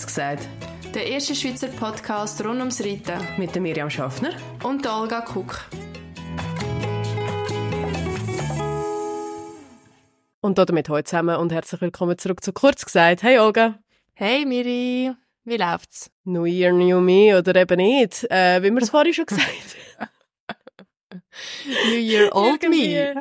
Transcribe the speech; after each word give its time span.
Kurz 0.00 0.06
gesagt. 0.06 0.48
Der 0.94 1.06
erste 1.08 1.34
Schweizer 1.34 1.68
Podcast 1.68 2.42
rund 2.42 2.58
ums 2.58 2.80
Reiten. 2.80 3.20
Mit 3.36 3.54
der 3.54 3.60
Miriam 3.60 3.90
Schaffner. 3.90 4.30
Und 4.62 4.82
der 4.82 4.94
Olga 4.94 5.20
Kuck. 5.20 5.68
Und 10.40 10.56
damit 10.56 10.88
heute 10.88 11.04
zusammen 11.04 11.36
und 11.36 11.52
herzlich 11.52 11.82
willkommen 11.82 12.16
zurück 12.16 12.42
zu 12.42 12.54
Kurz 12.54 12.86
gesagt. 12.86 13.22
Hey 13.22 13.38
Olga. 13.38 13.78
Hey 14.14 14.46
Miri. 14.46 15.12
Wie 15.44 15.56
läuft's? 15.58 16.10
New 16.24 16.46
Year, 16.46 16.72
New 16.72 17.00
Me 17.00 17.36
oder 17.36 17.54
eben 17.56 17.76
nicht, 17.76 18.24
äh, 18.30 18.62
wie 18.62 18.70
wir 18.70 18.80
es 18.80 18.88
vorhin 18.88 19.12
schon 19.12 19.26
gesagt 19.26 19.46
haben. 19.98 20.08
New 21.64 21.96
Year 21.96 22.28
Old 22.34 22.62
Me. 22.68 23.14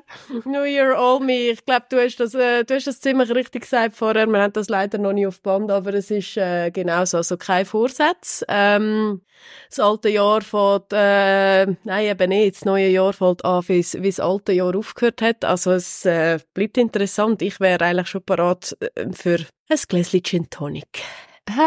New 0.46 0.64
Year 0.64 0.98
Old 0.98 1.24
Me. 1.24 1.52
Ich 1.52 1.66
glaube, 1.66 1.86
du, 1.90 2.02
hast 2.02 2.20
das, 2.20 2.34
äh, 2.34 2.64
du 2.64 2.76
hast 2.76 2.88
das 2.88 3.00
ziemlich 3.00 3.30
richtig 3.30 3.64
gesagt 3.64 3.96
vorher. 3.96 4.28
Wir 4.28 4.42
haben 4.42 4.54
das 4.54 4.70
leider 4.70 4.98
noch 4.98 5.14
nicht 5.14 5.28
auf 5.28 5.42
Band, 5.42 5.72
aber 5.72 5.94
es 5.94 6.12
ist 6.12 6.38
äh, 6.38 6.72
genau 6.72 7.06
so. 7.06 7.18
Also 7.18 7.38
kein 7.38 7.66
Vorsatz. 7.66 8.44
Ähm, 8.48 9.22
das 9.70 9.80
alte 9.80 10.10
Jahr 10.10 10.42
fällt, 10.42 10.92
äh, 10.92 11.66
nein, 11.84 12.06
eben 12.06 12.30
nicht. 12.30 12.56
Das 12.56 12.66
neue 12.66 12.90
Jahr 12.90 13.14
fällt 13.14 13.46
an, 13.46 13.64
wie 13.68 13.82
das 13.82 14.20
alte 14.20 14.54
Jahr 14.54 14.76
aufgehört 14.76 15.22
hat. 15.22 15.46
Also 15.46 15.72
es 15.72 16.06
äh, 16.06 16.40
bleibt 16.54 16.78
interessant. 16.78 17.42
Ich 17.42 17.60
wäre 17.60 17.86
eigentlich 17.86 18.08
schon 18.08 18.24
parat 18.24 18.76
äh, 18.96 19.08
für 19.14 19.40
ein 19.70 19.80
Gläschen 19.88 20.24
Gin 20.24 20.50
Tonic. 20.50 21.04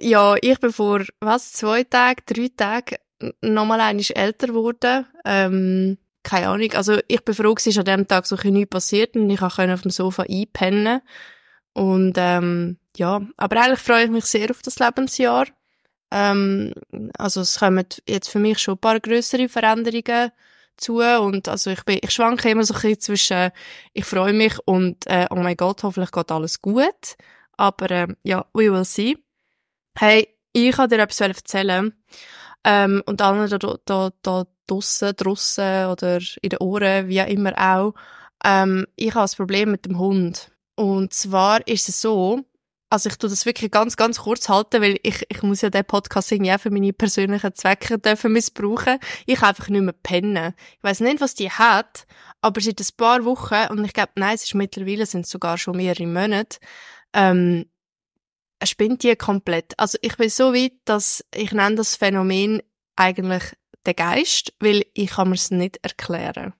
ja, 0.00 0.36
ich 0.40 0.58
bin 0.60 0.72
vor, 0.72 1.02
was, 1.20 1.52
zwei 1.52 1.84
Tagen, 1.84 2.22
drei 2.26 2.48
Tagen 2.56 2.96
nochmal 3.42 3.80
einmal 3.80 4.04
älter 4.14 4.48
geworden. 4.48 5.06
Ähm, 5.24 5.98
keine 6.22 6.48
Ahnung. 6.48 6.72
Also 6.72 6.98
ich 7.08 7.24
bin 7.24 7.34
froh, 7.34 7.54
dass 7.54 7.78
an 7.78 7.84
dem 7.84 8.08
Tag 8.08 8.26
so 8.26 8.36
ein 8.36 8.52
nichts 8.52 8.70
passiert 8.70 9.16
und 9.16 9.30
ich 9.30 9.40
konnte 9.40 9.72
auf 9.72 9.82
dem 9.82 9.90
Sofa 9.90 10.24
einpennen. 10.28 11.00
Und 11.72 12.14
ähm, 12.16 12.78
ja, 12.96 13.22
aber 13.36 13.62
eigentlich 13.62 13.80
freue 13.80 14.04
ich 14.04 14.10
mich 14.10 14.24
sehr 14.24 14.50
auf 14.50 14.62
das 14.62 14.78
Lebensjahr. 14.78 15.46
Ähm, 16.10 16.74
also 17.16 17.42
es 17.42 17.58
kommen 17.58 17.86
jetzt 18.08 18.28
für 18.28 18.40
mich 18.40 18.58
schon 18.58 18.74
ein 18.74 18.78
paar 18.78 19.00
größere 19.00 19.48
Veränderungen 19.48 20.32
zu 20.76 20.98
und 21.00 21.46
also 21.46 21.70
ich 21.70 21.84
bin, 21.84 21.98
ich 22.02 22.10
schwanke 22.10 22.50
immer 22.50 22.64
so 22.64 22.74
ein 22.74 22.80
bisschen 22.80 23.00
zwischen 23.00 23.50
ich 23.92 24.04
freue 24.04 24.32
mich 24.32 24.58
und 24.64 25.06
äh, 25.06 25.26
oh 25.30 25.36
mein 25.36 25.56
Gott, 25.56 25.82
hoffentlich 25.82 26.10
geht 26.10 26.32
alles 26.32 26.60
gut. 26.60 27.16
Aber 27.56 27.90
äh, 27.90 28.08
ja, 28.24 28.46
we 28.54 28.72
will 28.72 28.84
see. 28.84 29.18
Hey, 29.96 30.28
ich 30.52 30.74
kann 30.74 30.88
dir 30.88 30.98
etwas 30.98 31.20
erzählen. 31.20 31.92
Ähm, 32.64 33.02
und 33.06 33.22
allen 33.22 33.48
da, 33.48 33.58
da, 33.84 34.10
da 34.22 34.44
draussen, 34.66 35.14
draussen 35.16 35.86
oder 35.86 36.18
in 36.42 36.50
den 36.50 36.58
Ohren, 36.58 37.08
wie 37.08 37.18
immer 37.18 37.52
auch. 37.56 37.94
Ähm, 38.44 38.86
ich 38.96 39.14
habe 39.14 39.30
ein 39.30 39.36
Problem 39.36 39.70
mit 39.70 39.86
dem 39.86 39.98
Hund. 39.98 40.50
Und 40.76 41.12
zwar 41.12 41.66
ist 41.66 41.88
es 41.88 42.00
so, 42.00 42.44
also 42.90 43.08
ich 43.08 43.16
tue 43.16 43.30
das 43.30 43.46
wirklich 43.46 43.70
ganz, 43.70 43.96
ganz 43.96 44.18
kurz 44.20 44.48
halten, 44.48 44.82
weil 44.82 44.98
ich, 45.02 45.24
ich 45.28 45.42
muss 45.42 45.60
ja 45.60 45.70
den 45.70 45.84
Podcast 45.84 46.32
irgendwie 46.32 46.52
auch 46.52 46.58
für 46.60 46.70
meine 46.70 46.92
persönlichen 46.92 47.54
Zwecke 47.54 47.98
dürfen 47.98 48.32
missbrauchen. 48.32 48.98
Ich 49.26 49.36
kann 49.38 49.50
einfach 49.50 49.68
nicht 49.68 49.82
mehr 49.82 49.94
pennen. 50.02 50.54
Ich 50.76 50.82
weiß 50.82 51.00
nicht, 51.00 51.20
was 51.20 51.34
die 51.34 51.50
hat, 51.50 52.06
aber 52.40 52.60
seit 52.60 52.80
ein 52.80 52.86
paar 52.96 53.24
Wochen, 53.24 53.70
und 53.70 53.84
ich 53.84 53.92
glaube, 53.92 54.12
nein, 54.16 54.34
es 54.34 54.44
ist 54.44 54.54
mittlerweile, 54.54 55.06
sind 55.06 55.24
es 55.24 55.30
sogar 55.30 55.56
schon 55.56 55.76
mehrere 55.76 56.06
Monate, 56.06 56.58
ähm, 57.12 57.66
spinnt 58.64 59.02
die 59.02 59.16
komplett. 59.16 59.78
Also 59.78 59.98
ich 60.02 60.16
bin 60.16 60.28
so 60.28 60.54
weit, 60.54 60.72
dass 60.84 61.24
ich 61.34 61.52
nenne 61.52 61.76
das 61.76 61.96
Phänomen 61.96 62.62
eigentlich 62.96 63.42
den 63.86 63.96
Geist, 63.96 64.52
weil 64.60 64.84
ich 64.94 65.10
kann 65.10 65.28
mir 65.28 65.34
es 65.34 65.50
nicht 65.50 65.78
erklären. 65.82 66.54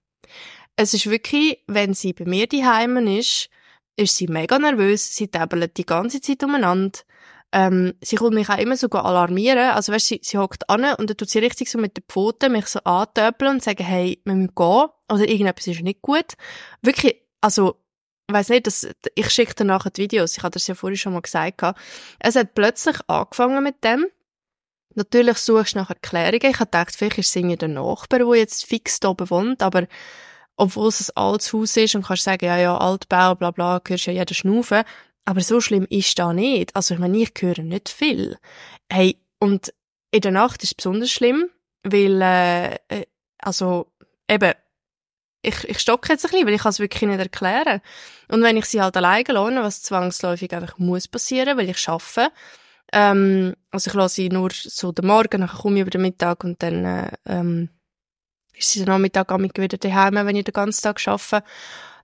Es 0.76 0.94
ist 0.94 1.10
wirklich, 1.10 1.62
wenn 1.66 1.92
sie 1.94 2.12
bei 2.12 2.24
mir 2.24 2.46
daheim 2.46 2.96
ist, 3.06 3.50
ist 3.96 4.16
sie 4.16 4.28
mega 4.28 4.58
nervös, 4.58 5.14
sie 5.14 5.28
täbelt 5.28 5.76
die 5.76 5.84
ganze 5.84 6.20
Zeit 6.20 6.42
umeinander. 6.42 6.98
Ähm, 7.52 7.94
sie 8.00 8.16
kommt 8.16 8.34
mich 8.34 8.48
auch 8.48 8.58
immer 8.58 8.76
so 8.76 8.88
alarmieren. 8.88 9.70
Also 9.70 9.92
weißt, 9.92 10.06
sie, 10.06 10.20
sie 10.22 10.38
hockt 10.38 10.70
an 10.70 10.94
und 10.94 11.10
dann 11.10 11.16
tut 11.16 11.28
sie 11.28 11.40
richtig 11.40 11.70
so 11.70 11.78
mit 11.78 11.96
den 11.96 12.04
Pfoten 12.08 12.52
mich 12.52 12.66
so 12.66 12.78
antöpeln 12.80 13.54
und 13.54 13.62
sagen, 13.62 13.84
hey, 13.84 14.20
wir 14.25 14.34
müssen 14.34 14.54
gehen. 14.54 14.88
Oder 15.10 15.28
irgendetwas 15.28 15.66
ist 15.66 15.82
nicht 15.82 16.00
gut. 16.00 16.34
Wirklich, 16.80 17.16
also 17.41 17.79
weiß 18.32 18.50
nicht, 18.50 18.66
das, 18.66 18.88
ich 19.14 19.30
schicke 19.30 19.54
dir 19.54 19.64
nachher 19.64 19.91
die 19.91 20.02
Videos, 20.02 20.36
ich 20.36 20.42
hatte 20.42 20.54
das 20.54 20.66
ja 20.66 20.74
vorhin 20.74 20.96
schon 20.96 21.12
mal 21.12 21.22
gesagt. 21.22 21.62
Es 22.18 22.36
hat 22.36 22.54
plötzlich 22.54 22.96
angefangen 23.06 23.62
mit 23.62 23.82
dem. 23.84 24.06
Natürlich 24.94 25.38
suchst 25.38 25.74
du 25.74 25.78
nach 25.78 25.91
Erklärungen. 25.91 26.50
Ich 26.50 26.60
habe 26.60 26.66
gedacht, 26.66 26.94
vielleicht 26.96 27.19
ist 27.19 27.28
es 27.28 27.36
irgendwie 27.36 27.56
der 27.56 27.69
Nachbar, 27.69 28.19
der 28.19 28.34
jetzt 28.34 28.64
fix 28.64 28.98
da 29.00 29.10
oben 29.10 29.30
wohnt, 29.30 29.62
aber 29.62 29.86
obwohl 30.56 30.88
es 30.88 31.10
ein 31.10 31.16
altes 31.16 31.52
Haus 31.52 31.76
ist 31.76 31.94
und 31.94 32.04
kannst 32.04 32.24
sagen, 32.24 32.44
ja, 32.44 32.58
ja, 32.58 32.76
Altbau, 32.76 33.34
bla, 33.34 33.50
bla, 33.50 33.80
hörst 33.86 34.06
ja 34.06 34.12
jeder 34.12 34.34
Schnaufen. 34.34 34.82
Aber 35.24 35.40
so 35.40 35.60
schlimm 35.60 35.86
ist 35.88 36.19
da 36.19 36.32
nicht. 36.32 36.74
Also, 36.76 36.94
ich 36.94 37.00
meine, 37.00 37.16
ich 37.16 37.32
höre 37.38 37.62
nicht 37.62 37.88
viel. 37.88 38.36
Hey, 38.90 39.16
und 39.38 39.72
in 40.10 40.20
der 40.20 40.32
Nacht 40.32 40.62
ist 40.62 40.70
es 40.70 40.74
besonders 40.74 41.10
schlimm, 41.10 41.48
weil, 41.82 42.20
äh, 42.20 42.74
äh 42.88 43.06
also, 43.38 43.90
eben, 44.28 44.52
ich, 45.42 45.64
ich 45.64 45.78
stocke 45.78 46.12
jetzt 46.12 46.24
ein 46.24 46.30
bisschen, 46.30 46.46
weil 46.46 46.54
ich 46.54 46.64
es 46.64 46.78
wirklich 46.78 47.02
nicht 47.02 47.18
erklären. 47.18 47.80
Und 48.28 48.42
wenn 48.42 48.56
ich 48.56 48.66
sie 48.66 48.80
halt 48.80 48.96
alleine 48.96 49.32
lasse, 49.32 49.62
was 49.62 49.82
zwangsläufig 49.82 50.52
einfach 50.54 50.78
muss 50.78 51.08
passieren, 51.08 51.56
weil 51.56 51.68
ich 51.68 51.88
arbeite, 51.88 52.30
ähm, 52.92 53.54
also 53.70 53.90
ich 53.90 53.94
lasse 53.94 54.16
sie 54.16 54.28
nur 54.28 54.50
so 54.52 54.92
den 54.92 55.06
Morgen, 55.06 55.40
dann 55.40 55.48
komme 55.48 55.76
ich 55.76 55.82
über 55.82 55.90
den 55.90 56.02
Mittag 56.02 56.44
und 56.44 56.62
dann 56.62 56.84
äh, 56.84 57.12
ähm, 57.26 57.70
ist 58.54 58.70
sie 58.70 58.80
den 58.80 58.88
Nachmittag 58.88 59.30
wieder 59.38 59.78
daheim, 59.78 60.14
wenn 60.14 60.36
ich 60.36 60.44
den 60.44 60.52
ganzen 60.52 60.82
Tag 60.82 61.00
arbeite. 61.06 61.44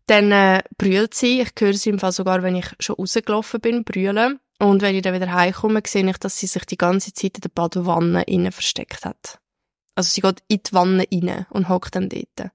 Dann 0.06 0.30
äh, 0.30 0.62
brüllt 0.78 1.14
sie. 1.14 1.40
Ich 1.40 1.50
höre 1.58 1.74
sie 1.74 1.90
im 1.90 1.98
Fall 1.98 2.12
sogar, 2.12 2.42
wenn 2.42 2.54
ich 2.54 2.66
schon 2.78 2.96
rausgelaufen 2.96 3.60
bin, 3.60 3.84
brüllen. 3.84 4.38
Und 4.58 4.80
wenn 4.80 4.94
ich 4.94 5.02
dann 5.02 5.14
wieder 5.14 5.32
heimkomme, 5.32 5.82
sehe 5.84 6.08
ich, 6.08 6.16
dass 6.18 6.38
sie 6.38 6.46
sich 6.46 6.64
die 6.64 6.78
ganze 6.78 7.12
Zeit 7.12 7.36
in 7.36 7.42
der 7.42 7.48
Badewanne 7.50 8.22
innen 8.22 8.52
versteckt 8.52 9.04
hat. 9.04 9.38
Also 9.96 10.10
sie 10.10 10.20
geht 10.20 10.42
in 10.48 10.60
die 10.62 10.72
Wanne 10.72 11.04
rein 11.12 11.46
und 11.50 11.68
hockt 11.68 11.96
dann 11.96 12.08
dort. 12.08 12.52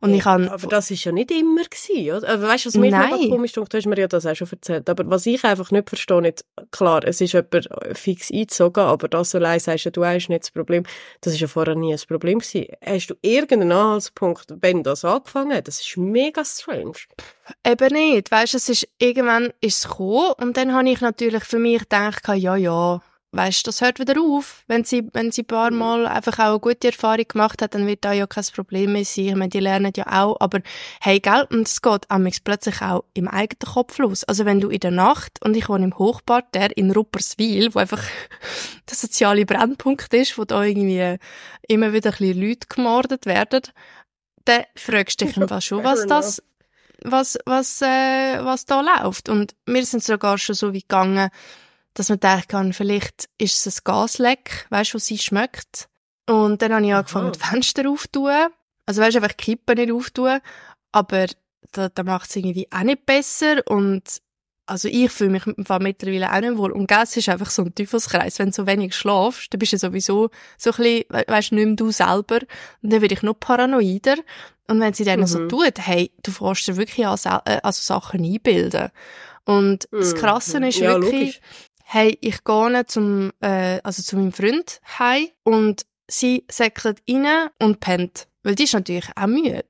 Und 0.00 0.14
ich 0.14 0.22
kann, 0.22 0.48
aber 0.48 0.66
das 0.68 0.90
ist 0.90 1.04
ja 1.04 1.12
nicht 1.12 1.30
immer 1.30 1.64
gewesen, 1.64 2.16
oder? 2.16 2.42
Weißt 2.42 2.66
du, 2.66 2.68
was 2.68 2.76
mir 2.76 2.90
Nein. 2.90 3.30
komisch 3.30 3.56
ist, 3.56 3.56
du 3.56 3.76
hast 3.76 3.86
mir 3.86 3.98
ja 3.98 4.08
das 4.08 4.26
auch 4.26 4.34
schon 4.34 4.48
erzählt. 4.50 4.88
Aber 4.90 5.08
was 5.08 5.26
ich 5.26 5.42
einfach 5.44 5.70
nicht 5.70 5.88
verstehe, 5.88 6.20
nicht, 6.20 6.44
klar, 6.70 7.02
es 7.04 7.20
ist 7.20 7.32
jemand 7.32 7.68
fix 7.94 8.30
eingezogen, 8.30 8.84
aber 8.84 9.08
das 9.08 9.34
allein 9.34 9.58
sagst 9.58 9.86
du, 9.86 9.90
du 9.90 10.04
hast 10.04 10.28
nicht 10.28 10.42
das 10.42 10.50
Problem. 10.50 10.84
Das 11.20 11.32
ist 11.32 11.40
ja 11.40 11.46
vorher 11.46 11.74
nie 11.74 11.92
ein 11.92 12.00
Problem 12.06 12.38
gewesen. 12.38 12.66
Hast 12.84 13.08
du 13.08 13.14
irgendeinen 13.22 13.72
Anhaltspunkt, 13.72 14.54
wenn 14.60 14.82
das 14.82 15.04
angefangen 15.04 15.56
hat? 15.56 15.66
Das 15.66 15.80
ist 15.80 15.96
mega 15.96 16.44
strange. 16.44 16.98
Eben 17.66 17.94
nicht. 17.94 18.30
Weißt 18.30 18.52
du, 18.52 18.56
es 18.58 18.68
ist, 18.68 18.88
irgendwann 18.98 19.52
ist 19.60 19.78
es 19.78 19.88
gekommen 19.88 20.32
und 20.40 20.56
dann 20.56 20.74
habe 20.74 20.88
ich 20.88 21.00
natürlich 21.00 21.44
für 21.44 21.58
mich 21.58 21.80
gedacht, 21.80 22.28
ja, 22.28 22.56
ja, 22.56 23.00
weißt, 23.32 23.66
das 23.66 23.80
hört 23.80 23.98
wieder 23.98 24.20
auf. 24.20 24.64
Wenn 24.66 24.84
sie, 24.84 25.08
wenn 25.12 25.30
sie 25.30 25.42
ein 25.42 25.46
paar. 25.46 25.70
Mal 25.70 26.06
einfach 26.06 26.38
auch 26.38 26.50
eine 26.50 26.60
gute 26.60 26.88
Erfahrung 26.88 27.26
gemacht 27.28 27.60
hat, 27.60 27.74
dann 27.74 27.86
wird 27.86 28.04
da 28.04 28.12
ja 28.12 28.26
kein 28.26 28.44
Problem 28.54 28.92
mehr 28.92 29.04
sein. 29.04 29.26
Ich 29.26 29.34
meine, 29.34 29.48
die 29.48 29.60
lernen 29.60 29.92
ja 29.96 30.06
auch. 30.06 30.36
Aber 30.40 30.60
hey, 31.00 31.20
gell, 31.20 31.46
und 31.50 31.66
es 31.66 31.82
geht 31.82 32.10
amigs 32.10 32.40
plötzlich 32.40 32.80
auch 32.82 33.04
im 33.14 33.28
eigenen 33.28 33.72
Kopf 33.72 33.98
los. 33.98 34.24
Also 34.24 34.44
wenn 34.44 34.60
du 34.60 34.68
in 34.68 34.80
der 34.80 34.90
Nacht, 34.92 35.44
und 35.44 35.56
ich 35.56 35.68
wohne 35.68 35.84
im 35.84 35.98
Hochparterre 35.98 36.72
in 36.72 36.90
Rupperswil, 36.90 37.74
wo 37.74 37.78
einfach 37.78 38.02
der 38.88 38.96
soziale 38.96 39.44
Brennpunkt 39.44 40.12
ist, 40.14 40.38
wo 40.38 40.44
da 40.44 40.62
irgendwie 40.62 41.16
immer 41.68 41.92
wieder 41.92 42.10
ein 42.10 42.18
bisschen 42.18 42.40
Leute 42.40 42.66
gemordet 42.68 43.26
werden, 43.26 43.62
dann 44.44 44.64
fragst 44.76 45.20
du 45.20 45.26
dich 45.26 45.36
einfach 45.40 45.62
schon, 45.62 45.84
was 45.84 46.06
das, 46.06 46.42
was, 47.02 47.38
was, 47.44 47.82
äh, 47.82 48.38
was 48.42 48.64
da 48.64 48.80
läuft. 48.80 49.28
Und 49.28 49.54
wir 49.66 49.84
sind 49.84 50.02
sogar 50.02 50.38
schon 50.38 50.54
so 50.54 50.72
weit 50.72 50.82
gegangen, 50.82 51.30
dass 51.96 52.10
man 52.10 52.20
denken 52.20 52.48
kann, 52.48 52.72
vielleicht 52.74 53.28
ist 53.38 53.66
es 53.66 53.78
ein 53.78 53.84
Gasleck, 53.84 54.66
weißt 54.68 54.90
du, 54.90 54.94
wo 54.94 54.98
sie 54.98 55.16
schmeckt. 55.16 55.88
Und 56.28 56.60
dann 56.60 56.74
habe 56.74 56.84
ich 56.84 56.94
angefangen, 56.94 57.32
die 57.32 57.38
Fenster 57.38 57.88
aufzutun. 57.88 58.48
Also 58.84 59.00
weißt 59.00 59.16
du, 59.16 59.22
einfach 59.22 59.36
Kippen 59.36 59.76
nicht 59.76 59.92
auftun. 59.92 60.40
Aber 60.92 61.26
da, 61.72 61.88
da 61.88 62.02
macht 62.02 62.28
es 62.28 62.36
irgendwie 62.36 62.68
auch 62.70 62.82
nicht 62.82 63.06
besser. 63.06 63.62
Und 63.66 64.02
also 64.66 64.88
ich 64.88 65.10
fühle 65.10 65.30
mich 65.30 65.46
mit 65.46 65.56
dem 65.56 65.64
Fall 65.64 65.80
mittlerweile 65.80 66.30
auch 66.30 66.40
nicht 66.40 66.58
wohl. 66.58 66.72
Und 66.72 66.86
Gas 66.86 67.16
ist 67.16 67.30
einfach 67.30 67.48
so 67.48 67.62
ein 67.62 67.74
Teufelskreis. 67.74 68.38
Wenn 68.38 68.50
du 68.50 68.54
so 68.54 68.66
wenig 68.66 68.94
schlafst, 68.94 69.54
dann 69.54 69.58
bist 69.58 69.72
du 69.72 69.78
sowieso 69.78 70.28
so 70.58 70.72
ein 70.72 70.76
bisschen, 70.76 71.04
weißt 71.28 71.50
du, 71.52 71.54
nicht 71.54 71.66
mehr 71.66 71.76
du 71.76 71.90
selber. 71.92 72.40
Und 72.82 72.92
dann 72.92 73.00
werde 73.00 73.14
ich 73.14 73.22
noch 73.22 73.40
paranoider. 73.40 74.16
Und 74.68 74.80
wenn 74.80 74.92
sie 74.92 75.04
dann 75.04 75.20
mhm. 75.20 75.26
so 75.26 75.48
tut, 75.48 75.78
hey, 75.78 76.10
du 76.22 76.30
fährst 76.30 76.68
dir 76.68 76.76
wirklich 76.76 77.06
an, 77.06 77.40
äh, 77.46 77.60
also 77.62 77.80
Sachen 77.80 78.22
einbilden. 78.22 78.90
Und 79.46 79.90
mhm. 79.92 79.98
das 79.98 80.14
Krasse 80.14 80.58
ist 80.66 80.78
ja, 80.80 81.00
wirklich, 81.00 81.12
logisch 81.12 81.40
hey, 81.88 82.18
ich 82.20 82.42
gehe 82.42 82.86
zum, 82.86 83.30
äh, 83.40 83.80
also 83.84 84.02
zu 84.02 84.16
meinem 84.16 84.32
Freund 84.32 84.80
heim 84.98 85.28
und 85.44 85.86
sie 86.08 86.44
säckelt 86.50 87.00
rein 87.08 87.48
und 87.60 87.78
pennt. 87.78 88.26
Weil 88.42 88.56
die 88.56 88.64
ist 88.64 88.74
natürlich 88.74 89.08
auch 89.14 89.28
müde. 89.28 89.64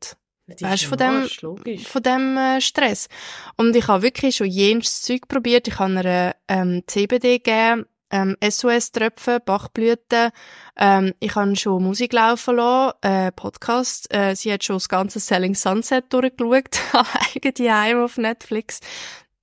Weißt 0.46 0.84
du, 0.84 0.88
von 0.88 0.98
dem, 0.98 1.22
Arsch, 1.22 1.40
von 1.86 2.02
dem 2.02 2.36
äh, 2.38 2.60
Stress. 2.60 3.08
Und 3.56 3.76
ich 3.76 3.86
habe 3.88 4.02
wirklich 4.02 4.36
schon 4.36 4.46
jenes 4.46 5.02
Zeug 5.02 5.28
probiert. 5.28 5.68
Ich 5.68 5.78
habe 5.78 6.00
ihr 6.02 6.36
ähm, 6.48 6.84
CBD 6.86 7.38
gegeben, 7.38 7.84
ähm, 8.10 8.36
SOS-Tröpfe, 8.40 9.40
Bachblüten. 9.40 10.30
Ähm, 10.76 11.12
ich 11.20 11.34
habe 11.34 11.54
schon 11.56 11.82
Musik 11.82 12.14
laufen 12.14 12.56
lassen, 12.56 12.96
äh, 13.02 13.32
Podcast. 13.32 14.12
Äh, 14.14 14.36
sie 14.36 14.52
hat 14.52 14.64
schon 14.64 14.76
das 14.76 14.88
ganze 14.88 15.20
Selling 15.20 15.54
Sunset 15.54 16.10
durchgeschaut, 16.10 16.80
eigene 17.34 17.74
Heim 17.74 18.02
auf 18.02 18.16
Netflix. 18.16 18.80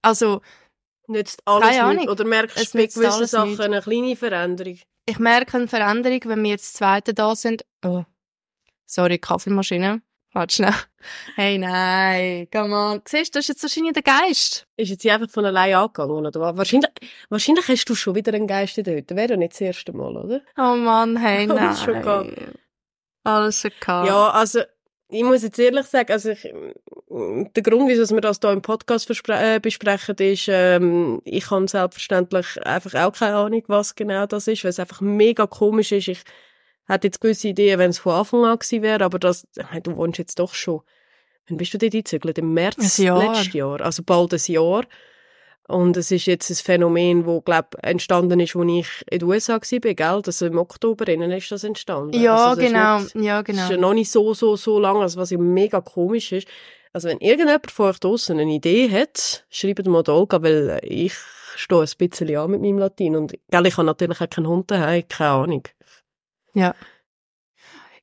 Also, 0.01 0.41
Nützt 1.13 1.41
alles 1.45 1.69
Keine? 1.69 1.83
Ahnung. 1.83 2.07
Oder 2.09 2.25
merkst 2.25 2.57
Es 2.57 2.71
du 2.71 2.77
bei 2.79 2.87
gewissen 2.87 3.27
Sachen 3.27 3.49
nicht. 3.51 3.61
eine 3.61 3.81
kleine 3.81 4.15
Veränderung? 4.15 4.79
Ich 5.05 5.19
merke 5.19 5.57
eine 5.57 5.67
Veränderung, 5.67 6.19
wenn 6.25 6.43
wir 6.43 6.51
jetzt 6.51 6.73
Zweite 6.75 7.13
da 7.13 7.35
sind. 7.35 7.65
Oh, 7.85 8.03
sorry, 8.85 9.17
Kaffeemaschine. 9.19 10.01
Warte 10.35 10.55
schnell. 10.55 10.73
Hey, 11.35 11.59
nein, 11.59 12.47
come 12.51 12.75
on. 12.75 13.01
Siehst 13.07 13.35
du, 13.35 13.39
das 13.39 13.45
ist 13.45 13.49
jetzt 13.49 13.63
wahrscheinlich 13.63 13.93
der 13.93 14.01
Geist. 14.01 14.65
Ist 14.77 14.89
jetzt 14.89 15.05
einfach 15.05 15.29
von 15.29 15.45
allein 15.45 15.75
angegangen, 15.75 16.25
oder? 16.25 16.57
Wahrscheinlich, 16.57 16.89
wahrscheinlich 17.29 17.67
hast 17.67 17.85
du 17.85 17.93
schon 17.93 18.15
wieder 18.15 18.33
einen 18.33 18.47
Geist 18.47 18.77
in 18.79 18.83
dort. 18.85 19.15
Wäre 19.15 19.27
doch 19.27 19.35
nicht 19.37 19.53
das 19.53 19.61
erste 19.61 19.93
Mal, 19.93 20.17
oder? 20.17 20.41
Oh 20.57 20.75
Mann, 20.75 21.17
hey, 21.17 21.45
nein. 21.47 21.57
Alles 21.59 21.83
schon 21.83 22.01
gehabt. 22.01 22.29
Alles 23.23 23.61
schon 23.61 23.71
gehabt. 23.79 24.07
Ja, 24.07 24.29
also, 24.31 24.61
ich 25.13 25.23
muss 25.23 25.43
jetzt 25.43 25.59
ehrlich 25.59 25.85
sagen, 25.85 26.11
also 26.11 26.31
ich, 26.31 26.41
der 26.41 27.63
Grund, 27.63 27.87
wieso 27.87 28.13
wir 28.13 28.21
das 28.21 28.39
hier 28.41 28.51
im 28.51 28.61
Podcast 28.61 29.09
äh, 29.29 29.59
besprechen, 29.59 30.15
ist, 30.17 30.47
ähm, 30.49 31.21
ich 31.23 31.49
habe 31.51 31.67
selbstverständlich 31.67 32.65
einfach 32.65 32.95
auch 32.95 33.13
keine 33.13 33.35
Ahnung, 33.35 33.63
was 33.67 33.95
genau 33.95 34.25
das 34.25 34.47
ist, 34.47 34.63
weil 34.63 34.69
es 34.69 34.79
einfach 34.79 35.01
mega 35.01 35.45
komisch 35.45 35.91
ist. 35.91 36.07
Ich 36.07 36.23
hätte 36.87 37.07
jetzt 37.07 37.21
gewisse 37.21 37.49
Ideen, 37.49 37.79
wenn 37.79 37.91
es 37.91 37.99
von 37.99 38.13
Anfang 38.13 38.45
an 38.45 38.57
gewesen 38.57 38.81
wäre, 38.81 39.03
aber 39.03 39.19
das, 39.19 39.47
ich 39.55 39.63
meine, 39.69 39.81
du 39.81 39.95
wohnst 39.95 40.17
jetzt 40.17 40.39
doch 40.39 40.53
schon. 40.53 40.81
Wann 41.47 41.57
bist 41.57 41.73
du 41.73 41.77
dort 41.77 41.93
eingezügelt? 41.93 42.37
Im 42.37 42.53
März 42.53 42.97
Jahr. 42.97 43.33
letztes 43.33 43.53
Jahr, 43.53 43.81
also 43.81 44.01
bald 44.03 44.33
ein 44.33 44.39
Jahr. 44.51 44.85
Und 45.67 45.95
es 45.95 46.11
ist 46.11 46.25
jetzt 46.25 46.49
ein 46.49 46.55
Phänomen, 46.55 47.25
wo 47.25 47.39
glaub 47.41 47.75
entstanden 47.81 48.39
ist, 48.41 48.55
als 48.55 48.65
ich 48.69 48.89
in 49.09 49.19
den 49.19 49.29
USA 49.29 49.53
war, 49.53 49.59
gell? 49.59 50.21
Also 50.25 50.45
im 50.45 50.57
Oktober 50.57 51.07
innen 51.07 51.31
ist 51.31 51.51
das 51.51 51.63
entstanden. 51.63 52.19
ja 52.19 52.35
also 52.35 52.55
das 52.55 52.65
ist 52.65 52.71
genau. 52.71 52.99
nicht- 52.99 53.15
ja, 53.15 53.43
das 53.43 53.55
ist 53.55 53.61
ja 53.61 53.67
genau. 53.69 53.87
noch 53.87 53.93
nicht 53.93 54.11
so, 54.11 54.33
so, 54.33 54.55
so 54.57 54.77
lang, 54.79 54.97
also 54.97 55.19
was 55.19 55.29
ja 55.29 55.37
mega 55.37 55.79
komisch 55.79 56.33
ist. 56.33 56.47
Also 56.91 57.07
wenn 57.07 57.19
irgendjemand 57.19 57.71
von 57.71 57.89
euch 57.89 57.99
draussen 57.99 58.39
eine 58.39 58.51
Idee 58.53 58.89
hat, 58.91 59.45
schreibt 59.49 59.85
mal 59.87 60.03
Olga, 60.07 60.43
weil 60.43 60.79
ich 60.83 61.13
stehe 61.55 61.81
ein 61.81 61.89
bisschen 61.97 62.35
an 62.35 62.51
mit 62.51 62.61
meinem 62.61 62.77
Latein. 62.79 63.15
Und 63.15 63.33
gell, 63.49 63.65
ich 63.65 63.77
habe 63.77 63.85
natürlich 63.85 64.19
auch 64.21 64.29
keinen 64.29 64.47
Hund 64.47 64.69
daheim, 64.69 65.03
keine 65.07 65.29
Ahnung. 65.29 65.63
Ja. 66.53 66.75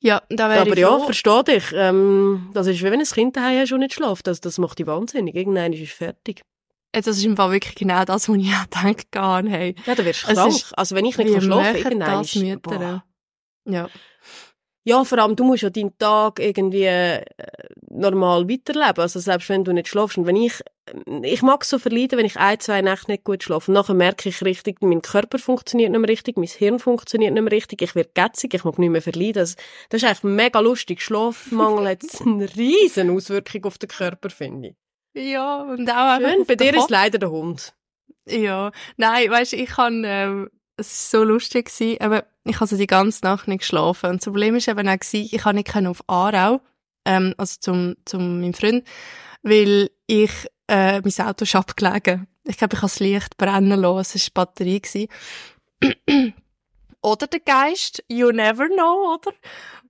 Ja, 0.01 0.23
da 0.31 0.49
wäre 0.49 0.63
Aber 0.63 0.73
ich 0.73 0.79
ja, 0.79 0.99
verstehe 0.99 1.45
dich. 1.45 1.65
Ähm, 1.75 2.51
das 2.55 2.67
ist 2.67 2.81
wie 2.81 2.85
wenn 2.91 3.01
ein 3.01 3.05
Kind 3.07 3.37
daheim 3.37 3.61
hast 3.61 3.73
und 3.73 3.81
nicht 3.81 3.93
schläft. 3.95 4.27
Das, 4.27 4.41
das 4.41 4.57
macht 4.57 4.79
dich 4.79 4.87
wahnsinnig. 4.87 5.35
Irgendwann 5.37 5.75
ist 5.75 5.83
es 5.83 5.91
fertig. 5.91 6.41
Das 6.93 7.07
ist 7.07 7.25
im 7.25 7.37
Fall 7.37 7.53
wirklich 7.53 7.75
genau 7.77 8.05
das, 8.05 8.29
was 8.29 8.37
ich 8.37 8.53
auch 8.53 8.65
gedacht 8.65 9.07
habe. 9.15 9.49
Hey, 9.49 9.75
Ja, 9.87 9.95
dann 9.95 10.05
wirst 10.07 10.25
du 10.25 10.29
Es 10.29 10.35
krank. 10.35 10.51
ist- 10.53 10.79
Also 10.79 10.97
wenn 10.97 11.05
ich 11.05 11.17
nicht 11.17 11.33
kann 11.33 11.41
schlafen 11.43 11.63
machen 11.73 11.77
irgendwann 11.77 12.19
das. 12.23 12.35
Mütter? 12.35 13.05
Ja. 13.67 13.89
Ja, 14.83 15.05
vor 15.05 15.19
allem, 15.19 15.37
du 15.37 15.45
musst 15.45 15.63
ja 15.63 15.69
deinen 15.71 15.97
Tag 15.99 16.41
irgendwie 16.41 16.85
äh, 16.85 17.23
normal 17.91 18.49
weiterleben. 18.49 19.03
Also 19.03 19.21
selbst 19.21 19.51
wenn 19.51 19.63
du 19.63 19.73
nicht 19.73 19.89
schlafst. 19.89 20.17
Und 20.17 20.27
wenn 20.27 20.37
ich, 20.37 20.55
ich 21.23 21.43
mag 21.43 21.65
so 21.67 21.79
verleiden, 21.79 22.19
wenn 22.19 22.25
ich 22.25 22.39
ein, 22.39 22.59
zwei 22.61 22.81
Nächte 22.81 23.11
nicht 23.11 23.25
gut 23.25 23.43
schlafe. 23.43 23.71
Und 23.71 23.75
nachher 23.75 23.93
merke 23.95 24.31
ich 24.31 24.43
richtig, 24.43 24.81
mein 24.81 25.03
Körper 25.03 25.39
funktioniert 25.39 25.91
nicht 25.93 26.01
mehr 26.01 26.09
richtig, 26.09 26.39
mein 26.39 26.49
Hirn 26.49 26.79
funktioniert 26.79 27.35
nicht 27.35 27.43
mehr 27.43 27.53
richtig, 27.53 27.83
ich 27.83 27.95
werde 27.95 28.11
gätzig, 28.15 28.55
ich 28.55 28.65
mag 28.65 28.79
nicht 28.79 28.89
mehr 28.91 29.03
verleiden. 29.03 29.35
Das, 29.35 29.57
das 29.91 30.03
ist 30.03 30.09
eigentlich 30.09 30.23
mega 30.25 30.61
lustig. 30.61 31.03
Schlafmangel 31.03 31.87
hat 31.91 32.03
eine 32.27 32.49
riesen 32.57 33.11
Auswirkung 33.11 33.67
auf 33.67 33.77
den 33.77 33.91
Körper, 33.91 34.31
finde 34.31 34.69
ich. 34.69 34.75
Ja, 35.15 35.63
und 35.63 35.91
auch 35.91 36.19
Schön, 36.19 36.45
bei 36.47 36.55
dir 36.55 36.75
ist 36.75 36.91
leider 36.91 37.19
der 37.19 37.31
Hund. 37.31 37.75
Ja, 38.27 38.71
nein, 38.97 39.31
weißt 39.31 39.53
du, 39.53 39.57
ich 39.57 39.71
kann, 39.71 40.05
ähm, 40.07 40.51
es 40.77 41.13
war 41.13 41.21
so 41.21 41.25
lustig 41.27 41.67
gewesen, 41.67 42.01
aber 42.01 42.25
ich 42.45 42.57
habe 42.57 42.67
so 42.67 42.77
die 42.77 42.87
ganze 42.87 43.25
Nacht 43.25 43.49
nicht 43.49 43.61
geschlafen. 43.61 44.11
Und 44.11 44.17
das 44.21 44.27
Problem 44.27 44.55
ist 44.57 44.69
eben 44.69 44.89
auch 44.89 44.99
gewesen, 44.99 45.29
ich 45.33 45.43
kann 45.43 45.57
nicht 45.57 45.75
auf 45.75 46.05
Aarau, 46.07 46.61
ähm, 47.05 47.35
also 47.39 47.57
zum, 47.61 47.97
zum 48.05 48.41
meinem 48.41 48.55
Freund, 48.55 48.87
weil 49.43 49.91
ich, 50.07 50.31
äh, 50.69 51.01
mein 51.01 51.27
Auto 51.27 51.43
ist 51.43 51.57
abgelegen. 51.57 52.29
Ich 52.45 52.57
glaube, 52.57 52.75
ich 52.75 52.83
habe 52.83 52.91
das 52.91 53.01
Licht 53.01 53.37
brennen 53.37 53.81
lassen, 53.81 54.17
es 54.17 54.31
war 54.35 54.47
die 54.47 54.53
Batterie. 54.53 54.81
Gewesen. 54.81 56.35
oder 57.03 57.27
der 57.27 57.41
Geist, 57.41 58.05
you 58.09 58.31
never 58.31 58.69
know, 58.69 59.15
oder? 59.15 59.35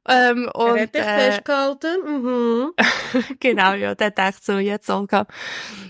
Ähm, 0.09 0.51
und, 0.55 0.77
er 0.77 0.83
hat 0.83 0.95
dich 0.95 1.03
äh, 1.03 1.31
festgehalten. 1.31 1.99
Mhm. 2.07 2.73
genau, 3.41 3.75
ja, 3.75 3.95
der 3.95 4.11
dachte 4.11 4.39
so, 4.41 4.59
jetzt, 4.59 4.89
Olga, 4.89 5.27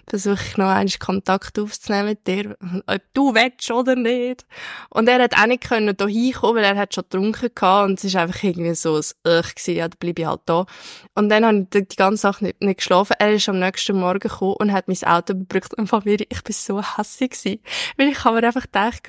versuche 0.09 0.43
ich 0.45 0.57
noch 0.57 0.67
einmal 0.67 0.89
Kontakt 0.99 1.59
aufzunehmen 1.59 2.09
mit 2.09 2.27
dir, 2.27 2.57
ob 2.87 3.03
du 3.15 3.35
willst 3.35 3.71
oder 3.71 3.95
nicht. 3.95 4.45
Und 4.91 5.09
er 5.09 5.23
hat 5.23 5.39
auch 5.39 5.47
nicht 5.47 5.63
können 5.63 5.97
da 5.97 6.07
hinkommen, 6.07 6.57
weil 6.57 6.65
er 6.65 6.77
hat 6.77 6.95
schon 6.95 7.05
getrunken 7.05 7.51
gehabt 7.55 7.89
und 7.89 7.99
es 7.99 8.05
ist 8.05 8.17
einfach 8.17 8.43
irgendwie 8.43 8.75
so 8.75 8.97
ein 8.97 9.05
Ugh 9.27 9.55
gewesen, 9.55 9.77
ja, 9.77 9.89
da 9.89 9.97
bleib 9.99 10.19
ich 10.19 10.27
halt 10.27 10.41
da. 10.47 10.67
Und 11.15 11.29
dann 11.29 11.45
habe 11.45 11.67
ich 11.73 11.89
die 11.89 11.97
ganze 11.97 12.27
Nacht 12.27 12.43
nicht, 12.43 12.61
nicht 12.61 12.79
geschlafen. 12.79 13.15
Er 13.19 13.33
ist 13.35 13.49
am 13.49 13.61
nächsten 13.61 13.97
Morgen 13.97 14.19
gekommen 14.19 14.57
und 14.59 14.73
hat 14.73 14.89
mein 14.89 15.03
Auto 15.05 15.35
überbrückt 15.35 15.75
und 15.75 15.87
Familie, 15.87 16.27
ich 16.29 16.43
bin 16.43 16.53
so 16.53 16.83
hässlich 16.83 17.31
gewesen, 17.31 17.61
weil 17.97 18.09
ich 18.09 18.25
habe 18.25 18.41
mir 18.41 18.47
einfach 18.47 18.63
gedacht, 18.63 19.03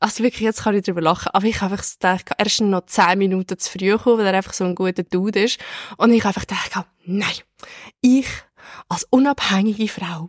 also 0.00 0.22
wirklich, 0.22 0.42
jetzt 0.42 0.62
kann 0.62 0.74
ich 0.76 0.84
drüber 0.84 1.00
lachen, 1.00 1.30
aber 1.32 1.46
ich 1.46 1.60
habe 1.60 1.72
einfach 1.72 1.84
gedacht, 1.92 2.30
er 2.36 2.46
ist 2.46 2.60
noch 2.60 2.86
zehn 2.86 3.18
Minuten 3.18 3.58
zu 3.58 3.70
früh 3.70 3.90
gekommen, 3.90 4.18
weil 4.18 4.26
er 4.26 4.34
einfach 4.34 4.52
so 4.52 4.64
ein 4.64 4.74
guter 4.74 5.02
Dude 5.02 5.42
ist. 5.44 5.58
Und 5.96 6.12
ich 6.12 6.20
habe 6.24 6.28
einfach 6.36 6.46
gedacht, 6.46 6.86
nein, 7.04 7.28
ich 8.00 8.26
als 8.88 9.04
unabhängige 9.10 9.88
Frau 9.88 10.28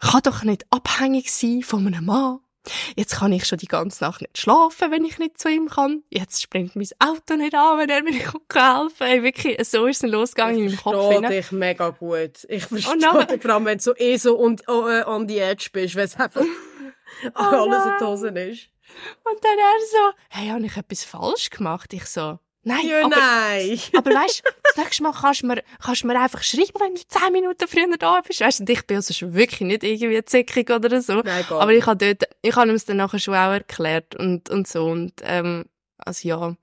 kann 0.00 0.20
doch 0.22 0.42
nicht 0.42 0.66
abhängig 0.70 1.32
sein 1.32 1.62
von 1.62 1.86
einem 1.86 2.04
Mann. 2.06 2.40
Jetzt 2.94 3.16
kann 3.16 3.32
ich 3.32 3.44
schon 3.46 3.58
die 3.58 3.66
ganze 3.66 4.04
Nacht 4.04 4.20
nicht 4.20 4.38
schlafen, 4.38 4.92
wenn 4.92 5.04
ich 5.04 5.18
nicht 5.18 5.36
zu 5.40 5.48
ihm 5.48 5.68
kann. 5.68 6.04
Jetzt 6.10 6.42
springt 6.42 6.76
mein 6.76 6.86
Auto 7.00 7.34
nicht 7.34 7.54
an, 7.56 7.78
wenn 7.78 7.88
er 7.88 8.02
mir 8.04 8.10
nicht 8.12 8.26
helfen 8.32 8.40
kann. 8.48 8.88
Ey, 9.00 9.22
wirklich, 9.24 9.56
so 9.68 9.86
ist 9.86 10.04
es 10.04 10.10
losgegangen 10.10 10.56
in 10.58 10.64
meinem 10.66 10.74
Ich 10.74 10.82
Kopf. 10.82 10.94
verstehe 10.94 11.14
hinein. 11.16 11.32
dich 11.32 11.52
mega 11.52 11.88
gut. 11.90 12.46
Ich 12.48 12.64
verstehe 12.66 12.98
nachher- 12.98 13.26
dich, 13.26 13.42
vor 13.42 13.50
allem 13.52 13.64
wenn 13.64 13.78
du 13.78 13.82
so 13.84 13.96
eh 13.96 14.16
so 14.16 14.38
on, 14.38 14.60
oh, 14.68 14.86
äh, 14.86 15.02
on 15.04 15.28
the 15.28 15.38
edge 15.38 15.70
bist, 15.72 15.96
weil 15.96 16.04
es 16.04 16.14
einfach 16.16 16.42
alles 17.34 17.84
in 17.86 17.92
die 18.00 18.04
Hosen 18.04 18.36
ist. 18.36 18.68
Und 19.24 19.42
dann 19.44 19.58
er 19.58 19.86
so, 19.90 20.16
hey, 20.30 20.48
habe 20.48 20.66
ich 20.66 20.76
etwas 20.76 21.04
falsch 21.04 21.50
gemacht? 21.50 21.92
Ich 21.92 22.04
so, 22.06 22.38
nein, 22.62 22.86
Ja, 22.86 23.04
aber, 23.06 23.16
nein. 23.16 23.80
aber 23.96 24.10
weißt, 24.10 24.42
das 24.64 24.76
nächste 24.76 25.02
Mal 25.02 25.12
kannst 25.12 25.42
du 25.42 25.46
mir, 25.46 25.62
kannst 25.82 26.02
du 26.02 26.06
mir 26.08 26.20
einfach 26.20 26.42
schreiben, 26.42 26.72
wenn 26.78 26.94
du 26.94 27.00
zehn 27.06 27.32
Minuten 27.32 27.66
früher 27.68 27.96
da 27.98 28.20
bist. 28.20 28.40
Weißt 28.40 28.58
du, 28.58 28.62
und 28.64 28.70
ich 28.70 28.86
bin 28.86 28.96
also 28.96 29.34
wirklich 29.34 29.60
nicht 29.62 29.82
irgendwie 29.84 30.24
zickig 30.24 30.70
oder 30.70 31.00
so. 31.00 31.20
Nein, 31.22 31.44
Aber 31.48 31.72
ich 31.72 31.86
habe 31.86 32.04
dort, 32.04 32.28
ich 32.42 32.54
habe 32.54 32.68
ihm 32.68 32.74
es 32.74 32.84
dann 32.84 32.98
nachher 32.98 33.18
schon 33.18 33.34
auch 33.34 33.52
erklärt 33.52 34.14
und, 34.16 34.50
und 34.50 34.68
so 34.68 34.84
und, 34.86 35.14
ähm, 35.22 35.64
also 36.04 36.28
ja. 36.28 36.56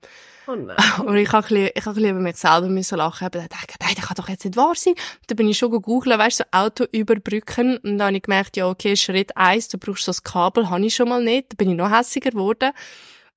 Oh 0.46 0.54
nein. 0.54 0.76
Aber 0.98 1.14
ich 1.14 1.30
habe 1.32 1.46
ein 1.46 1.70
bisschen, 1.74 2.02
ich 2.02 2.10
über 2.10 2.20
mich 2.20 2.36
selber 2.36 2.68
müssen 2.68 2.98
lachen. 2.98 3.26
Aber 3.26 3.38
dann 3.38 3.48
dachte 3.48 3.66
ich, 3.70 3.76
nein, 3.80 3.94
das 3.96 4.06
kann 4.06 4.16
doch 4.16 4.28
jetzt 4.28 4.44
nicht 4.44 4.56
wahr 4.56 4.74
sein. 4.74 4.94
Dann 5.26 5.36
bin 5.36 5.48
ich 5.48 5.58
schon 5.58 5.70
gegoogelt, 5.70 6.18
weißt 6.18 6.40
du, 6.40 6.44
so 6.44 6.58
Auto 6.58 6.84
überbrücken. 6.92 7.76
Und 7.78 7.98
dann 7.98 8.08
habe 8.08 8.16
ich 8.16 8.22
gemerkt, 8.22 8.56
ja, 8.56 8.68
okay, 8.68 8.96
Schritt 8.96 9.36
eins, 9.36 9.68
du 9.68 9.78
brauchst 9.78 10.04
so 10.04 10.12
ein 10.12 10.18
Kabel, 10.24 10.70
habe 10.70 10.84
ich 10.84 10.94
schon 10.94 11.08
mal 11.08 11.22
nicht. 11.22 11.52
Dann 11.52 11.56
bin 11.56 11.70
ich 11.70 11.76
noch 11.76 11.90
hässiger 11.90 12.30
geworden. 12.30 12.72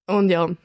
Und 0.07 0.29
ja. 0.29 0.47
Du 0.47 0.55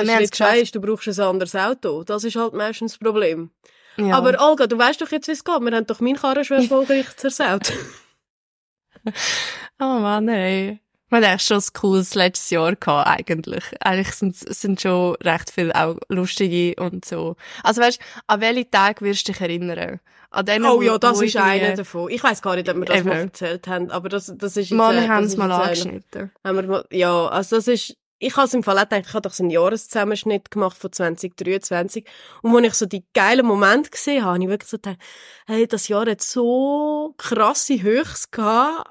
haben 0.00 0.08
es 0.08 0.20
nicht 0.20 0.40
weißt, 0.40 0.74
du 0.74 0.80
brauchst 0.80 1.08
ein 1.08 1.20
anderes 1.20 1.54
Auto. 1.54 2.02
Das 2.04 2.24
ist 2.24 2.36
halt 2.36 2.52
meistens 2.52 2.92
das 2.92 2.98
Problem. 2.98 3.50
Ja. 3.96 4.16
Aber 4.16 4.36
Olga, 4.40 4.66
du 4.66 4.76
weißt 4.76 5.00
doch 5.00 5.10
jetzt, 5.12 5.28
wie 5.28 5.32
es 5.32 5.44
geht. 5.44 5.60
Wir 5.60 5.76
haben 5.76 5.86
doch 5.86 6.00
meinen 6.00 6.16
Karren 6.16 6.44
schon 6.44 6.58
erfolgreich 6.58 7.16
zersaut. 7.16 7.72
oh 9.80 9.98
Mann, 10.00 10.28
ey. 10.28 10.80
Haben 11.12 11.22
echt 11.22 11.46
schon 11.46 11.58
ein 11.58 11.64
cooles 11.74 12.14
letztes 12.14 12.50
Jahr 12.50 12.74
gehabt, 12.74 13.08
eigentlich. 13.08 13.64
Eigentlich 13.80 14.14
sind, 14.14 14.36
sind 14.36 14.80
schon 14.80 15.14
recht 15.16 15.50
viele 15.50 15.74
auch 15.74 15.96
lustige 16.08 16.74
und 16.82 17.04
so. 17.04 17.36
Also 17.62 17.82
weißt, 17.82 18.00
an 18.26 18.40
welche 18.40 18.68
Tage 18.70 19.04
wirst 19.04 19.28
du 19.28 19.32
dich 19.32 19.40
erinnern? 19.40 20.00
An 20.30 20.46
denen, 20.46 20.64
oh 20.64 20.78
wo- 20.78 20.82
ja, 20.82 20.98
das 20.98 21.18
wo 21.18 21.22
ist 21.22 21.36
einer 21.36 21.76
davon. 21.76 22.10
Ich 22.10 22.22
weiss 22.24 22.42
gar 22.42 22.56
nicht, 22.56 22.68
ob 22.68 22.76
wir 22.76 22.84
das 22.86 22.98
Eben. 22.98 23.08
mal 23.08 23.18
erzählt 23.18 23.68
haben, 23.68 23.90
aber 23.92 24.08
das, 24.08 24.32
das 24.36 24.56
ist 24.56 24.70
jetzt... 24.70 24.76
Mal, 24.76 24.96
äh, 24.96 25.02
wir 25.02 25.08
haben 25.08 25.24
es 25.24 25.36
mal 25.36 25.52
angeschnitten. 25.52 26.32
Mal, 26.42 26.84
ja, 26.90 27.28
also 27.28 27.56
das 27.56 27.68
ist, 27.68 27.96
ich 28.18 28.36
habe 28.36 28.50
im 28.56 28.62
Fall 28.64 28.78
auch 28.78 28.82
gedacht, 28.82 29.04
ich 29.06 29.12
habe 29.14 29.22
doch 29.22 29.32
so 29.34 29.44
einen 29.44 29.50
Jahreszusammenschnitt 29.50 30.50
gemacht 30.50 30.76
von 30.78 30.90
2023. 30.90 32.04
Und 32.42 32.56
als 32.56 32.66
ich 32.66 32.74
so 32.74 32.86
die 32.86 33.04
geilen 33.14 33.46
Momente 33.46 33.90
gesehen 33.90 34.24
habe, 34.24 34.34
habe 34.34 34.42
ich 34.44 34.48
wirklich 34.48 34.70
so 34.70 34.78
gedacht, 34.78 34.98
hey, 35.46 35.68
das 35.68 35.86
Jahr 35.88 36.06
hat 36.06 36.22
so 36.22 37.14
krasse 37.18 37.80
Höchst 37.82 38.32
gehabt, 38.32 38.90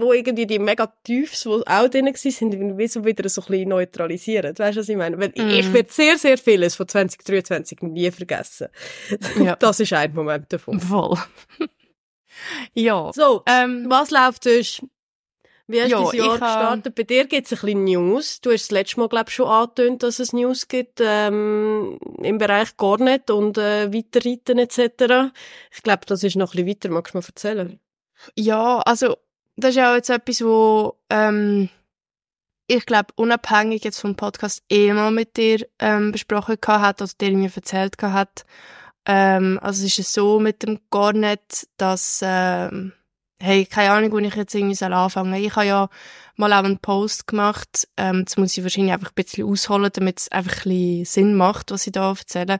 wo 0.00 0.12
irgendwie 0.12 0.46
die 0.46 0.58
mega 0.58 0.92
Tiefs, 1.04 1.42
die 1.42 1.48
auch 1.48 1.88
drin 1.88 2.06
waren, 2.06 2.14
sind 2.16 2.78
wie 2.78 2.86
so 2.88 3.04
wieder 3.04 3.28
so 3.28 3.42
ein 3.42 3.46
bisschen 3.48 3.68
neutralisiert. 3.68 4.58
Weißt 4.58 4.76
du, 4.76 4.80
was 4.80 4.88
ich 4.88 4.96
meine? 4.96 5.18
Weil 5.18 5.28
Mhm. 5.36 5.50
ich, 5.50 5.58
ich 5.60 5.72
werde 5.72 5.92
sehr, 5.92 6.18
sehr 6.18 6.38
vieles 6.38 6.74
von 6.76 6.86
2023 6.88 7.82
nie 7.82 8.10
vergessen. 8.10 8.68
Ja. 9.42 9.56
Das 9.58 9.80
ist 9.80 9.92
ein 9.92 10.14
Moment 10.14 10.52
davon. 10.52 10.80
Voll. 10.80 11.18
ja. 12.74 13.10
So, 13.14 13.42
Ähm, 13.46 13.86
was 13.88 14.10
läuft 14.10 14.44
sonst? 14.44 14.82
Wie 15.66 15.80
hast 15.80 15.90
Ja, 15.90 15.98
du 15.98 16.04
das 16.04 16.12
Jahr 16.14 16.34
ich, 16.34 16.40
gestartet? 16.40 16.94
Bei 16.94 17.02
dir 17.04 17.24
gibt 17.26 17.46
es 17.46 17.52
ein 17.52 17.64
bisschen 17.64 17.84
News. 17.84 18.40
Du 18.42 18.52
hast 18.52 18.64
das 18.64 18.70
letzte 18.70 19.00
Mal, 19.00 19.08
glaube 19.08 19.30
ich, 19.30 19.34
schon 19.34 19.48
angetönt, 19.48 20.02
dass 20.02 20.18
es 20.18 20.34
News 20.34 20.68
gibt 20.68 21.00
ähm, 21.02 21.98
im 22.22 22.36
Bereich 22.36 22.76
Garnet 22.76 23.30
und 23.30 23.56
äh, 23.56 23.90
Weiterreiten 23.90 24.58
etc. 24.58 25.32
Ich 25.74 25.82
glaube, 25.82 26.02
das 26.06 26.22
ist 26.22 26.36
noch 26.36 26.52
ein 26.54 26.64
bisschen 26.66 26.68
weiter. 26.68 26.90
Magst 26.90 27.14
du 27.14 27.18
mal 27.18 27.24
erzählen? 27.26 27.80
ja, 28.36 28.78
also, 28.80 29.16
das 29.56 29.70
ist 29.70 29.76
ja 29.76 29.92
auch 29.92 29.96
jetzt 29.96 30.10
etwas, 30.10 30.42
wo, 30.42 30.98
ähm, 31.10 31.68
ich 32.66 32.86
glaube, 32.86 33.08
unabhängig 33.16 33.84
jetzt 33.84 34.00
vom 34.00 34.16
Podcast 34.16 34.62
eh 34.70 34.92
mal 34.92 35.10
mit 35.10 35.36
dir 35.36 35.66
ähm, 35.78 36.12
besprochen 36.12 36.56
gehabt 36.60 36.82
hat, 36.82 37.00
also 37.02 37.14
dir 37.20 37.32
mir 37.32 37.50
erzählt 37.54 37.98
gehabt 37.98 38.14
hat. 38.14 38.46
Ähm, 39.06 39.58
also 39.62 39.84
es 39.84 39.98
ist 39.98 40.12
so 40.12 40.40
mit 40.40 40.62
dem 40.62 40.80
Garnet, 40.90 41.68
dass 41.76 42.20
ähm, 42.22 42.92
hey, 43.38 43.66
keine 43.66 43.92
Ahnung, 43.92 44.12
wo 44.12 44.18
ich 44.18 44.34
jetzt 44.34 44.54
irgendwie 44.54 44.82
anfangen 44.82 45.34
soll. 45.34 45.44
Ich 45.44 45.56
habe 45.56 45.66
ja 45.66 45.88
mal 46.36 46.52
auch 46.52 46.64
einen 46.64 46.78
Post 46.78 47.26
gemacht, 47.26 47.86
ähm, 47.96 48.20
jetzt 48.20 48.38
muss 48.38 48.56
ich 48.56 48.62
wahrscheinlich 48.62 48.92
einfach 48.92 49.10
ein 49.10 49.22
bisschen 49.22 49.46
ausholen, 49.46 49.90
damit 49.92 50.20
es 50.20 50.32
einfach 50.32 50.64
ein 50.64 50.70
bisschen 50.70 51.04
Sinn 51.04 51.34
macht, 51.36 51.70
was 51.70 51.86
ich 51.86 51.92
da 51.92 52.08
erzähle. 52.10 52.58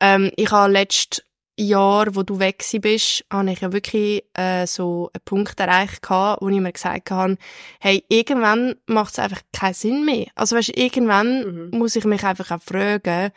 Ähm, 0.00 0.30
ich 0.36 0.50
habe 0.50 0.72
letztes 0.72 1.24
Jahr, 1.58 2.14
wo 2.14 2.22
du 2.22 2.38
weg 2.38 2.64
bist, 2.80 3.24
habe 3.32 3.50
ich 3.50 3.60
ja 3.60 3.72
wirklich 3.72 4.24
äh, 4.34 4.66
so 4.66 5.10
einen 5.12 5.22
Punkt 5.24 5.58
erreicht 5.58 6.02
gehabt, 6.02 6.40
wo 6.40 6.48
ich 6.48 6.60
mir 6.60 6.72
gesagt 6.72 7.10
habe, 7.10 7.36
hey, 7.80 8.04
irgendwann 8.08 8.76
macht 8.86 9.12
es 9.12 9.18
einfach 9.18 9.42
keinen 9.52 9.74
Sinn 9.74 10.04
mehr. 10.04 10.26
Also 10.34 10.56
weißt, 10.56 10.76
irgendwann 10.76 11.70
mhm. 11.70 11.78
muss 11.78 11.96
ich 11.96 12.04
mich 12.04 12.24
einfach 12.24 12.50
auch 12.50 12.62
fragen, 12.62 13.32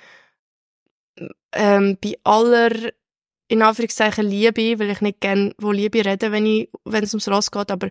ähm, 1.53 1.97
bei 2.01 2.17
aller 2.23 2.91
in 3.47 3.61
Anführungszeichen 3.61 4.25
Liebe, 4.25 4.79
weil 4.79 4.91
ich 4.91 5.01
nicht 5.01 5.19
gerne 5.19 5.53
von 5.59 5.75
Liebe 5.75 6.05
rede, 6.05 6.31
wenn 6.31 6.45
ich, 6.45 6.69
wenn 6.85 7.03
es 7.03 7.13
ums 7.13 7.27
Ross 7.27 7.51
geht, 7.51 7.69
aber 7.69 7.89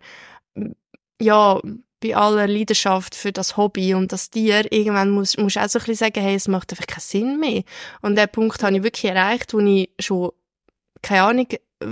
ja, 1.20 1.60
bei 2.00 2.16
aller 2.16 2.46
Leidenschaft 2.46 3.14
für 3.14 3.32
das 3.32 3.56
Hobby 3.56 3.94
und 3.94 4.12
das 4.12 4.30
Tier, 4.30 4.70
irgendwann 4.72 5.10
muss, 5.10 5.36
muss 5.36 5.56
auch 5.56 5.68
so 5.68 5.78
ein 5.78 5.84
bisschen 5.84 5.94
sagen, 5.94 6.20
hey, 6.20 6.34
es 6.34 6.48
macht 6.48 6.72
einfach 6.72 6.86
keinen 6.86 7.00
Sinn 7.00 7.40
mehr. 7.40 7.62
Und 8.00 8.16
den 8.16 8.28
Punkt 8.28 8.62
habe 8.62 8.76
ich 8.76 8.82
wirklich 8.82 9.12
erreicht, 9.12 9.52
wo 9.52 9.58
ich 9.60 9.90
schon, 9.98 10.30
keine 11.02 11.22
Ahnung, 11.24 11.46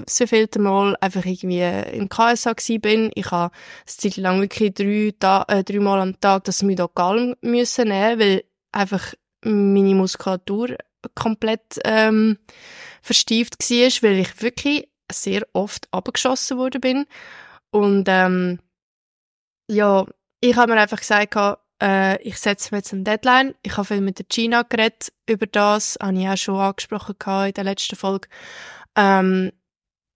so 0.09 0.27
viel 0.27 0.49
Mal 0.59 0.97
einfach 1.01 1.25
irgendwie 1.25 1.63
im 1.97 2.09
KSA 2.09 2.55
bin. 2.81 3.11
Ich 3.15 3.31
habe 3.31 3.53
eine 3.53 3.87
Zeit 3.87 4.17
lang 4.17 4.41
wirklich 4.41 4.75
drei, 4.75 5.15
da, 5.19 5.45
äh, 5.49 5.65
drei 5.65 5.81
Mal 5.81 6.01
am 6.01 6.21
Tag 6.21 6.45
das 6.45 6.63
Midogalm 6.63 7.35
müssen 7.41 7.89
nehmen, 7.89 8.21
weil 8.21 8.45
einfach 8.73 9.15
meine 9.43 9.95
Muskulatur 9.95 10.77
komplett 11.15 11.81
ähm, 11.85 12.39
verstieft 13.03 13.59
war, 13.59 14.09
weil 14.09 14.19
ich 14.19 14.43
wirklich 14.43 14.89
sehr 15.11 15.47
oft 15.53 15.89
abgeschossen 15.91 16.59
worden 16.59 16.81
bin. 16.81 17.07
Und 17.71 18.07
ähm, 18.09 18.59
ja, 19.69 20.05
ich 20.41 20.57
habe 20.57 20.73
mir 20.73 20.81
einfach 20.81 20.99
gesagt, 20.99 21.37
äh, 21.83 22.21
ich 22.23 22.39
setze 22.39 22.73
mir 22.73 22.79
jetzt 22.79 22.93
eine 22.93 23.03
Deadline. 23.03 23.55
Ich 23.63 23.77
habe 23.77 23.85
viel 23.85 24.01
mit 24.01 24.19
der 24.19 24.27
Gina 24.29 24.63
geredet 24.63 25.13
über 25.29 25.47
das, 25.47 25.97
habe 26.01 26.19
ich 26.19 26.29
auch 26.29 26.37
schon 26.37 26.57
angesprochen 26.57 27.17
in 27.47 27.53
der 27.53 27.65
letzten 27.65 27.97
Folge. 27.97 28.29
Ähm, 28.97 29.53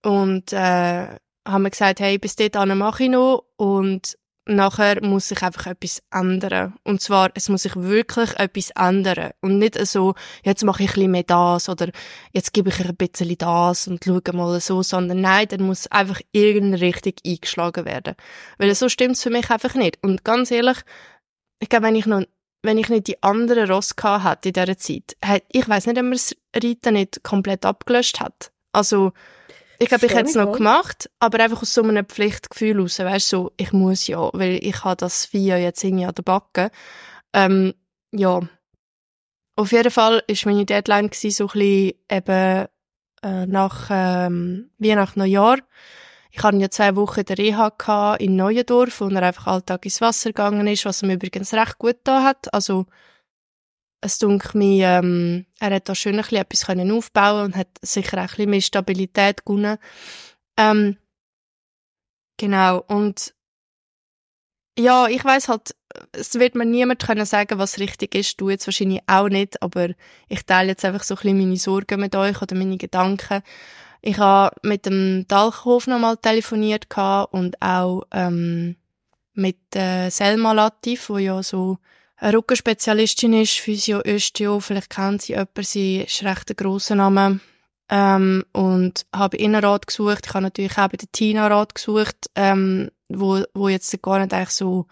und 0.05 0.53
äh, 0.53 1.07
haben 1.47 1.63
mir 1.63 1.71
gesagt, 1.71 2.01
hey, 2.01 2.19
bis 2.19 2.37
dahin 2.37 2.79
mache 2.79 3.05
ich 3.05 3.11
noch 3.11 3.45
und 3.57 4.17
nachher 4.47 5.05
muss 5.05 5.29
sich 5.29 5.43
einfach 5.43 5.67
etwas 5.67 6.03
ändern. 6.13 6.75
Und 6.85 7.01
zwar, 7.01 7.31
es 7.35 7.49
muss 7.49 7.63
sich 7.63 7.77
wirklich 7.77 8.39
etwas 8.39 8.71
ändern. 8.71 9.31
Und 9.41 9.59
nicht 9.59 9.79
so, 9.87 10.15
jetzt 10.45 10.65
mache 10.65 10.83
ich 10.83 10.91
ein 10.91 10.95
bisschen 10.95 11.11
mehr 11.11 11.23
das 11.23 11.69
oder 11.69 11.91
jetzt 12.33 12.53
gebe 12.53 12.71
ich 12.71 12.81
ein 12.81 12.97
bisschen 12.97 13.37
das 13.39 13.87
und 13.87 14.05
schaue 14.05 14.23
mal 14.33 14.61
so, 14.61 14.83
sondern 14.83 15.21
nein, 15.21 15.47
dann 15.49 15.63
muss 15.63 15.87
einfach 15.89 16.21
irgendeine 16.33 16.81
Richtung 16.81 17.15
eingeschlagen 17.27 17.85
werden. 17.85 18.15
Weil 18.59 18.75
so 18.75 18.89
stimmt 18.89 19.17
es 19.17 19.23
für 19.23 19.31
mich 19.31 19.51
einfach 19.51 19.75
nicht. 19.75 19.99
Und 20.03 20.25
ganz 20.25 20.51
ehrlich, 20.51 20.79
ich 21.61 21.69
glaube, 21.69 21.87
wenn 21.87 21.97
ich 21.97 22.07
noch 22.07 22.25
wenn 22.63 22.79
ich 22.79 22.89
nicht 22.89 23.09
die 23.09 23.21
anderen 23.25 23.69
Ross 23.69 23.95
hatte 24.01 24.51
in 24.51 24.53
dieser 24.53 24.79
Zeit, 24.79 25.17
ich 25.51 25.69
weiß 25.69 25.87
nicht, 25.87 25.99
ob 25.99 26.05
man 26.05 26.13
das 26.13 26.37
Reiten 26.55 26.95
nicht 26.95 27.25
komplett 27.25 27.65
abgelöscht 27.65 28.21
hat. 28.21 28.53
Also, 28.71 29.13
ich 29.83 29.89
glaube, 29.89 30.07
ich 30.07 30.15
hätte 30.15 30.31
es 30.31 30.35
noch 30.35 30.53
gemacht, 30.53 31.11
aber 31.19 31.41
einfach 31.41 31.63
aus 31.63 31.75
so 31.75 31.83
einem 31.83 32.07
Pflichtgefühl 32.07 32.81
raus, 32.81 32.99
weißt 32.99 33.33
du, 33.33 33.37
so, 33.37 33.53
ich 33.57 33.73
muss 33.73 34.07
ja, 34.07 34.31
weil 34.33 34.59
ich 34.63 34.85
habe 34.85 34.97
das 34.97 35.27
Vieh 35.27 35.49
jetzt 35.49 35.83
irgendwie 35.83 36.07
an 36.07 36.15
der 36.15 36.23
Backe. 36.23 36.71
Ähm, 37.33 37.75
ja. 38.13 38.41
Auf 39.57 39.73
jeden 39.73 39.91
Fall 39.91 40.23
ist 40.27 40.47
meine 40.47 40.65
Deadline 40.65 41.11
gewesen, 41.11 41.31
so 41.31 41.45
ein 41.45 41.53
bisschen 41.53 41.93
eben 42.11 42.67
äh, 43.23 43.47
nach 43.47 43.89
ähm, 43.91 44.71
Weihnachten 44.79 45.19
Neujahr. 45.19 45.59
Ich 46.31 46.43
hatte 46.43 46.57
ja 46.57 46.71
zwei 46.71 46.97
Wochen 46.97 47.21
in 47.21 47.27
der 47.27 47.39
Reha 47.39 48.15
in 48.17 48.37
Neuendorf, 48.37 49.01
wo 49.01 49.09
er 49.09 49.23
einfach 49.23 49.49
Alltag 49.49 49.85
ins 49.85 50.01
Wasser 50.01 50.31
gegangen 50.31 50.67
ist, 50.67 50.87
was 50.87 51.03
ihm 51.03 51.11
übrigens 51.11 51.53
recht 51.53 51.79
gut 51.79 51.99
da 52.05 52.23
hat. 52.23 52.53
Also 52.55 52.87
es 54.03 54.19
dunkelt 54.19 54.55
mir, 54.55 54.89
ähm, 54.89 55.47
er 55.61 55.77
hat 55.77 55.89
da 55.89 55.95
schön 55.95 56.17
ein 56.17 56.23
bisschen 56.23 56.39
etwas 56.39 56.67
können 56.67 56.91
aufbauen 56.91 57.47
und 57.47 57.57
hat 57.57 57.69
sicher 57.81 58.19
auch 58.19 58.23
ein 58.23 58.27
bisschen 58.27 58.51
mehr 58.51 58.61
Stabilität 58.61 59.47
gewonnen. 59.47 59.79
Ähm, 60.59 60.99
genau, 62.37 62.85
und 62.89 63.33
ja, 64.79 65.07
ich 65.07 65.25
weiß 65.25 65.49
halt, 65.49 65.75
es 66.13 66.35
wird 66.35 66.55
mir 66.55 66.65
niemand 66.65 67.03
können 67.03 67.27
sagen, 67.27 67.59
was 67.59 67.79
richtig 67.79 68.15
ist, 68.15 68.41
du 68.41 68.51
jetzt 68.51 68.67
wahrscheinlich 68.67 69.03
auch 69.07 69.29
nicht, 69.29 69.63
aber 69.63 69.91
ich 70.29 70.45
teile 70.45 70.71
jetzt 70.71 70.85
einfach 70.85 71.05
so 71.05 71.15
ein 71.15 71.21
bisschen 71.21 71.39
meine 71.39 71.57
Sorgen 71.57 72.01
mit 72.01 72.17
euch 72.17 72.41
oder 72.43 72.57
meine 72.57 72.79
Gedanken. 72.79 73.43
Ich 74.01 74.19
habe 74.19 74.57
mit 74.63 74.87
dem 74.87 75.27
Dalchhof 75.29 75.87
nochmal 75.87 76.17
telefoniert 76.17 76.87
und 77.31 77.63
auch 77.63 78.03
ähm, 78.11 78.77
mit 79.35 79.77
äh, 79.77 80.11
Selma 80.11 80.53
Latif, 80.53 81.09
wo 81.09 81.19
ja 81.19 81.41
so 81.43 81.79
eine 82.23 82.37
Rückenspezialistin 82.39 83.33
ist, 83.33 83.59
Physio, 83.59 84.01
Östio, 84.01 84.61
vielleicht 84.61 84.91
kennt 84.91 85.23
sie 85.23 85.33
jemanden, 85.33 85.65
sie 85.65 86.03
ist 86.03 86.23
recht 86.23 86.51
ein 86.51 86.57
grosser 86.57 86.95
Name. 86.95 87.41
Ähm, 87.91 88.45
und 88.53 89.05
habe 89.15 89.37
Innenrat 89.37 89.89
gesucht. 89.89 90.27
Ich 90.27 90.33
habe 90.33 90.45
natürlich 90.45 90.79
auch 90.79 90.89
bei 90.89 90.97
der 90.97 91.11
Tina 91.11 91.49
Rat 91.49 91.75
gesucht, 91.75 92.17
ähm, 92.37 92.91
wo, 93.09 93.43
wo 93.55 93.69
jetzt 93.69 94.01
gar 94.01 94.21
nicht 94.21 94.33
eigentlich 94.33 94.51
so, 94.51 94.87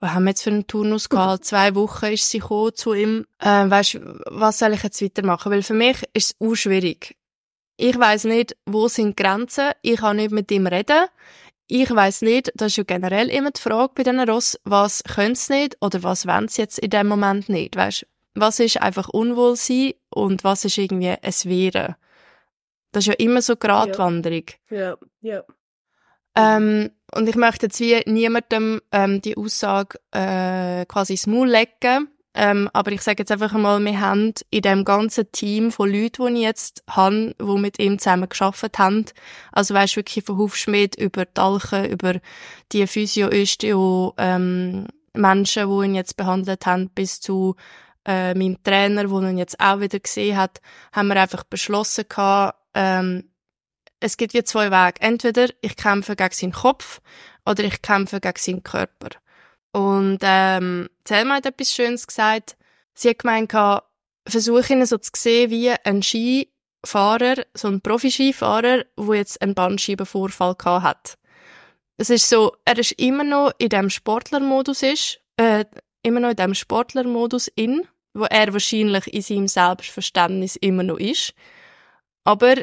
was 0.00 0.12
haben 0.12 0.24
wir 0.24 0.30
jetzt 0.30 0.42
für 0.42 0.50
einen 0.50 0.66
Turnus 0.66 1.08
gehabt? 1.10 1.44
Zwei 1.44 1.74
Wochen 1.74 2.06
ist 2.06 2.28
sie 2.30 2.38
gekommen 2.38 2.74
zu 2.74 2.94
ihm. 2.94 3.26
Ähm, 3.40 3.70
weißt, 3.70 4.00
was 4.30 4.58
soll 4.58 4.72
ich 4.72 4.82
jetzt 4.82 5.02
weitermachen? 5.02 5.52
Weil 5.52 5.62
für 5.62 5.74
mich 5.74 6.02
ist 6.14 6.34
es 6.34 6.36
auch 6.40 6.54
schwierig. 6.54 7.16
Ich 7.76 7.98
weiß 7.98 8.24
nicht, 8.24 8.56
wo 8.64 8.88
sind 8.88 9.18
die 9.18 9.22
Grenzen. 9.22 9.72
Ich 9.82 9.98
kann 9.98 10.16
nicht 10.16 10.30
mit 10.30 10.50
ihm 10.50 10.66
reden 10.66 11.04
ich 11.68 11.90
weiß 11.90 12.22
nicht, 12.22 12.52
das 12.54 12.68
ist 12.68 12.76
ja 12.76 12.84
generell 12.84 13.28
immer 13.28 13.50
die 13.50 13.60
Frage 13.60 13.92
bei 13.94 14.02
diesen 14.02 14.20
Ross, 14.28 14.58
was 14.64 15.02
können 15.02 15.34
sie 15.34 15.52
nicht 15.52 15.76
oder 15.80 16.02
was 16.02 16.26
wollen 16.26 16.48
sie 16.48 16.62
jetzt 16.62 16.78
in 16.78 16.90
dem 16.90 17.08
Moment 17.08 17.48
nicht, 17.48 17.76
weißt? 17.76 18.06
Was 18.34 18.60
ist 18.60 18.80
einfach 18.80 19.08
Unwohlsein 19.08 19.94
und 20.10 20.44
was 20.44 20.64
ist 20.64 20.78
irgendwie 20.78 21.14
es 21.22 21.46
Wehren? 21.46 21.96
Das 22.92 23.04
ist 23.04 23.08
ja 23.08 23.14
immer 23.14 23.42
so 23.42 23.56
Gratwanderung. 23.56 24.44
Ja, 24.70 24.96
ja. 25.20 25.42
Ähm, 26.36 26.90
und 27.14 27.28
ich 27.28 27.36
möchte 27.36 27.66
jetzt 27.66 27.80
wie 27.80 28.00
niemandem 28.06 28.80
ähm, 28.92 29.22
die 29.22 29.36
Aussage 29.36 29.98
äh, 30.12 30.84
quasi 30.86 31.14
ins 31.14 31.26
Maul 31.26 31.48
legen, 31.48 32.08
ähm, 32.36 32.68
aber 32.74 32.92
ich 32.92 33.00
sage 33.00 33.22
jetzt 33.22 33.32
einfach 33.32 33.54
einmal, 33.54 33.82
wir 33.82 33.98
haben 33.98 34.34
in 34.50 34.60
dem 34.60 34.84
ganzen 34.84 35.32
Team 35.32 35.72
von 35.72 35.90
Leuten, 35.90 36.34
die 36.34 36.40
ich 36.40 36.46
jetzt 36.46 36.84
habe, 36.88 37.34
die 37.40 37.58
mit 37.58 37.78
ihm 37.78 37.98
zusammen 37.98 38.28
geschafft 38.28 38.78
haben, 38.78 39.06
also 39.52 39.72
weißt 39.72 39.96
wirklich 39.96 40.24
von 40.24 40.36
Hufschmied 40.36 40.96
über 40.96 41.24
Dalchen, 41.24 41.86
über 41.86 42.20
die 42.72 42.86
Physio, 42.86 43.28
Östeo, 43.28 44.14
ähm, 44.18 44.86
Menschen, 45.14 45.70
die 45.70 45.86
ihn 45.86 45.94
jetzt 45.94 46.18
behandelt 46.18 46.66
haben, 46.66 46.90
bis 46.90 47.20
zu 47.22 47.56
äh, 48.04 48.34
meinem 48.34 48.62
Trainer, 48.62 49.04
der 49.04 49.30
ihn 49.30 49.38
jetzt 49.38 49.58
auch 49.58 49.80
wieder 49.80 49.98
gesehen 49.98 50.36
hat, 50.36 50.60
haben 50.92 51.08
wir 51.08 51.20
einfach 51.20 51.44
beschlossen 51.44 52.04
gehabt, 52.06 52.58
ähm, 52.74 53.30
es 53.98 54.18
gibt 54.18 54.34
wie 54.34 54.44
zwei 54.44 54.70
Wege. 54.70 55.00
Entweder 55.00 55.48
ich 55.62 55.74
kämpfe 55.76 56.16
gegen 56.16 56.34
seinen 56.34 56.52
Kopf 56.52 57.00
oder 57.46 57.64
ich 57.64 57.80
kämpfe 57.80 58.20
gegen 58.20 58.38
seinen 58.38 58.62
Körper. 58.62 59.08
Und 59.76 60.20
ähm, 60.22 60.88
Selma 61.06 61.34
hat 61.34 61.44
etwas 61.44 61.70
Schönes 61.70 62.06
gesagt. 62.06 62.56
Sie 62.94 63.10
hat 63.10 63.18
gemeint, 63.18 63.52
versuche 64.26 64.72
ihn 64.72 64.86
so 64.86 64.96
zu 64.96 65.10
sehen 65.14 65.50
wie 65.50 65.68
ein 65.70 66.02
Skifahrer, 66.02 67.44
so 67.52 67.68
ein 67.68 67.82
Profi-Skifahrer, 67.82 68.86
der 68.96 69.14
jetzt 69.14 69.42
einen 69.42 69.54
Bandscheibenvorfall 69.54 70.54
gehabt 70.54 70.82
hat. 70.82 71.18
Es 71.98 72.08
ist 72.08 72.26
so, 72.26 72.56
er 72.64 72.78
ist 72.78 72.92
immer 72.92 73.22
noch 73.22 73.52
in 73.58 73.68
dem 73.68 73.90
Sportlermodus 73.90 74.82
ist, 74.82 75.20
äh, 75.36 75.66
immer 76.02 76.20
noch 76.20 76.30
in 76.30 76.36
dem 76.36 76.54
Sportlermodus 76.54 77.48
in, 77.48 77.86
wo 78.14 78.24
er 78.24 78.54
wahrscheinlich 78.54 79.12
in 79.12 79.20
seinem 79.20 79.48
Selbstverständnis 79.48 80.56
immer 80.56 80.84
noch 80.84 80.98
ist. 80.98 81.34
Aber 82.24 82.54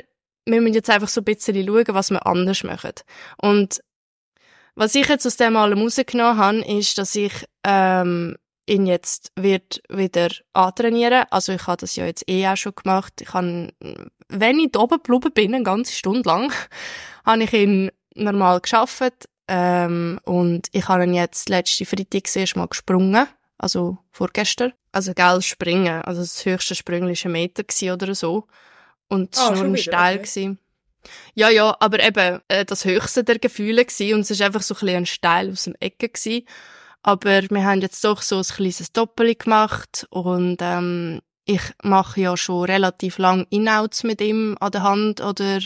wir 0.48 0.62
müssen 0.62 0.74
jetzt 0.74 0.90
einfach 0.90 1.10
so 1.10 1.22
ein 1.22 1.26
bisschen 1.26 1.64
schauen, 1.64 1.86
was 1.90 2.10
wir 2.10 2.26
anders 2.26 2.64
machen. 2.64 2.94
Und 3.38 3.84
was 4.76 4.96
ich 4.96 5.08
jetzt 5.08 5.26
aus 5.26 5.38
dem 5.38 5.56
allem 5.56 5.82
rausgenommen 5.82 6.38
habe, 6.38 6.58
ist, 6.60 6.98
dass 6.98 7.16
ich 7.16 7.34
ähm, 7.64 8.36
ihn 8.66 8.86
jetzt 8.86 9.32
wird 9.36 9.82
wieder 9.90 10.30
antrainieren. 10.54 11.26
Also 11.30 11.54
ich 11.54 11.68
habe 11.68 11.78
das 11.78 11.96
ja 11.96 12.06
jetzt 12.06 12.28
eh 12.30 12.48
auch 12.48 12.58
schon 12.58 12.76
gemacht. 12.76 13.14
Ich 13.22 13.34
habe, 13.34 13.74
wenn 14.30 14.60
ich 14.60 14.72
da 14.72 14.80
oben 14.80 15.00
geblieben 15.04 15.34
bin, 15.34 15.56
eine 15.56 15.64
ganze 15.64 15.94
Stunde 15.94 16.28
lang, 16.28 16.52
habe 17.26 17.44
ich 17.44 17.54
ihn 17.54 17.92
normal 18.16 18.62
geschafft 18.62 19.28
ähm, 19.48 20.20
und 20.24 20.68
ich 20.72 20.88
habe 20.88 21.04
ihn 21.04 21.14
jetzt 21.14 21.50
letzte 21.50 21.86
Freitag 21.86 22.24
das 22.24 22.36
erste 22.36 22.60
Mal 22.60 22.68
gesprungen, 22.68 23.28
also 23.58 23.98
vorgestern. 24.12 24.74
Also 24.92 25.14
geil 25.16 25.42
springen, 25.42 26.04
also 26.04 26.22
das 26.22 26.46
höchste 26.46 26.76
war 26.86 26.96
ein 26.96 27.32
Meter 27.32 27.64
oder 27.94 28.14
so. 28.14 28.46
Und 29.10 29.36
es 29.36 29.42
war 29.42 29.52
oh, 29.52 29.56
nur 29.56 29.66
ein 29.66 29.78
Steil. 29.78 30.20
Okay. 30.20 30.58
Ja, 31.36 31.50
ja, 31.50 31.76
aber 31.80 32.00
eben 32.04 32.42
äh, 32.48 32.66
das 32.66 32.86
höchste 32.86 33.24
der 33.24 33.40
Gefühle 33.40 33.86
gewesen, 33.86 34.16
und 34.16 34.22
es 34.22 34.32
ist 34.32 34.42
einfach 34.42 34.62
so 34.62 34.74
ein 34.76 34.80
bisschen 34.80 34.98
ein 34.98 35.06
Steil 35.06 35.52
aus 35.52 35.64
dem 35.64 35.76
Ecke 35.80 36.10
gewesen. 36.10 36.46
Aber 37.04 37.42
wir 37.50 37.66
haben 37.66 37.82
jetzt 37.82 38.04
doch 38.04 38.22
so 38.22 38.38
ein 38.38 38.44
kleines 38.44 38.92
Doppel 38.94 39.36
gemacht 39.36 40.08
und 40.10 40.58
ähm, 40.62 41.22
ich 41.46 41.62
mache 41.84 42.22
ja 42.22 42.38
schon 42.38 42.66
relativ 42.66 43.18
lang 43.18 43.46
Inouts 43.50 44.04
mit 44.04 44.22
ihm 44.22 44.56
an 44.62 44.72
der 44.72 44.84
Hand 44.84 45.22
oder 45.22 45.60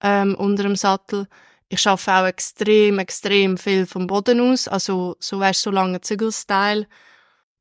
ähm, 0.00 0.34
unter 0.36 0.62
dem 0.62 0.76
Sattel. 0.76 1.26
ich 1.68 1.80
schaffe 1.80 2.12
auch 2.12 2.26
extrem, 2.26 2.98
extrem 2.98 3.58
viel 3.58 3.86
vom 3.86 4.06
Boden 4.06 4.40
aus. 4.40 4.68
Also, 4.68 5.16
so 5.18 5.40
weißt 5.40 5.62
so 5.62 5.70
lange 5.70 6.00
Zügelstyle. 6.00 6.86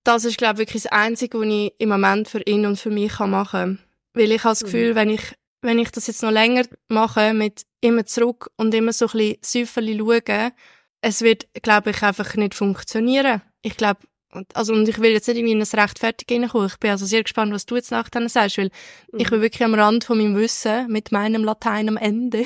Das 0.04 0.26
ist, 0.26 0.38
glaube 0.38 0.56
ich, 0.56 0.68
wirklich 0.68 0.84
das 0.84 0.92
Einzige, 0.92 1.40
was 1.40 1.48
ich 1.48 1.74
im 1.80 1.90
Moment 1.90 2.28
für 2.28 2.42
ihn 2.42 2.66
und 2.66 2.78
für 2.78 2.90
mich 2.90 3.18
machen 3.20 3.50
kann. 3.50 3.80
Weil 4.14 4.32
ich 4.32 4.44
habe 4.44 4.52
das 4.52 4.64
Gefühl, 4.64 4.92
mhm. 4.92 4.96
wenn 4.96 5.10
ich, 5.10 5.34
wenn 5.64 5.80
ich 5.80 5.92
das 5.92 6.08
jetzt 6.08 6.22
noch 6.22 6.32
länger 6.32 6.66
mache, 6.90 7.34
mit 7.34 7.66
immer 7.82 8.06
zurück 8.06 8.52
und 8.58 8.74
immer 8.74 8.94
so 8.94 9.06
ein 9.06 9.12
bisschen 9.12 9.38
Säuferli 9.42 9.98
schauen, 9.98 10.52
es 11.02 11.22
wird, 11.22 11.48
glaube 11.62 11.90
ich, 11.90 12.02
einfach 12.02 12.36
nicht 12.36 12.54
funktionieren. 12.54 13.42
Ich 13.62 13.76
glaube, 13.76 14.02
also, 14.54 14.74
und 14.74 14.88
ich 14.88 15.00
will 15.00 15.12
jetzt 15.12 15.28
nicht 15.28 15.38
irgendwie 15.38 15.54
in 15.54 15.62
ein 15.62 15.80
Rechtfertigen 15.80 16.44
reinkommen. 16.44 16.68
Ich 16.68 16.78
bin 16.78 16.92
also 16.92 17.06
sehr 17.06 17.24
gespannt, 17.24 17.54
was 17.54 17.66
du 17.66 17.76
jetzt 17.76 17.92
nachher 17.92 18.30
sagst, 18.30 18.58
weil 18.58 18.72
mhm. 19.12 19.20
ich 19.20 19.30
bin 19.30 19.42
wirklich 19.42 19.64
am 19.64 19.76
Rand 19.76 20.06
von 20.06 20.18
meinem 20.18 20.36
Wissen 20.36 20.92
mit 20.92 21.12
meinem 21.12 21.44
Latein 21.44 21.90
am 21.90 21.98
Ende. 21.98 22.46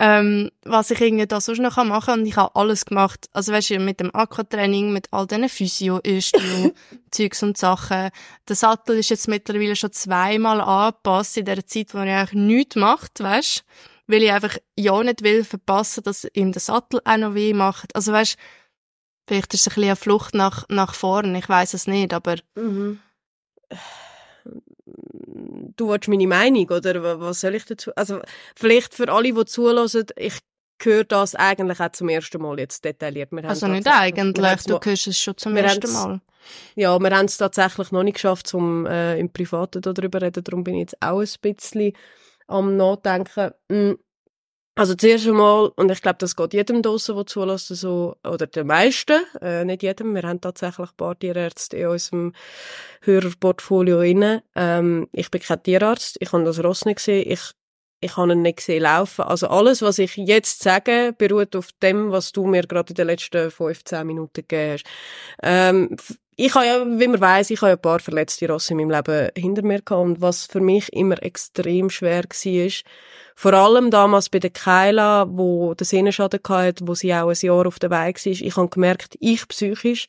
Ähm, 0.00 0.50
was 0.64 0.90
ich 0.90 1.00
irgendwie 1.00 1.26
da 1.26 1.40
sonst 1.40 1.58
noch 1.58 1.76
machen 1.76 2.06
kann. 2.06 2.20
Und 2.20 2.26
ich 2.26 2.36
habe 2.36 2.56
alles 2.56 2.86
gemacht. 2.86 3.28
Also, 3.32 3.52
weißt 3.52 3.70
du, 3.70 3.78
mit 3.78 4.00
dem 4.00 4.14
Aquatraining, 4.14 4.92
mit 4.92 5.08
all 5.12 5.26
diesen 5.26 5.48
Physio, 5.50 6.00
Östio, 6.04 6.72
Zeugs 7.10 7.42
und 7.42 7.58
Sachen. 7.58 8.08
Der 8.48 8.56
Sattel 8.56 8.96
ist 8.96 9.10
jetzt 9.10 9.28
mittlerweile 9.28 9.76
schon 9.76 9.92
zweimal 9.92 10.62
angepasst 10.62 11.36
in 11.36 11.44
der 11.44 11.66
Zeit, 11.66 11.92
wo 11.92 11.98
er 11.98 12.20
eigentlich 12.20 12.32
nichts 12.32 12.76
macht, 12.76 13.20
weißt 13.20 13.64
weil 14.10 14.24
ich 14.24 14.32
einfach 14.32 14.56
ja 14.76 15.00
nicht 15.04 15.22
will 15.22 15.44
verpassen, 15.44 16.02
dass 16.02 16.26
ihm 16.32 16.50
der 16.50 16.60
Sattel 16.60 17.00
auch 17.04 17.16
noch 17.16 17.34
weh 17.34 17.52
macht. 17.54 17.94
Also 17.94 18.12
weißt, 18.12 18.36
vielleicht 19.26 19.54
ist 19.54 19.60
es 19.60 19.68
ein 19.68 19.74
bisschen 19.74 19.84
eine 19.84 19.96
Flucht 19.96 20.34
nach, 20.34 20.64
nach 20.68 20.94
vorn, 20.94 21.34
ich 21.36 21.48
weiß 21.48 21.74
es 21.74 21.86
nicht, 21.86 22.12
aber... 22.12 22.36
Mhm. 22.56 22.98
Du 25.76 25.88
willst 25.88 26.08
meine 26.08 26.26
Meinung, 26.26 26.68
oder 26.68 27.20
was 27.20 27.40
soll 27.40 27.54
ich 27.54 27.64
dazu... 27.64 27.90
Also 27.96 28.20
vielleicht 28.56 28.94
für 28.94 29.10
alle, 29.10 29.32
die 29.32 29.44
zulassen, 29.44 30.06
ich 30.16 30.38
höre 30.82 31.04
das 31.04 31.34
eigentlich 31.34 31.80
auch 31.80 31.92
zum 31.92 32.08
ersten 32.08 32.42
Mal 32.42 32.58
jetzt 32.58 32.84
detailliert. 32.84 33.32
Also 33.44 33.66
nicht 33.66 33.86
eigentlich, 33.86 34.62
du 34.64 34.78
hörst 34.82 35.06
es 35.06 35.18
schon 35.18 35.36
zum 35.36 35.56
ersten 35.56 35.92
Mal. 35.92 36.20
Ja, 36.74 36.98
wir 36.98 37.10
haben 37.10 37.26
es 37.26 37.36
tatsächlich 37.36 37.92
noch 37.92 38.02
nicht 38.02 38.14
geschafft, 38.14 38.52
um 38.54 38.86
äh, 38.86 39.18
im 39.18 39.30
Privaten 39.32 39.82
darüber 39.82 40.18
zu 40.18 40.24
reden, 40.24 40.44
darum 40.44 40.64
bin 40.64 40.74
ich 40.74 40.80
jetzt 40.80 41.02
auch 41.02 41.20
ein 41.20 41.28
bisschen 41.42 41.92
am 42.46 42.76
Nachdenken. 42.76 43.52
Also 44.80 44.94
zuerst 44.94 45.26
einmal, 45.26 45.70
und 45.76 45.90
ich 45.90 46.00
glaube, 46.00 46.16
das 46.20 46.34
geht 46.34 46.54
jedem 46.54 46.80
draussen, 46.80 47.14
der 47.14 47.26
zulässt, 47.26 47.66
so, 47.66 48.16
oder 48.26 48.46
den 48.46 48.66
meisten, 48.66 49.20
äh, 49.42 49.62
nicht 49.62 49.82
jedem, 49.82 50.14
wir 50.14 50.22
haben 50.22 50.40
tatsächlich 50.40 50.88
ein 50.88 50.96
paar 50.96 51.18
Tierärzte 51.18 51.76
in 51.76 51.88
unserem 51.88 52.32
Hörerportfolio 53.02 53.98
drin. 53.98 54.40
Ähm, 54.54 55.06
ich 55.12 55.30
bin 55.30 55.42
kein 55.42 55.62
Tierarzt, 55.62 56.16
ich 56.18 56.32
habe 56.32 56.44
das 56.44 56.64
Ross 56.64 56.86
nicht 56.86 56.96
gesehen, 56.96 57.30
ich, 57.30 57.42
ich 58.00 58.16
habe 58.16 58.32
ihn 58.32 58.40
nicht 58.40 58.56
gesehen 58.56 58.84
laufen. 58.84 59.20
Also 59.20 59.48
alles, 59.48 59.82
was 59.82 59.98
ich 59.98 60.16
jetzt 60.16 60.62
sage, 60.62 61.14
beruht 61.18 61.54
auf 61.56 61.72
dem, 61.82 62.10
was 62.10 62.32
du 62.32 62.46
mir 62.46 62.62
gerade 62.62 62.92
in 62.92 62.94
den 62.94 63.08
letzten 63.08 63.50
15 63.50 64.06
Minuten 64.06 64.32
gegeben 64.32 64.78
hast. 64.78 64.84
Ähm, 65.42 65.94
ich 66.40 66.54
habe 66.54 66.66
ja, 66.66 66.86
wie 66.86 67.06
man 67.06 67.20
weiß, 67.20 67.50
ich 67.50 67.60
habe 67.60 67.72
ein 67.72 67.80
paar 67.80 68.00
verletzte 68.00 68.48
Rosse 68.48 68.72
in 68.72 68.78
meinem 68.78 68.90
Leben 68.90 69.28
hinter 69.36 69.62
mir 69.62 69.82
gehabt 69.82 70.02
und 70.02 70.22
was 70.22 70.46
für 70.46 70.60
mich 70.60 70.90
immer 70.92 71.22
extrem 71.22 71.90
schwer 71.90 72.24
war, 72.24 72.66
ist, 72.66 72.84
vor 73.34 73.52
allem 73.52 73.90
damals 73.90 74.30
bei 74.30 74.38
der 74.38 74.48
Keila, 74.48 75.26
wo 75.28 75.74
der 75.74 75.86
Sehnenschaden 75.86 76.40
hatte, 76.48 76.88
wo 76.88 76.94
sie 76.94 77.12
auch 77.12 77.28
ein 77.28 77.36
Jahr 77.38 77.66
auf 77.66 77.78
der 77.78 77.90
Weg 77.90 78.24
war, 78.24 78.32
ich 78.32 78.56
habe 78.56 78.68
gemerkt, 78.68 79.16
ich 79.20 79.46
psychisch 79.48 80.06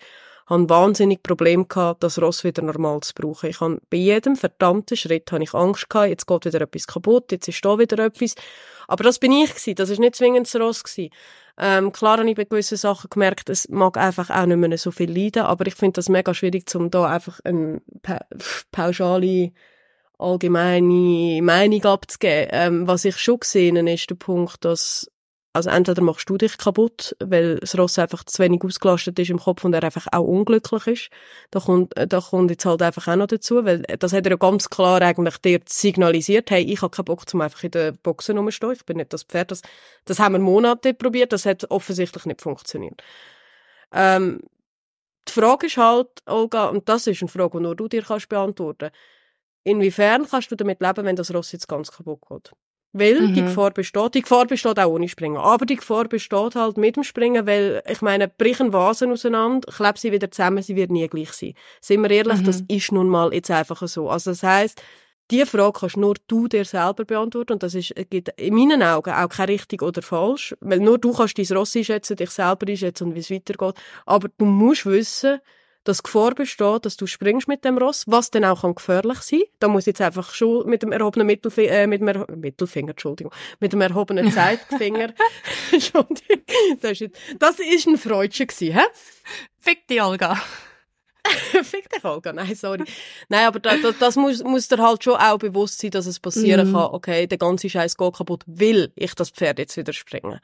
habe 0.48 0.70
wahnsinnig 0.70 1.22
Probleme 1.22 1.66
gehabt, 1.66 2.04
das 2.04 2.22
Ross 2.22 2.44
wieder 2.44 2.62
normal 2.62 3.02
zu 3.02 3.14
brauchen. 3.14 3.50
Ich 3.50 3.60
habe 3.60 3.82
bei 3.90 3.98
jedem 3.98 4.36
verdammten 4.36 4.98
Schritt 4.98 5.32
habe 5.32 5.44
ich 5.44 5.54
Angst 5.54 5.90
gehabt, 5.90 6.10
jetzt 6.10 6.28
geht 6.28 6.46
wieder 6.46 6.62
etwas 6.62 6.88
kaputt, 6.88 7.32
jetzt 7.32 7.48
ist 7.48 7.64
da 7.64 7.78
wieder 7.78 8.04
etwas. 8.04 8.36
Aber 8.88 9.04
das 9.04 9.20
bin 9.20 9.32
ich 9.32 9.50
gewesen, 9.50 9.76
das 9.76 9.90
ist 9.90 10.00
nicht 10.00 10.16
zwingend 10.16 10.48
das 10.48 10.62
Ross 10.62 10.84
gewesen. 10.84 11.12
Ähm, 11.58 11.92
klar 11.92 12.18
habe 12.18 12.30
ich 12.30 12.36
bei 12.36 12.46
gewissen 12.46 12.78
Sachen 12.78 13.10
gemerkt, 13.10 13.50
es 13.50 13.70
mag 13.70 13.98
einfach 13.98 14.30
auch 14.30 14.46
nicht 14.46 14.58
mehr 14.58 14.78
so 14.78 14.92
viel 14.92 15.12
leiden, 15.12 15.44
aber 15.44 15.68
ich 15.68 15.76
finde 15.76 15.94
das 15.94 16.10
mega 16.10 16.34
schwierig, 16.34 16.74
um 16.76 16.90
da 16.90 17.06
einfach 17.06 17.40
eine 17.44 17.82
pa 18.02 18.20
pauschale 18.72 19.52
allgemeine 20.18 21.42
Meinung 21.42 21.84
abzugeben. 21.84 22.48
Ähm, 22.52 22.88
was 22.88 23.06
ich 23.06 23.18
schon 23.18 23.40
gesehen 23.40 23.88
ist 23.88 24.10
der 24.10 24.16
Punkt, 24.16 24.64
dass 24.64 25.11
also 25.54 25.70
entweder 25.70 26.02
machst 26.02 26.30
du 26.30 26.38
dich 26.38 26.58
kaputt, 26.58 27.16
weil 27.20 27.58
das 27.60 27.78
Ross 27.78 28.00
einfach 28.00 28.24
zu 28.24 28.42
wenig 28.42 28.64
ausgelastet 28.64 29.20
ist 29.20 29.30
im 29.30 29.40
Kopf 29.40 29.64
und 29.66 29.74
er 29.74 29.84
einfach 29.84 30.08
auch 30.12 30.24
unglücklich 30.26 30.88
ist. 30.88 31.10
Da 31.52 31.60
kommt, 31.60 31.96
äh, 31.98 32.08
da 32.08 32.22
kommt 32.22 32.52
jetzt 32.52 32.66
halt 32.66 32.82
einfach 32.82 33.08
auch 33.08 33.16
noch 33.16 33.28
dazu, 33.28 33.66
weil 33.66 33.82
das 33.82 34.14
hat 34.14 34.26
er 34.26 34.32
ja 34.32 34.38
ganz 34.38 34.70
klar 34.70 35.02
eigentlich 35.02 35.38
dir 35.38 35.60
signalisiert, 35.68 36.52
hey, 36.52 36.64
ich 36.64 36.82
habe 36.82 36.92
keinen 36.96 37.06
Bock, 37.06 37.28
zum 37.30 37.42
einfach 37.42 37.64
in 37.64 37.72
der 37.72 37.92
Boxen 37.92 38.38
rumzustehen, 38.38 38.74
ich 38.74 38.86
bin 38.86 38.98
nicht 38.98 39.14
das 39.14 39.24
Pferd. 39.24 39.52
Das, 39.52 39.62
das 40.06 40.20
haben 40.20 40.34
wir 40.34 40.40
Monate 40.40 40.94
probiert, 40.94 41.34
das 41.34 41.46
hat 41.46 41.70
offensichtlich 41.70 42.26
nicht 42.26 42.42
funktioniert. 42.42 43.02
Ähm, 43.94 44.42
die 45.28 45.34
Frage 45.34 45.68
ist 45.68 45.78
halt, 45.78 46.10
Olga, 46.26 46.70
und 46.70 46.88
das 46.90 47.08
ist 47.08 47.22
eine 47.22 47.30
Frage, 47.30 47.58
die 47.58 47.64
nur 47.64 47.76
du 47.76 47.88
dir 47.88 48.04
kannst 48.04 48.30
beantworten 48.30 48.92
inwiefern 49.64 50.28
kannst 50.28 50.52
du 50.52 50.56
damit 50.56 50.82
leben, 50.82 51.06
wenn 51.06 51.16
das 51.16 51.34
Ross 51.34 51.52
jetzt 51.52 51.68
ganz 51.68 51.92
kaputt 51.92 52.22
geht? 52.28 52.52
Weil 52.94 53.22
mhm. 53.22 53.34
die 53.34 53.42
Gefahr 53.44 53.72
besteht. 53.72 54.16
Die 54.16 54.22
Gefahr 54.22 54.46
besteht 54.46 54.78
auch 54.80 54.92
ohne 54.92 55.08
Springen. 55.08 55.38
Aber 55.38 55.66
die 55.66 55.78
Gefahr 55.78 56.06
besteht 56.06 56.56
halt 56.56 56.78
mit 56.78 56.98
dem 56.98 57.04
Springen, 57.04 57.48
weil, 57.48 57.82
ich 57.90 58.02
meine, 58.02 58.28
brechen 58.28 58.74
Vasen 58.74 59.12
auseinander, 59.12 59.72
kleben 59.72 59.98
sie 59.98 60.12
wieder 60.12 60.30
zusammen, 60.30 60.62
sie 60.62 60.76
wird 60.76 60.92
nie 60.92 61.08
gleich 61.08 61.32
sein. 61.32 61.54
Sind 61.80 62.02
wir 62.02 62.12
ehrlich, 62.12 62.40
mhm. 62.40 62.46
das 62.46 62.64
ist 62.68 62.92
nun 62.92 63.08
mal 63.08 63.34
jetzt 63.34 63.50
einfach 63.50 63.88
so. 63.88 64.10
Also 64.10 64.32
das 64.32 64.44
heisst, 64.44 64.82
die 65.32 65.46
Frage 65.46 65.80
kannst 65.80 65.96
nur 65.96 66.16
du 66.28 66.50
dir 66.50 66.66
selber 66.66 67.06
beantworten 67.06 67.54
und 67.54 67.64
das 67.64 67.74
ist, 67.74 67.94
gibt 68.10 68.30
in 68.38 68.54
meinen 68.54 68.84
Augen 68.84 69.14
auch 69.14 69.30
kein 69.30 69.46
richtig 69.46 69.82
oder 69.82 70.02
falsch, 70.02 70.54
weil 70.60 70.80
nur 70.80 70.98
du 70.98 71.14
kannst 71.14 71.38
dein 71.38 71.58
Ross 71.58 71.76
einschätzen, 71.76 72.18
dich 72.18 72.32
selber 72.32 72.68
einschätzen 72.68 73.08
und 73.08 73.16
wie 73.16 73.20
es 73.20 73.32
weitergeht. 73.32 73.76
Aber 74.06 74.28
du 74.38 74.46
musst 74.46 74.86
wissen, 74.86 75.40
dass 75.84 76.04
Gefahr 76.04 76.36
besteht, 76.36 76.86
dass 76.86 76.98
du 76.98 77.08
springst 77.08 77.48
mit 77.48 77.66
dem 77.66 77.78
Ross, 77.78 78.06
was 78.08 78.30
dann 78.32 78.46
auch 78.46 78.62
kann 78.62 78.76
gefährlich 78.76 79.20
sein. 79.20 79.42
Da 79.60 79.68
muss 79.68 79.86
jetzt 79.86 80.02
einfach 80.02 80.34
schon 80.34 80.70
mit 80.70 80.84
dem 80.84 80.92
erhobenen 80.92 81.28
Mittelfinger, 81.28 81.72
äh, 81.72 81.88
mit 81.88 82.02
dem 82.02 82.26
Mittelfinger, 82.40 82.92
Entschuldigung, 82.92 83.34
mit 83.60 83.74
dem 83.74 83.82
erhobenen 83.82 84.32
Zeigefinger, 84.34 85.14
Entschuldigung, 85.72 86.44
das 86.82 87.02
ist, 87.02 87.16
das 87.40 87.60
ist 87.60 87.88
ein 87.88 87.98
Freudchen 87.98 88.48
gewesen, 88.48 88.74
hä? 88.76 88.84
Fick 89.58 89.88
die 89.88 90.02
Olga. 90.02 90.40
Fick 91.64 91.90
dich, 91.90 92.04
Olga. 92.04 92.34
Nein, 92.34 92.56
sorry. 92.56 92.84
Nein, 93.30 93.46
aber 93.46 93.60
das, 93.60 93.82
das, 93.82 93.98
das 94.00 94.16
muss, 94.16 94.44
muss 94.44 94.68
dir 94.68 94.80
halt 94.80 95.04
schon 95.04 95.16
auch 95.16 95.38
bewusst 95.38 95.80
sein, 95.80 95.92
dass 95.92 96.06
es 96.06 96.20
passieren 96.20 96.72
mm. 96.72 96.74
kann, 96.74 96.90
okay, 96.92 97.28
der 97.28 97.38
ganze 97.38 97.70
Scheiß 97.70 97.96
geht 97.96 98.16
kaputt, 98.16 98.44
will 98.48 98.92
ich 98.96 99.14
das 99.14 99.30
Pferd 99.30 99.60
jetzt 99.60 99.78
wieder 99.78 99.94
springen. 99.94 100.40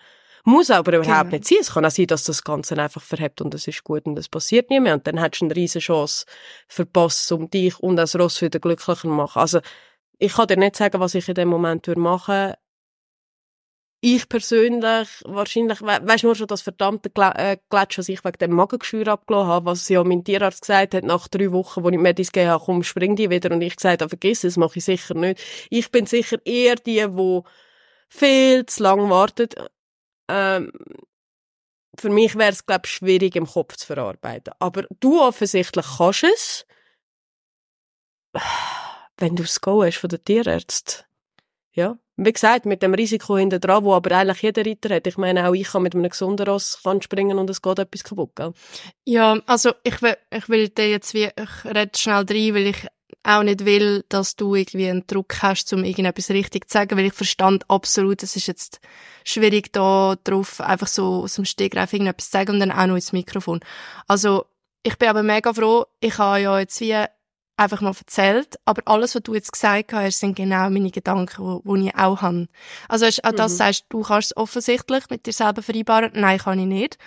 Muss 0.47 0.71
aber 0.71 0.93
überhaupt 0.93 1.25
genau. 1.25 1.35
nicht 1.35 1.45
sein. 1.45 1.57
Es 1.59 1.73
kann 1.73 1.83
auch 1.83 1.91
sein, 1.91 2.07
dass 2.07 2.23
das 2.23 2.41
Ganze 2.41 2.77
einfach 2.81 3.01
verhebt 3.01 3.41
und 3.41 3.53
es 3.53 3.67
ist 3.67 3.83
gut 3.83 4.05
und 4.05 4.17
es 4.17 4.29
passiert 4.29 4.69
nicht 4.69 4.79
mehr. 4.79 4.93
Und 4.93 5.05
dann 5.05 5.17
hättest 5.17 5.41
du 5.41 5.45
eine 5.47 5.55
riesige 5.57 5.83
Chance 5.83 6.25
verpasst, 6.69 7.29
um 7.33 7.49
dich 7.49 7.77
und 7.81 7.97
das 7.97 8.17
Ross 8.17 8.41
wieder 8.41 8.57
glücklicher 8.57 8.95
zu 8.95 9.09
machen. 9.09 9.39
Also, 9.39 9.59
ich 10.19 10.31
kann 10.31 10.47
dir 10.47 10.55
nicht 10.55 10.77
sagen, 10.77 11.01
was 11.01 11.15
ich 11.15 11.27
in 11.27 11.35
dem 11.35 11.49
Moment 11.49 11.85
machen 11.97 12.33
würde. 12.33 12.57
Ich 13.99 14.29
persönlich, 14.29 15.09
wahrscheinlich, 15.25 15.81
we 15.81 15.99
weißt 16.01 16.23
du 16.23 16.27
nur 16.27 16.35
schon 16.35 16.47
das 16.47 16.61
verdammte 16.61 17.11
äh, 17.13 17.57
Gletsch, 17.69 17.97
was 17.97 18.07
ich 18.07 18.23
wegen 18.23 18.37
dem 18.37 18.51
Magengeschwür 18.51 19.09
abgelassen 19.09 19.47
habe, 19.49 19.65
was 19.65 19.89
ja 19.89 20.01
mein 20.05 20.23
Tierarzt 20.23 20.61
gesagt 20.61 20.93
hat, 20.93 21.03
nach 21.03 21.27
drei 21.27 21.51
Wochen, 21.51 21.83
wo 21.83 21.89
ich 21.89 21.97
Medis 21.97 22.31
gegeben 22.31 22.51
habe, 22.51 22.63
komm, 22.63 22.83
spring 22.83 23.17
die 23.17 23.29
wieder. 23.29 23.51
Und 23.51 23.61
ich 23.61 23.75
gesagt 23.75 24.01
habe, 24.01 24.07
vergiss 24.07 24.45
es, 24.45 24.55
mache 24.55 24.77
ich 24.79 24.85
sicher 24.85 25.13
nicht. 25.13 25.41
Ich 25.69 25.91
bin 25.91 26.05
sicher 26.05 26.37
eher 26.45 26.75
die, 26.75 27.05
die 27.05 27.41
viel 28.07 28.65
zu 28.65 28.83
lang 28.83 29.09
wartet 29.09 29.57
ähm, 30.27 30.71
für 31.99 32.09
mich 32.09 32.35
wäre 32.35 32.51
es, 32.51 32.65
glaube 32.65 32.83
ich, 32.85 32.91
schwierig 32.91 33.35
im 33.35 33.47
Kopf 33.47 33.75
zu 33.77 33.87
verarbeiten. 33.87 34.53
Aber 34.59 34.85
du 34.99 35.19
offensichtlich 35.21 35.85
kannst 35.97 36.23
es, 36.23 36.65
wenn 39.17 39.35
du 39.35 39.43
Go 39.61 39.83
hast 39.83 39.97
von 39.97 40.09
der 40.09 40.23
Tierärzten. 40.23 41.05
Ja. 41.73 41.97
Wie 42.19 42.33
gesagt, 42.33 42.65
mit 42.65 42.81
dem 42.81 42.95
Risiko 42.95 43.37
hinter 43.37 43.59
dran, 43.59 43.83
wo 43.83 43.93
aber 43.93 44.15
eigentlich 44.17 44.41
jeder 44.41 44.65
Reiter 44.65 44.95
hat. 44.95 45.05
Ich 45.05 45.17
meine, 45.17 45.47
auch 45.47 45.53
ich 45.53 45.67
kann 45.67 45.83
mit 45.83 45.93
einem 45.93 46.09
gesunden 46.09 46.47
Ross 46.47 46.79
kann 46.81 47.01
springen 47.03 47.37
und 47.37 47.49
es 47.51 47.61
geht 47.61 47.77
etwas 47.77 48.03
kaputt, 48.03 48.35
gell? 48.35 48.53
Ja, 49.05 49.39
also 49.45 49.73
ich 49.83 50.01
will, 50.01 50.17
ich 50.31 50.49
will 50.49 50.71
jetzt 50.75 51.13
wie, 51.13 51.25
ich 51.25 51.65
rede 51.65 51.91
schnell 51.95 52.25
rein, 52.27 52.55
weil 52.55 52.67
ich 52.67 52.87
auch 53.27 53.43
nicht 53.43 53.65
will, 53.65 54.05
dass 54.09 54.35
du 54.35 54.55
irgendwie 54.55 54.89
einen 54.89 55.05
Druck 55.05 55.41
hast, 55.41 55.71
um 55.73 55.83
irgendetwas 55.83 56.29
richtig 56.29 56.69
zu 56.69 56.73
sagen, 56.73 56.97
weil 56.97 57.05
ich 57.05 57.13
verstand 57.13 57.69
absolut, 57.69 58.23
es 58.23 58.35
ist 58.35 58.47
jetzt 58.47 58.79
schwierig 59.25 59.73
da 59.73 60.15
drauf, 60.23 60.61
einfach 60.61 60.87
so 60.87 61.23
aus 61.23 61.35
dem 61.35 61.45
Stegreif 61.45 61.93
irgendetwas 61.93 62.25
zu 62.25 62.31
sagen 62.31 62.53
und 62.53 62.59
dann 62.61 62.71
auch 62.71 62.87
noch 62.87 62.95
ins 62.95 63.13
Mikrofon. 63.13 63.59
Also, 64.07 64.45
ich 64.83 64.97
bin 64.97 65.09
aber 65.09 65.23
mega 65.23 65.53
froh, 65.53 65.85
ich 65.99 66.17
habe 66.17 66.39
ja 66.39 66.59
jetzt 66.59 66.79
wie 66.79 66.95
einfach 67.57 67.81
mal 67.81 67.93
erzählt, 67.97 68.57
aber 68.65 68.83
alles, 68.85 69.15
was 69.15 69.23
du 69.23 69.33
jetzt 69.33 69.51
gesagt 69.51 69.91
hast, 69.91 70.19
sind 70.19 70.35
genau 70.35 70.69
meine 70.69 70.91
Gedanken, 70.91 71.61
die 71.65 71.87
ich 71.87 71.95
auch 71.95 72.21
habe. 72.21 72.47
Also, 72.87 73.05
auch 73.05 73.31
das 73.31 73.53
mhm. 73.53 73.57
sagst, 73.57 73.85
du 73.89 74.01
kannst 74.03 74.31
es 74.31 74.37
offensichtlich 74.37 75.09
mit 75.09 75.25
dir 75.25 75.33
selber 75.33 75.61
vereinbaren. 75.61 76.11
Nein, 76.13 76.37
kann 76.37 76.59
ich 76.59 76.65
nicht. 76.65 76.97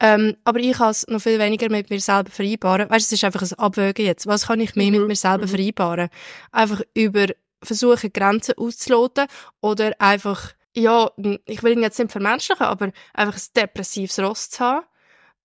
Ähm, 0.00 0.36
aber 0.44 0.60
ich 0.60 0.76
kann 0.76 0.90
es 0.90 1.06
noch 1.08 1.20
viel 1.20 1.38
weniger 1.38 1.68
mit 1.70 1.90
mir 1.90 2.00
selber 2.00 2.30
vereinbaren. 2.30 2.88
Weißt, 2.88 3.06
es 3.06 3.12
ist 3.12 3.24
einfach 3.24 3.42
ein 3.42 3.58
Abwägen 3.58 4.06
jetzt. 4.06 4.26
Was 4.26 4.46
kann 4.46 4.60
ich 4.60 4.76
mehr 4.76 4.90
mhm. 4.90 4.98
mit 4.98 5.08
mir 5.08 5.16
selber 5.16 5.46
mhm. 5.46 5.48
vereinbaren? 5.48 6.08
Einfach 6.52 6.82
über 6.94 7.26
versuchen, 7.62 8.12
Grenzen 8.12 8.54
auszuloten 8.56 9.26
oder 9.60 9.92
einfach 9.98 10.52
ja, 10.76 11.10
ich 11.46 11.62
will 11.62 11.72
ihn 11.72 11.82
jetzt 11.82 11.98
nicht 11.98 12.12
vermenschlichen, 12.12 12.66
aber 12.66 12.92
einfach 13.12 13.36
ein 13.36 13.52
depressives 13.56 14.18
Ross 14.20 14.50
zu 14.50 14.60
haben. 14.60 14.86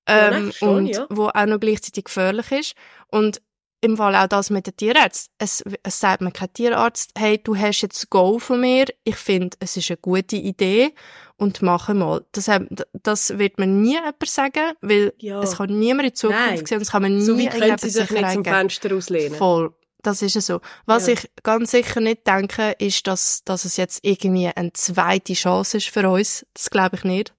Ja, 0.08 0.28
Ähm, 0.28 0.44
verstehe 0.44 0.70
und 0.70 0.88
ich, 0.88 0.98
ja. 0.98 1.08
wo 1.10 1.28
auch 1.28 1.46
noch 1.46 1.60
gleichzeitig 1.60 2.06
gefährlich 2.06 2.52
ist. 2.52 2.76
Und 3.08 3.42
im 3.84 3.98
Fall 3.98 4.15
auch 4.15 4.28
das 4.28 4.50
mit 4.50 4.65
den 4.67 4.76
Tierärzten. 4.78 5.34
Es, 5.38 5.63
es 5.84 6.00
sagt 6.00 6.22
mir 6.22 6.32
kein 6.32 6.52
Tierarzt, 6.54 7.12
hey, 7.17 7.38
du 7.43 7.56
hast 7.56 7.82
jetzt 7.82 8.10
Go 8.10 8.39
von 8.39 8.62
mir, 8.62 8.86
ich 9.04 9.15
finde, 9.15 9.58
es 9.60 9.78
ist 9.78 9.89
eine 9.91 9.98
gute 9.98 10.36
Idee 10.38 10.93
und 11.38 11.62
mache 11.62 11.93
mal. 11.93 12.26
Das, 12.32 12.50
das 12.93 13.38
wird 13.38 13.60
mir 13.60 13.67
nie 13.67 13.93
jemand 13.96 14.26
sagen, 14.26 14.74
weil 14.82 15.13
Ja. 15.19 15.41
es 15.41 15.58
kann 15.58 15.78
niemand 15.78 16.10
in 16.10 16.15
Zukunft 16.15 16.46
Nein. 16.46 16.65
sehen 16.65 16.78
und 16.78 16.82
es 16.84 16.91
kann 16.91 17.02
man 17.02 17.17
nie 17.17 17.22
So 17.26 17.36
irgendjemand 17.36 17.82
sie 17.82 17.89
sich 17.89 18.02
nicht 18.02 18.10
Sicherheit 18.10 18.34
zum. 18.34 18.43
Fenster 18.46 18.96
auslehnen. 18.96 19.38
Voll. 19.38 19.74
Das 20.02 20.22
ist 20.22 20.34
so. 20.41 20.60
Was 20.86 21.08
Ja. 21.08 21.13
ich 21.13 21.32
ganz 21.43 21.72
sicher 21.72 22.02
nicht 22.02 22.28
denke, 22.28 22.76
ist, 22.78 23.08
dass, 23.08 23.43
dass 23.46 23.63
es 23.65 23.78
jetzt 23.78 24.00
irgendwie 24.04 24.48
eine 24.54 24.74
zweite 24.74 25.34
Chance 25.34 25.78
ist 25.78 25.88
für 25.89 26.10
uns. 26.10 26.46
Das 26.54 26.69
glaube 26.69 26.98
ich 26.98 27.04
nicht. 27.06 27.34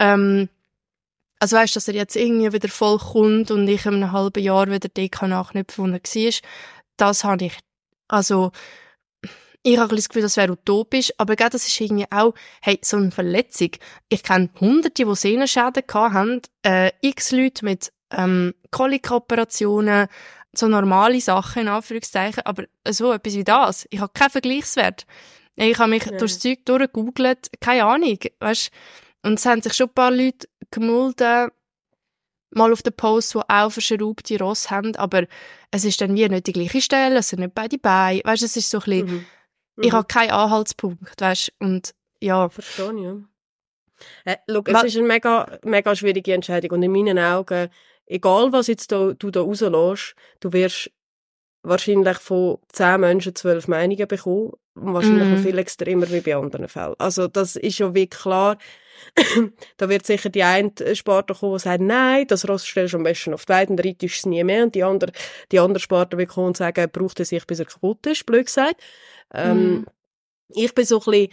Ähm, 0.00 0.48
also 1.40 1.56
weißt, 1.56 1.76
dass 1.76 1.88
er 1.88 1.94
jetzt 1.94 2.16
irgendwie 2.16 2.52
wieder 2.52 2.68
voll 2.68 2.98
kommt 2.98 3.50
und 3.50 3.68
ich 3.68 3.86
in 3.86 3.94
einem 3.94 4.12
halben 4.12 4.42
Jahr 4.42 4.66
wieder 4.70 4.88
den 4.88 5.10
kann 5.10 5.30
nachknüpfen, 5.30 5.84
wo 5.84 5.88
er 5.88 6.00
war. 6.00 6.32
Das 6.96 7.24
habe 7.24 7.46
ich, 7.46 7.58
also, 8.08 8.52
ich 9.62 9.78
habe 9.78 9.96
das 9.96 10.08
Gefühl, 10.08 10.22
das 10.22 10.36
wäre 10.36 10.52
utopisch, 10.52 11.12
aber 11.16 11.36
gerade 11.36 11.52
das 11.52 11.66
ist 11.66 11.80
irgendwie 11.80 12.06
auch, 12.10 12.34
hey, 12.60 12.78
so 12.82 12.98
eine 12.98 13.10
Verletzung. 13.10 13.70
Ich 14.10 14.22
kenne 14.22 14.50
Hunderte, 14.60 15.04
die 15.04 15.14
Sehnenschäden 15.16 15.82
haben, 15.92 16.42
äh, 16.62 16.90
x 17.00 17.32
Leute 17.32 17.64
mit, 17.64 17.92
ähm, 18.10 18.54
Kolikoperationen, 18.70 20.08
so 20.52 20.68
normale 20.68 21.20
Sachen, 21.20 21.62
in 21.62 21.68
Anführungszeichen, 21.68 22.44
aber 22.44 22.64
so 22.88 23.12
etwas 23.12 23.34
wie 23.34 23.44
das. 23.44 23.86
Ich 23.90 24.00
habe 24.00 24.12
keinen 24.12 24.30
Vergleichswert. 24.30 25.06
Ich 25.56 25.78
habe 25.78 25.90
mich 25.90 26.04
Ja. 26.04 26.16
durchs 26.16 26.38
Zeug 26.40 26.64
durchgegoogelt, 26.64 27.50
keine 27.60 27.84
Ahnung, 27.84 28.18
weißt 28.40 28.70
Und 29.24 29.38
es 29.38 29.46
haben 29.46 29.62
sich 29.62 29.72
schon 29.72 29.88
ein 29.88 29.94
paar 29.94 30.10
Leute 30.10 30.46
gemulden, 30.70 31.48
mal 32.50 32.72
auf 32.72 32.82
den 32.82 32.92
Post, 32.92 33.34
die 33.34 33.40
auch 33.48 33.70
verschraubte 33.72 34.38
Ross 34.38 34.70
haben, 34.70 34.94
aber 34.96 35.26
es 35.70 35.84
ist 35.84 36.00
dann 36.00 36.14
wie 36.14 36.28
nicht 36.28 36.46
die 36.46 36.52
gleiche 36.52 36.80
Stelle, 36.80 37.18
es 37.18 37.30
sind 37.30 37.40
nicht 37.40 37.54
beide 37.54 37.78
Beine, 37.78 38.20
weißt 38.24 38.42
es 38.42 38.56
ist 38.56 38.70
so 38.70 38.78
ein 38.78 38.84
bisschen, 38.84 39.06
Mhm. 39.06 39.26
ich 39.80 39.92
Mhm. 39.92 39.96
habe 39.96 40.06
keinen 40.06 40.30
Anhaltspunkt, 40.30 41.20
weißt 41.20 41.52
und 41.58 41.94
ja, 42.20 42.48
Verstehe 42.48 42.92
ich, 42.94 43.02
ja. 43.02 43.16
Äh, 44.24 44.36
schau, 44.48 44.62
es 44.66 44.82
ist 44.84 44.96
eine 44.98 45.06
mega, 45.06 45.58
mega 45.64 45.94
schwierige 45.96 46.34
Entscheidung 46.34 46.70
und 46.72 46.82
in 46.82 46.92
meinen 46.92 47.18
Augen, 47.18 47.68
egal 48.06 48.52
was 48.52 48.66
jetzt 48.66 48.92
da, 48.92 49.12
du 49.14 49.30
da 49.30 49.40
rauslässt, 49.40 50.14
du 50.40 50.52
wirst 50.52 50.90
wahrscheinlich 51.62 52.18
von 52.18 52.58
zehn 52.72 53.00
Menschen 53.00 53.34
zwölf 53.34 53.68
Meinungen 53.68 54.06
bekommen, 54.06 54.52
wahrscheinlich 54.74 55.28
Mhm. 55.28 55.34
noch 55.34 55.42
viel 55.42 55.58
extremer 55.58 56.10
wie 56.10 56.20
bei 56.20 56.36
anderen 56.36 56.68
Fällen. 56.68 56.94
Also 56.98 57.26
das 57.28 57.56
ist 57.56 57.78
ja 57.78 57.94
wirklich 57.94 58.10
klar. 58.20 58.58
da 59.76 59.88
wird 59.88 60.06
sicher 60.06 60.28
die 60.28 60.42
eine 60.42 60.72
Sparte 60.94 61.34
kommen, 61.34 61.54
die 61.54 61.62
sagt, 61.62 61.80
nein, 61.82 62.26
das 62.26 62.48
Ross 62.48 62.64
stellst 62.64 62.94
du 62.94 62.98
am 62.98 63.04
besten 63.04 63.34
auf 63.34 63.44
die 63.46 63.52
Weide 63.52 63.72
und 63.72 63.84
reitest 63.84 64.14
es 64.16 64.26
nie 64.26 64.44
mehr. 64.44 64.64
Und 64.64 64.74
die 64.74 64.84
andere, 64.84 65.12
die 65.52 65.58
andere 65.58 65.80
Sparte 65.80 66.18
wird 66.18 66.30
kommen 66.30 66.48
und 66.48 66.56
sagen, 66.56 66.90
braucht 66.90 67.18
er 67.20 67.24
sich, 67.24 67.46
bis 67.46 67.58
er 67.58 67.66
kaputt 67.66 68.06
ist, 68.06 68.26
blöd 68.26 68.46
gesagt. 68.46 68.80
Ähm, 69.32 69.54
Mhm. 69.54 69.86
Ich 70.56 70.74
bin 70.74 70.84
so 70.84 70.98
ein 70.98 71.04
bisschen, 71.04 71.28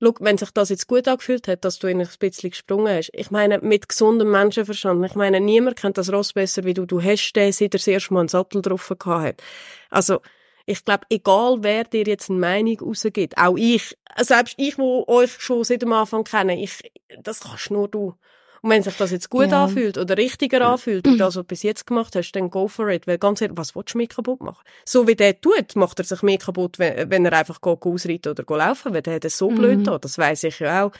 Schau, 0.00 0.14
wenn 0.20 0.38
sich 0.38 0.50
das 0.52 0.68
jetzt 0.68 0.86
gut 0.86 1.08
angefühlt 1.08 1.48
hat, 1.48 1.64
dass 1.64 1.80
du 1.80 1.88
ihn 1.88 2.00
ein 2.00 2.08
bisschen 2.20 2.50
gesprungen 2.50 2.96
hast. 2.96 3.10
Ich 3.14 3.32
meine, 3.32 3.58
mit 3.58 3.88
gesundem 3.88 4.30
Menschenverstand. 4.30 5.04
Ich 5.04 5.16
meine, 5.16 5.40
niemand 5.40 5.76
kennt 5.76 5.98
das 5.98 6.12
Ross 6.12 6.32
besser 6.32 6.62
wie 6.62 6.74
du. 6.74 6.86
Du 6.86 7.02
hast 7.02 7.32
den, 7.32 7.52
seit 7.52 7.74
er 7.74 7.78
das 7.78 7.86
erste 7.86 8.14
Mal 8.14 8.20
einen 8.20 8.28
Sattel 8.28 8.62
drauf 8.62 8.88
gehabt 8.88 9.24
hat. 9.24 9.42
Also, 9.90 10.20
ich 10.68 10.84
glaube, 10.84 11.04
egal 11.10 11.58
wer 11.60 11.84
dir 11.84 12.04
jetzt 12.04 12.28
eine 12.30 12.38
Meinung 12.38 12.78
rausgibt, 12.80 13.36
auch 13.38 13.56
ich, 13.56 13.96
selbst 14.20 14.54
ich, 14.58 14.76
wo 14.78 15.04
euch 15.08 15.32
schon 15.40 15.64
seit 15.64 15.82
dem 15.82 15.92
Anfang 15.92 16.24
kenne, 16.24 16.60
ich, 16.62 16.92
das 17.22 17.40
kannst 17.40 17.70
nur 17.70 17.88
du. 17.88 18.14
Und 18.60 18.70
wenn 18.70 18.82
sich 18.82 18.96
das 18.96 19.12
jetzt 19.12 19.30
gut 19.30 19.52
Ja. 19.52 19.64
anfühlt 19.64 19.96
oder 19.98 20.16
richtiger 20.16 20.60
anfühlt, 20.62 21.06
wie 21.06 21.16
das, 21.16 21.28
was 21.36 21.42
du 21.42 21.44
bis 21.44 21.62
jetzt 21.62 21.86
gemacht 21.86 22.16
hast, 22.16 22.32
dann 22.32 22.50
go 22.50 22.66
for 22.66 22.88
it. 22.88 23.06
Weil 23.06 23.16
ganz 23.16 23.40
ehrlich, 23.40 23.56
was 23.56 23.76
willst 23.76 23.94
du 23.94 23.98
mir 23.98 24.08
kaputt 24.08 24.40
machen? 24.42 24.64
So 24.84 25.06
wie 25.06 25.14
der 25.14 25.40
tut, 25.40 25.76
macht 25.76 26.00
er 26.00 26.04
sich 26.04 26.22
mehr 26.22 26.38
kaputt, 26.38 26.78
wenn, 26.80 27.08
wenn 27.08 27.24
er 27.24 27.34
einfach 27.34 27.60
geht, 27.60 27.82
ausreiten 27.82 28.32
oder 28.32 28.42
geht 28.42 28.56
laufen 28.56 28.92
Weil 28.92 29.02
der 29.02 29.14
hat 29.14 29.24
es 29.24 29.38
so 29.38 29.48
blöd 29.48 29.78
Mhm. 29.78 29.84
da. 29.84 29.98
Das 29.98 30.18
weiss 30.18 30.42
ich 30.42 30.58
ja 30.58 30.84
auch. 30.86 30.92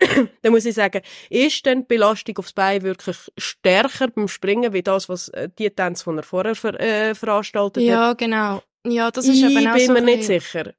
dann 0.42 0.52
muss 0.52 0.64
ich 0.64 0.74
sagen, 0.74 1.02
ist 1.28 1.64
denn 1.66 1.80
die 1.80 1.86
Belastung 1.86 2.38
aufs 2.38 2.52
Bein 2.52 2.82
wirklich 2.82 3.16
stärker 3.36 4.08
beim 4.08 4.28
Springen, 4.28 4.72
wie 4.72 4.82
das, 4.82 5.08
was 5.08 5.28
äh, 5.30 5.48
die 5.58 5.70
Tänze, 5.70 6.10
die 6.10 6.16
er 6.16 6.22
vorher 6.22 6.54
ver, 6.54 6.78
äh, 6.80 7.14
veranstaltet 7.14 7.82
hat? 7.82 7.88
ja, 7.88 8.12
genau. 8.14 8.62
Ja, 8.86 9.10
das 9.10 9.26
ist 9.26 9.42
ich 9.42 9.44
eben 9.56 9.68
auch 9.68 9.74
bin 9.74 9.86
so 9.86 9.92
mir 9.92 10.00
nicht 10.00 10.24
sicher. 10.24 10.72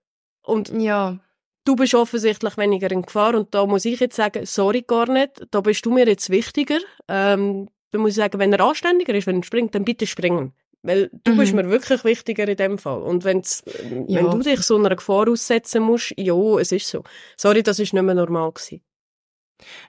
Und 0.43 0.69
Ja, 0.75 1.19
du 1.65 1.75
bist 1.75 1.93
offensichtlich 1.93 2.57
weniger 2.57 2.89
in 2.91 3.03
Gefahr 3.03 3.36
und 3.36 3.53
da 3.53 3.65
muss 3.67 3.86
ich 3.86 3.99
jetzt 3.99 4.15
sagen, 4.15 4.45
sorry 4.47 4.81
gar 4.81 5.07
nicht, 5.07 5.45
da 5.51 5.62
bist 5.62 5.86
du 5.86 5.91
mir 5.91 6.07
jetzt 6.07 6.31
wichtiger. 6.31 6.79
Ähm, 7.07 7.69
da 7.91 7.99
muss 7.99 8.12
ich 8.12 8.15
sagen, 8.15 8.39
wenn 8.39 8.53
er 8.53 8.62
anständiger 8.62 9.13
ist, 9.13 9.27
wenn 9.27 9.38
er 9.38 9.43
springt, 9.43 9.75
dann 9.75 9.86
bitte 9.86 10.07
springen. 10.07 10.53
Weil 10.84 11.12
du 11.25 11.34
Mhm. 11.34 11.38
bist 11.38 11.53
mir 11.53 11.69
wirklich 11.69 12.03
wichtiger 12.03 12.47
in 12.47 12.57
dem 12.57 12.77
Fall. 12.79 13.03
Und 13.03 13.23
wenn's, 13.23 13.63
Ja. 14.07 14.15
wenn 14.15 14.31
du 14.31 14.39
dich 14.39 14.62
so 14.62 14.77
einer 14.77 14.95
Gefahr 14.95 15.29
aussetzen 15.29 15.84
musst, 15.84 16.15
ja, 16.17 16.34
es 16.57 16.71
ist 16.71 16.88
so. 16.88 17.03
Sorry, 17.38 17.62
das 17.62 17.77
ist 17.77 17.93
nicht 17.93 18.01
mehr 18.01 18.15
normal 18.15 18.51
gewesen. 18.51 18.81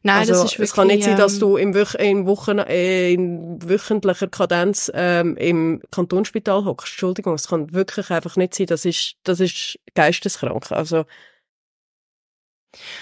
Nein, 0.02 0.18
also, 0.20 0.32
das 0.32 0.44
ist 0.44 0.52
wirklich... 0.52 0.70
es 0.70 0.74
kann 0.74 0.86
nicht 0.88 1.04
sein, 1.04 1.16
dass 1.16 1.34
ähm, 1.34 1.40
du 1.40 1.56
im 1.56 1.74
Wöch 1.74 1.94
in, 1.94 2.26
Wochen 2.26 2.58
äh, 2.58 3.12
in 3.12 3.58
wöchentlicher 3.62 4.28
Kadenz 4.28 4.90
ähm, 4.94 5.36
im 5.36 5.82
Kantonsspital 5.90 6.64
hockst. 6.64 6.92
Entschuldigung, 6.92 7.34
es 7.34 7.48
kann 7.48 7.72
wirklich 7.72 8.10
einfach 8.10 8.36
nicht 8.36 8.54
sein. 8.54 8.66
Das 8.66 8.84
ist, 8.84 9.16
das 9.24 9.40
ist 9.40 9.78
geisteskrank. 9.94 10.72
Also, 10.72 11.04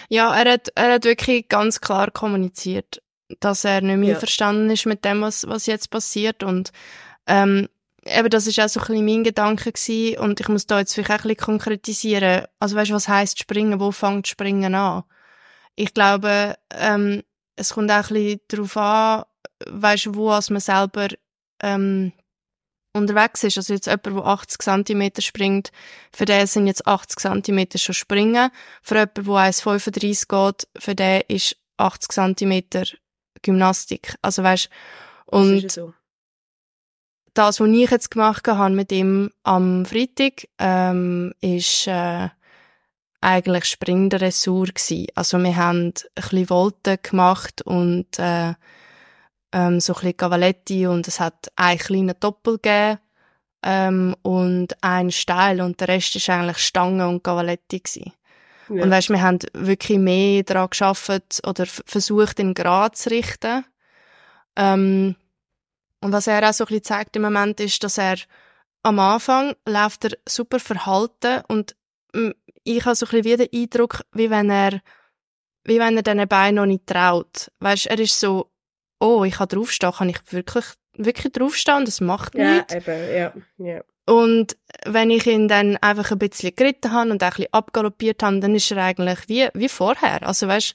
Ja, 0.08 0.34
er 0.34 0.52
hat, 0.52 0.68
er 0.74 0.94
hat 0.94 1.04
wirklich 1.04 1.48
ganz 1.48 1.80
klar 1.80 2.10
kommuniziert, 2.10 3.02
dass 3.40 3.64
er 3.64 3.80
nicht 3.80 3.96
mehr 3.98 4.10
Ja. 4.10 4.18
verstanden 4.18 4.70
ist 4.70 4.86
mit 4.86 5.04
dem, 5.04 5.20
was, 5.22 5.46
was 5.46 5.66
jetzt 5.66 5.90
passiert 5.90 6.42
und 6.42 6.72
ähm, 7.26 7.68
eben 8.04 8.30
das 8.30 8.46
ist 8.46 8.58
auch 8.60 8.68
so 8.68 8.80
ein 8.80 8.86
bisschen 8.86 9.04
mein 9.04 9.24
Gedanke 9.24 9.72
gewesen 9.72 10.18
und 10.18 10.40
ich 10.40 10.48
muss 10.48 10.66
da 10.66 10.80
jetzt 10.80 10.94
vielleicht 10.94 11.10
auch 11.10 11.16
ein 11.16 11.22
bisschen 11.22 11.36
konkretisieren. 11.36 12.46
Also 12.58 12.76
weißt 12.76 12.90
du, 12.90 12.94
was 12.94 13.08
heißt 13.08 13.38
Springen? 13.38 13.78
Wo 13.80 13.92
fängt 13.92 14.26
Springen 14.26 14.74
an? 14.74 15.04
Ich 15.76 15.94
glaube, 15.94 16.56
ähm, 16.70 17.22
es 17.56 17.74
kommt 17.74 17.90
auch 17.90 18.10
ein 18.10 18.14
bisschen 18.14 18.40
darauf 18.48 18.76
an, 18.76 19.24
weißt 19.66 20.06
du, 20.06 20.14
wo 20.14 20.30
als 20.30 20.50
man 20.50 20.60
selber 20.60 21.08
ähm, 21.62 22.12
unterwegs 22.92 23.44
ist. 23.44 23.56
Also 23.56 23.74
jetzt 23.74 23.86
jemand, 23.86 24.06
der 24.06 24.26
80 24.26 24.62
cm 24.62 25.10
springt, 25.20 25.72
für 26.12 26.24
den 26.24 26.46
sind 26.46 26.66
jetzt 26.66 26.86
80 26.86 27.18
cm 27.18 27.66
schon 27.76 27.94
Springen. 27.94 28.50
Für 28.82 28.96
jemanden, 28.96 29.24
der 29.24 29.34
1,35 29.34 30.28
geht, 30.28 30.68
für 30.78 30.94
den 30.94 31.22
ist 31.28 31.56
80 31.76 32.36
cm 32.36 32.62
Gymnastik. 33.42 34.14
Also 34.22 34.42
weißt, 34.42 34.68
das 35.26 35.40
und 35.40 35.64
ist 35.64 35.74
so. 35.74 35.94
das, 37.34 37.60
was 37.60 37.68
ich 37.68 37.90
jetzt 37.90 38.10
gemacht 38.10 38.46
habe 38.48 38.74
mit 38.74 38.92
ihm 38.92 39.30
am 39.42 39.86
Freitag, 39.86 40.48
ähm, 40.58 41.32
ist 41.40 41.86
äh, 41.86 42.28
eigentlich 43.20 43.66
Springdressur 43.66 44.68
gsi. 44.68 45.08
Also 45.14 45.38
wir 45.38 45.56
haben 45.56 45.88
ein 45.88 45.92
bisschen 46.14 46.46
Volte 46.46 46.98
gemacht 46.98 47.62
und 47.62 48.18
äh, 48.18 48.54
ähm, 49.52 49.80
so 49.80 49.92
ein 49.92 50.00
bisschen 50.00 50.16
Cavaletti 50.16 50.86
und 50.86 51.06
es 51.08 51.20
hat 51.20 51.50
einen 51.56 51.78
kleinen 51.78 52.14
Doppel 52.18 52.56
gegeben 52.56 52.98
ähm, 53.62 54.16
und 54.22 54.82
einen 54.82 55.10
Steil 55.10 55.60
und 55.60 55.80
der 55.80 55.88
Rest 55.88 56.16
ist 56.16 56.30
eigentlich 56.30 56.58
Stange 56.58 57.06
und 57.08 57.22
Cavaletti 57.22 57.80
gsi. 57.80 58.12
Ja. 58.70 58.84
Und 58.84 58.90
weißt, 58.90 59.10
wir 59.10 59.20
haben 59.20 59.38
wirklich 59.52 59.98
mehr 59.98 60.42
daran 60.44 60.70
geschafft 60.70 61.42
oder 61.44 61.66
versucht, 61.66 62.38
ihn 62.38 62.54
gerade 62.54 62.94
zu 62.94 63.10
richten. 63.10 63.64
Ähm, 64.56 65.16
und 66.00 66.12
was 66.12 66.26
er 66.26 66.48
auch 66.48 66.52
so 66.52 66.64
ein 66.64 66.68
bisschen 66.68 66.84
zeigt 66.84 67.16
im 67.16 67.22
Moment 67.22 67.60
ist, 67.60 67.82
dass 67.84 67.98
er 67.98 68.16
am 68.82 68.98
Anfang 68.98 69.54
läuft 69.66 70.04
er 70.04 70.16
super 70.26 70.58
verhalten 70.58 71.42
und 71.48 71.76
ich 72.64 72.84
habe 72.84 72.94
so 72.94 73.06
ein 73.06 73.10
bisschen 73.10 73.24
wie 73.24 73.36
den 73.36 73.62
Eindruck, 73.62 74.02
wie 74.12 74.30
wenn 74.30 74.50
er, 74.50 74.80
wie 75.64 75.78
wenn 75.78 75.96
er 75.96 76.02
diesen 76.02 76.28
Beinen 76.28 76.56
noch 76.56 76.66
nicht 76.66 76.86
traut. 76.86 77.50
Weißt, 77.60 77.86
er 77.86 77.98
ist 77.98 78.18
so, 78.18 78.50
oh, 78.98 79.24
ich 79.24 79.34
kann 79.34 79.48
draufstehen, 79.48 79.92
kann 79.92 80.08
ich 80.08 80.18
wirklich, 80.30 80.64
wirklich 80.96 81.32
draufstehen 81.32 81.78
und 81.78 81.88
das 81.88 82.00
macht 82.00 82.34
ja, 82.34 82.54
nichts. 82.54 82.74
eben, 82.74 83.14
ja, 83.14 83.32
ja. 83.58 83.82
Und 84.06 84.56
wenn 84.86 85.10
ich 85.10 85.26
ihn 85.26 85.46
dann 85.46 85.76
einfach 85.76 86.10
ein 86.10 86.18
bisschen 86.18 86.54
geritten 86.56 86.92
habe 86.92 87.10
und 87.10 87.22
auch 87.22 87.28
ein 87.28 87.30
bisschen 87.30 87.52
abgaloppiert 87.52 88.22
habe, 88.22 88.40
dann 88.40 88.54
ist 88.54 88.70
er 88.72 88.78
eigentlich 88.78 89.28
wie, 89.28 89.48
wie 89.54 89.68
vorher. 89.68 90.26
Also 90.26 90.48
weißt, 90.48 90.74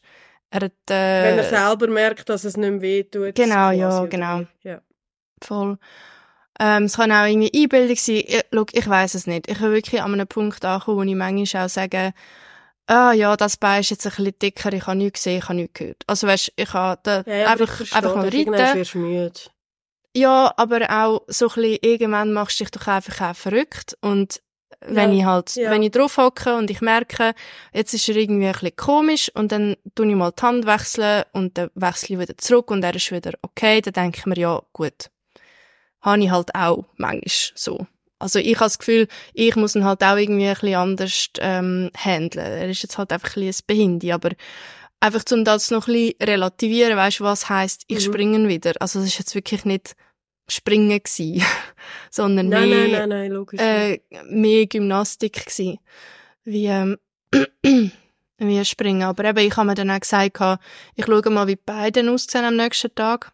er 0.52 0.62
hat, 0.62 0.72
äh, 0.90 1.24
Wenn 1.24 1.38
er 1.40 1.44
selber 1.44 1.88
merkt, 1.88 2.30
dass 2.30 2.46
es 2.46 2.56
nicht 2.56 2.70
mehr 2.70 2.82
weh 2.82 3.04
tut. 3.04 3.36
Genau, 3.36 3.72
ja, 3.72 4.06
genau. 4.06 4.44
Ja. 4.64 4.82
voll. 5.44 5.78
Ähm, 6.60 6.84
es 6.86 6.96
kann 6.98 7.12
auch 7.12 7.26
irgendwie 7.26 7.52
Einbildung 7.64 7.96
sein. 7.98 8.24
Ich, 8.28 8.44
schau, 8.54 8.66
ich 8.72 8.88
weiss 8.90 9.14
es 9.16 9.28
nicht. 9.28 9.50
Ich 9.50 9.60
will 9.62 9.72
wirklich 9.74 10.02
an 10.02 10.14
einem 10.14 10.28
Punkt 10.28 10.64
ankommen, 10.66 10.98
wo 10.98 11.04
ich 11.04 11.16
manchmal 11.16 11.66
auch 11.66 11.70
sage, 11.70 12.14
ah 12.88 13.14
ja, 13.14 13.38
das 13.38 13.58
Bein 13.58 13.82
ist 13.82 13.92
jetzt 13.92 14.06
ein 14.08 14.12
bisschen 14.16 14.40
dicker, 14.42 14.74
ich 14.74 14.88
habe 14.88 14.98
nichts 14.98 15.20
gesehen, 15.24 15.40
ich 15.40 15.46
habe 15.46 15.56
nichts 15.56 15.74
gehört. 15.80 16.04
Also 16.08 16.28
weißt, 16.28 16.54
ich 16.56 16.74
habe 16.74 17.00
da 17.04 17.24
Ja, 17.26 17.52
einfach, 17.52 17.68
verstehe 17.78 17.98
einfach 17.98 18.16
mal 18.16 18.30
reiten. 18.30 18.54
Ja, 20.16 20.54
aber 20.58 20.80
auch 20.90 21.22
so 21.28 21.50
ein 21.50 21.56
bisschen, 21.56 21.78
irgendwann 21.82 22.32
machst 22.34 22.60
du 22.60 22.64
dich 22.64 22.72
doch 22.72 22.88
einfach 22.88 23.32
auch 23.32 23.36
verrückt 23.36 23.98
und 24.02 24.42
wenn 24.82 25.12
Ja, 25.12 25.18
ich 25.20 25.26
halt, 25.26 25.56
ja. 25.56 25.72
wenn 25.72 25.84
ich 25.84 25.92
drauf 25.92 26.18
hocke 26.18 26.56
und 26.56 26.70
ich 26.70 26.80
merke, 26.82 27.34
jetzt 27.74 27.94
ist 27.94 28.08
er 28.08 28.16
irgendwie 28.16 28.46
ein 28.48 28.54
bisschen 28.54 28.76
komisch 28.78 29.30
und 29.34 29.52
dann 29.52 29.76
tue 29.96 30.08
ich 30.10 30.16
mal 30.16 30.32
die 30.32 30.42
Hand 30.42 30.66
wechseln 30.66 31.24
und 31.34 31.58
dann 31.58 31.70
wechsle 31.76 32.16
ich 32.16 32.22
wieder 32.22 32.38
zurück 32.38 32.72
und 32.72 32.84
er 32.84 32.96
ist 32.96 33.12
wieder 33.12 33.32
okay, 33.42 33.82
dann 33.82 33.94
denke 33.94 34.20
ich 34.20 34.26
mir, 34.26 34.38
ja, 34.38 34.62
gut. 34.74 35.10
Habe 36.06 36.24
ich 36.24 36.30
halt 36.32 36.54
auch 36.56 36.86
manchmal 36.98 37.22
so. 37.56 37.88
Also 38.20 38.40
ich 38.40 38.56
habe 38.56 38.66
das 38.66 38.80
Gefühl, 38.80 39.08
ich 39.34 39.56
muss 39.58 39.76
ihn 39.76 39.84
halt 39.84 40.02
auch 40.04 40.16
irgendwie 40.16 40.48
ein 40.48 40.54
bisschen 40.54 40.76
anders 40.76 41.28
ähm, 41.40 41.92
handeln. 41.98 42.46
Er 42.46 42.70
ist 42.70 42.82
jetzt 42.84 42.98
halt 42.98 43.12
einfach 43.12 43.36
ein 43.36 43.42
bisschen 43.44 43.64
ein 43.64 43.68
Behindi, 43.68 44.12
aber 44.14 44.30
einfach 45.02 45.24
um 45.32 45.44
das 45.44 45.70
noch 45.72 45.88
ein 45.88 45.94
bisschen 45.94 46.16
relativieren, 46.22 46.96
weißt 46.96 47.20
du, 47.20 47.24
was 47.26 47.50
heisst, 47.50 47.84
ich 47.88 47.98
Mhm. 47.98 48.02
springe 48.14 48.48
wieder. 48.48 48.74
Also 48.80 49.00
es 49.00 49.08
ist 49.08 49.20
jetzt 49.20 49.36
wirklich 49.36 49.66
nicht 49.66 49.96
springen 50.48 51.02
gsi, 51.04 51.42
sondern 52.12 52.50
Nein, 52.50 52.70
mehr, 52.70 52.88
nein, 52.88 52.92
nein, 52.92 53.10
nein, 53.10 53.32
logisch. 53.32 53.60
äh, 53.62 54.00
mehr 54.30 54.66
Gymnastik 54.68 55.46
gsi, 55.46 55.80
wie 56.46 56.68
ähm, 56.68 56.98
wie 58.38 58.66
springen. 58.66 59.04
Aber 59.04 59.26
eben, 59.26 59.40
ich 59.40 59.58
habe 59.58 59.68
mir 59.68 59.76
dann 59.76 59.92
auch 59.92 60.00
gesagt, 60.00 60.40
ich 60.96 61.06
schaue 61.06 61.30
mal, 61.32 61.48
wie 61.48 61.56
die 61.56 61.62
Beine 61.66 62.12
aussehen 62.12 62.46
am 62.46 62.56
nächsten 62.56 62.94
Tag. 62.96 63.34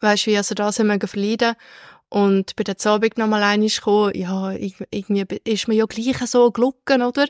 Weißt 0.00 0.26
du, 0.26 0.30
wie 0.30 0.36
also 0.36 0.54
das 0.54 0.78
haben 0.78 0.88
wir 0.88 1.08
verleiden. 1.08 1.54
Und 2.08 2.56
bei 2.56 2.64
der 2.64 2.74
Abend 2.86 3.18
noch 3.18 3.28
mal 3.28 3.42
einmal 3.42 3.68
gekommen, 3.68 4.12
ja, 4.14 4.48
irg- 4.48 4.86
irgendwie 4.90 5.24
ist 5.44 5.68
mir 5.68 5.74
ja 5.74 5.86
gleich 5.86 6.18
so 6.26 6.50
glucken, 6.50 7.02
oder? 7.02 7.26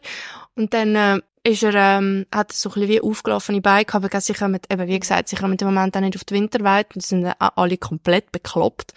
Und 0.54 0.72
dann, 0.72 0.96
äh, 0.96 1.20
ist 1.42 1.62
er, 1.62 1.74
ähm, 1.74 2.26
hat 2.34 2.52
so 2.52 2.68
ein 2.70 2.74
bisschen 2.74 2.88
wie 2.88 3.00
aufgelaufene 3.00 3.60
Beine 3.60 3.84
gehabt, 3.84 4.04
aber 4.04 4.20
sie 4.20 4.34
kommen, 4.34 4.60
eben, 4.70 4.88
wie 4.88 4.98
gesagt, 4.98 5.28
sie 5.28 5.36
kommen 5.36 5.56
im 5.58 5.66
Moment 5.66 5.96
auch 5.96 6.00
nicht 6.00 6.16
auf 6.16 6.24
die 6.24 6.34
Winterweite, 6.34 6.94
und 6.94 7.02
sind 7.02 7.24
äh, 7.24 7.34
alle 7.38 7.78
komplett 7.78 8.32
bekloppt. 8.32 8.92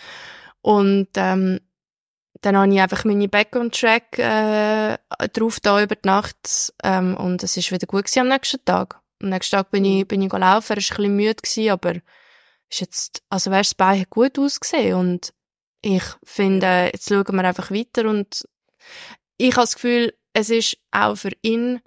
Und, 0.61 1.09
ähm, 1.15 1.59
dann 2.41 2.57
habe 2.57 2.73
ich 2.73 2.81
einfach 2.81 3.05
meine 3.05 3.29
Back-on-Track, 3.29 4.19
äh, 4.19 4.97
drauf 5.31 5.59
da 5.61 5.81
über 5.81 5.95
die 5.95 6.07
Nacht, 6.07 6.73
ähm, 6.83 7.15
und 7.15 7.43
es 7.43 7.55
ist 7.55 7.71
wieder 7.71 7.87
gut 7.87 8.05
gewesen 8.05 8.19
am 8.19 8.27
nächsten 8.27 8.63
Tag. 8.65 8.99
Am 9.21 9.29
nächsten 9.29 9.55
Tag 9.55 9.71
bin 9.71 9.85
ich, 9.85 10.07
bin 10.07 10.21
ich 10.21 10.29
gelaufen, 10.29 10.73
er 10.73 10.77
war 10.77 10.83
ein 10.83 10.97
bisschen 10.97 11.15
müde 11.15 11.35
gewesen, 11.35 11.69
aber 11.69 11.93
ist 12.73 12.79
jetzt, 12.81 13.23
also 13.29 13.51
weißt, 13.51 13.71
das 13.71 13.75
Bein 13.75 14.01
hat 14.01 14.09
gut 14.09 14.37
ausgesehen 14.39 14.95
und 14.95 15.33
ich 15.81 16.03
finde, 16.23 16.89
jetzt 16.93 17.09
schauen 17.09 17.35
wir 17.35 17.43
einfach 17.45 17.71
weiter 17.71 18.09
und 18.09 18.47
ich 19.37 19.51
habe 19.55 19.63
das 19.63 19.75
Gefühl, 19.75 20.13
es 20.33 20.49
ist 20.49 20.77
auch 20.91 21.15
für 21.15 21.31
ihn, 21.41 21.81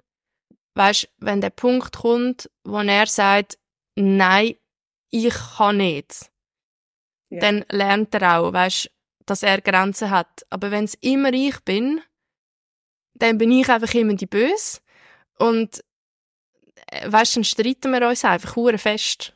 weißt, 0.75 1.09
wenn 1.17 1.41
der 1.41 1.49
Punkt 1.49 1.97
kommt, 1.97 2.49
wo 2.63 2.79
er 2.79 3.07
sagt, 3.07 3.57
nein, 3.95 4.55
ich 5.09 5.33
kann 5.57 5.77
nicht, 5.77 6.29
Ja. 7.29 7.39
dann 7.39 7.65
lernt 7.69 8.13
er 8.13 8.37
auch, 8.39 8.53
weißt, 8.53 8.89
dass 9.25 9.43
er 9.43 9.61
Grenzen 9.61 10.09
hat. 10.11 10.45
Aber 10.49 10.71
wenn 10.71 10.85
es 10.85 10.93
immer 10.95 11.33
ich 11.33 11.59
bin, 11.61 12.01
dann 13.15 13.37
bin 13.37 13.51
ich 13.51 13.67
einfach 13.69 13.93
immer 13.93 14.13
die 14.13 14.27
Böse 14.27 14.79
und 15.39 15.83
äh, 16.87 17.11
weißt, 17.11 17.37
dann 17.37 17.43
streiten 17.43 17.91
wir 17.91 18.07
uns 18.07 18.23
einfach 18.23 18.55
hure 18.55 18.77
fest. 18.77 19.33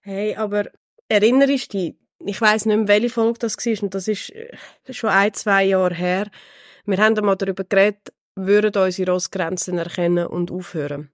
Hey, 0.00 0.34
aber 0.36 0.70
erinnerst 1.08 1.74
du 1.74 1.78
dich, 1.78 1.94
ich 2.24 2.40
weiss 2.40 2.66
nicht 2.66 2.76
mehr, 2.76 2.88
welche 2.88 3.10
Folge 3.10 3.38
das 3.38 3.56
war, 3.56 3.82
und 3.82 3.94
das 3.94 4.08
ist 4.08 4.30
äh, 4.30 4.56
schon 4.90 5.10
ein, 5.10 5.32
zwei 5.34 5.64
Jahre 5.64 5.94
her. 5.94 6.30
Wir 6.86 6.98
haben 6.98 7.16
einmal 7.16 7.36
darüber 7.36 7.64
geredet, 7.64 8.12
würden 8.34 8.82
unsere 8.82 9.12
Rossgrenzen 9.12 9.78
erkennen 9.78 10.26
und 10.26 10.50
aufhören. 10.50 11.10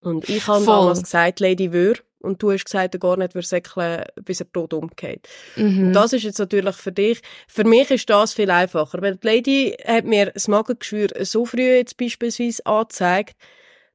Und 0.00 0.28
ich 0.28 0.46
habe 0.46 0.64
damals 0.64 1.02
gesagt, 1.02 1.40
Lady 1.40 1.72
wür, 1.72 1.96
und 2.20 2.42
du 2.42 2.52
hast 2.52 2.64
gesagt, 2.64 2.94
er 2.94 3.00
gar 3.00 3.16
nicht 3.16 3.34
würde 3.34 3.46
säckeln, 3.46 4.04
bis 4.22 4.40
er 4.40 4.52
tot 4.52 4.72
umgeht. 4.72 5.28
Mhm. 5.56 5.88
Und 5.88 5.92
das 5.92 6.12
ist 6.12 6.24
jetzt 6.24 6.38
natürlich 6.38 6.74
für 6.76 6.92
dich, 6.92 7.20
für 7.48 7.64
mich 7.64 7.90
ist 7.90 8.10
das 8.10 8.34
viel 8.34 8.50
einfacher, 8.50 9.00
weil 9.00 9.16
die 9.16 9.26
Lady 9.26 9.76
hat 9.84 10.04
mir 10.04 10.26
das 10.26 10.48
Magengeschwür 10.48 11.08
so 11.24 11.46
früh 11.46 11.76
jetzt 11.76 11.96
beispielsweise 11.96 12.64
angezeigt, 12.66 13.36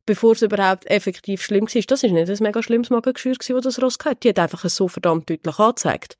bevor 0.05 0.33
es 0.33 0.41
überhaupt 0.41 0.89
effektiv 0.89 1.41
schlimm 1.41 1.65
war. 1.65 1.81
Das 1.87 2.03
ist 2.03 2.11
nicht 2.11 2.29
ein 2.29 2.37
mega 2.43 2.63
schlimmes 2.63 2.89
Magengeschwür 2.89 3.33
gewesen, 3.33 3.55
wo 3.55 3.59
das 3.59 3.81
Ross 3.81 3.97
hatte. 4.03 4.19
Die 4.23 4.29
hat 4.29 4.39
einfach 4.39 4.67
so 4.69 4.87
verdammt 4.87 5.29
deutlich 5.29 5.59
angezeigt. 5.59 6.17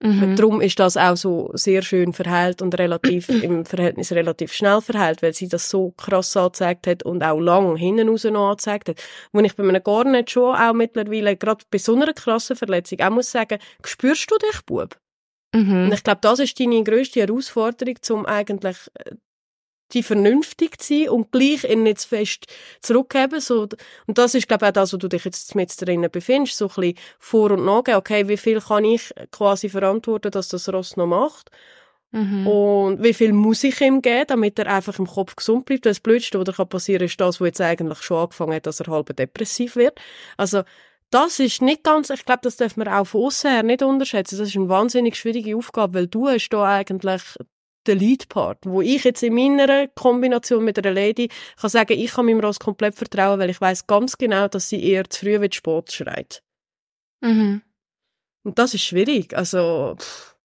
mhm. 0.00 0.36
Darum 0.36 0.60
ist 0.60 0.78
das 0.78 0.96
auch 0.96 1.16
so 1.16 1.50
sehr 1.54 1.82
schön 1.82 2.12
verheilt 2.12 2.62
und 2.62 2.78
relativ, 2.78 3.28
im 3.42 3.64
Verhältnis 3.64 4.12
relativ 4.12 4.52
schnell 4.52 4.80
verheilt, 4.80 5.22
weil 5.22 5.34
sie 5.34 5.48
das 5.48 5.68
so 5.70 5.92
krass 5.92 6.36
angezeigt 6.36 6.86
hat 6.86 7.02
und 7.02 7.22
auch 7.22 7.38
lang 7.38 7.76
hinten 7.76 8.08
raus 8.08 8.24
noch 8.24 8.50
angezeigt 8.50 8.88
hat. 8.88 9.02
Wo 9.32 9.40
ich 9.40 9.54
bei 9.54 9.62
einem 9.62 9.82
Garnet 9.82 10.30
schon 10.30 10.54
auch 10.54 10.72
mittlerweile, 10.72 11.36
gerade 11.36 11.64
bei 11.70 11.78
so 11.78 11.94
einer 11.94 12.12
krassen 12.12 12.56
Verletzung, 12.56 13.00
auch 13.00 13.10
muss 13.10 13.30
sagen, 13.30 13.58
spürst 13.84 14.30
du 14.30 14.38
dich, 14.38 14.62
Bub? 14.66 14.98
Mhm. 15.54 15.84
Und 15.84 15.94
ich 15.94 16.02
glaube, 16.02 16.20
das 16.22 16.40
ist 16.40 16.58
deine 16.60 16.82
grösste 16.84 17.20
Herausforderung, 17.20 17.96
um 18.10 18.26
eigentlich 18.26 18.76
äh, 18.94 19.14
die 19.92 20.02
vernünftig 20.02 20.80
zu 20.80 20.94
sein 20.94 21.08
und 21.08 21.32
gleich 21.32 21.64
ihn 21.64 21.82
nicht 21.82 22.00
zu 22.00 22.08
fest 22.08 22.46
zurückgeben. 22.80 23.40
So, 23.40 23.68
und 24.06 24.18
das 24.18 24.34
ist, 24.34 24.48
glaube 24.48 24.66
ich, 24.66 24.68
auch 24.70 24.74
das, 24.74 24.92
wo 24.92 24.96
du 24.96 25.08
dich 25.08 25.24
jetzt 25.24 25.54
mit 25.54 25.72
drinnen 25.80 26.10
befindest. 26.10 26.56
So 26.56 26.66
ein 26.66 26.74
bisschen 26.74 26.98
vor- 27.18 27.52
und 27.52 27.64
nachgehen. 27.64 27.96
Okay, 27.96 28.28
wie 28.28 28.36
viel 28.36 28.60
kann 28.60 28.84
ich 28.84 29.12
quasi 29.30 29.68
verantworten, 29.68 30.30
dass 30.30 30.48
das 30.48 30.68
Ross 30.72 30.96
noch 30.96 31.06
macht? 31.06 31.50
Mhm. 32.10 32.46
Und 32.46 33.02
wie 33.02 33.12
viel 33.12 33.32
muss 33.32 33.64
ich 33.64 33.80
ihm 33.80 34.00
geben, 34.00 34.24
damit 34.28 34.58
er 34.58 34.66
einfach 34.66 34.98
im 34.98 35.06
Kopf 35.06 35.36
gesund 35.36 35.66
bleibt? 35.66 35.84
Das 35.84 36.00
Blödste, 36.00 36.38
was 36.38 36.56
kann 36.56 36.68
passieren 36.68 37.04
ist 37.04 37.20
das, 37.20 37.40
was 37.40 37.46
jetzt 37.46 37.60
eigentlich 37.60 38.02
schon 38.02 38.18
angefangen 38.18 38.54
hat, 38.54 38.66
dass 38.66 38.80
er 38.80 38.86
halb 38.86 39.14
depressiv 39.14 39.76
wird. 39.76 40.00
Also, 40.36 40.62
das 41.10 41.38
ist 41.38 41.62
nicht 41.62 41.84
ganz, 41.84 42.10
ich 42.10 42.24
glaube, 42.24 42.40
das 42.42 42.56
dürfen 42.56 42.84
wir 42.84 42.98
auch 42.98 43.06
von 43.06 43.24
außen 43.24 43.50
her 43.50 43.62
nicht 43.62 43.82
unterschätzen. 43.82 44.38
Das 44.38 44.48
ist 44.48 44.56
eine 44.56 44.68
wahnsinnig 44.68 45.16
schwierige 45.16 45.56
Aufgabe, 45.56 45.94
weil 45.94 46.06
du 46.06 46.28
hast 46.28 46.50
da 46.50 46.64
eigentlich 46.64 47.22
den 47.88 47.98
Lead-Part, 47.98 48.58
wo 48.66 48.80
ich 48.82 49.04
jetzt 49.04 49.22
in 49.22 49.34
meiner 49.34 49.88
Kombination 49.88 50.64
mit 50.64 50.78
einer 50.78 50.92
Lady 50.92 51.28
kann 51.60 51.70
sagen, 51.70 51.98
ich 51.98 52.12
kann 52.12 52.26
meinem 52.26 52.40
Ross 52.40 52.60
komplett 52.60 52.94
vertrauen, 52.94 53.40
weil 53.40 53.50
ich 53.50 53.60
weiß 53.60 53.86
ganz 53.86 54.16
genau, 54.18 54.46
dass 54.48 54.68
sie 54.68 54.82
eher 54.84 55.08
zu 55.10 55.20
früh 55.24 55.40
wie 55.40 55.50
zu 55.50 55.56
spät 55.56 55.92
schreit. 55.92 56.42
Mhm. 57.20 57.62
Und 58.44 58.58
das 58.58 58.74
ist 58.74 58.84
schwierig. 58.84 59.36
Also, 59.36 59.96
pff. 59.98 60.36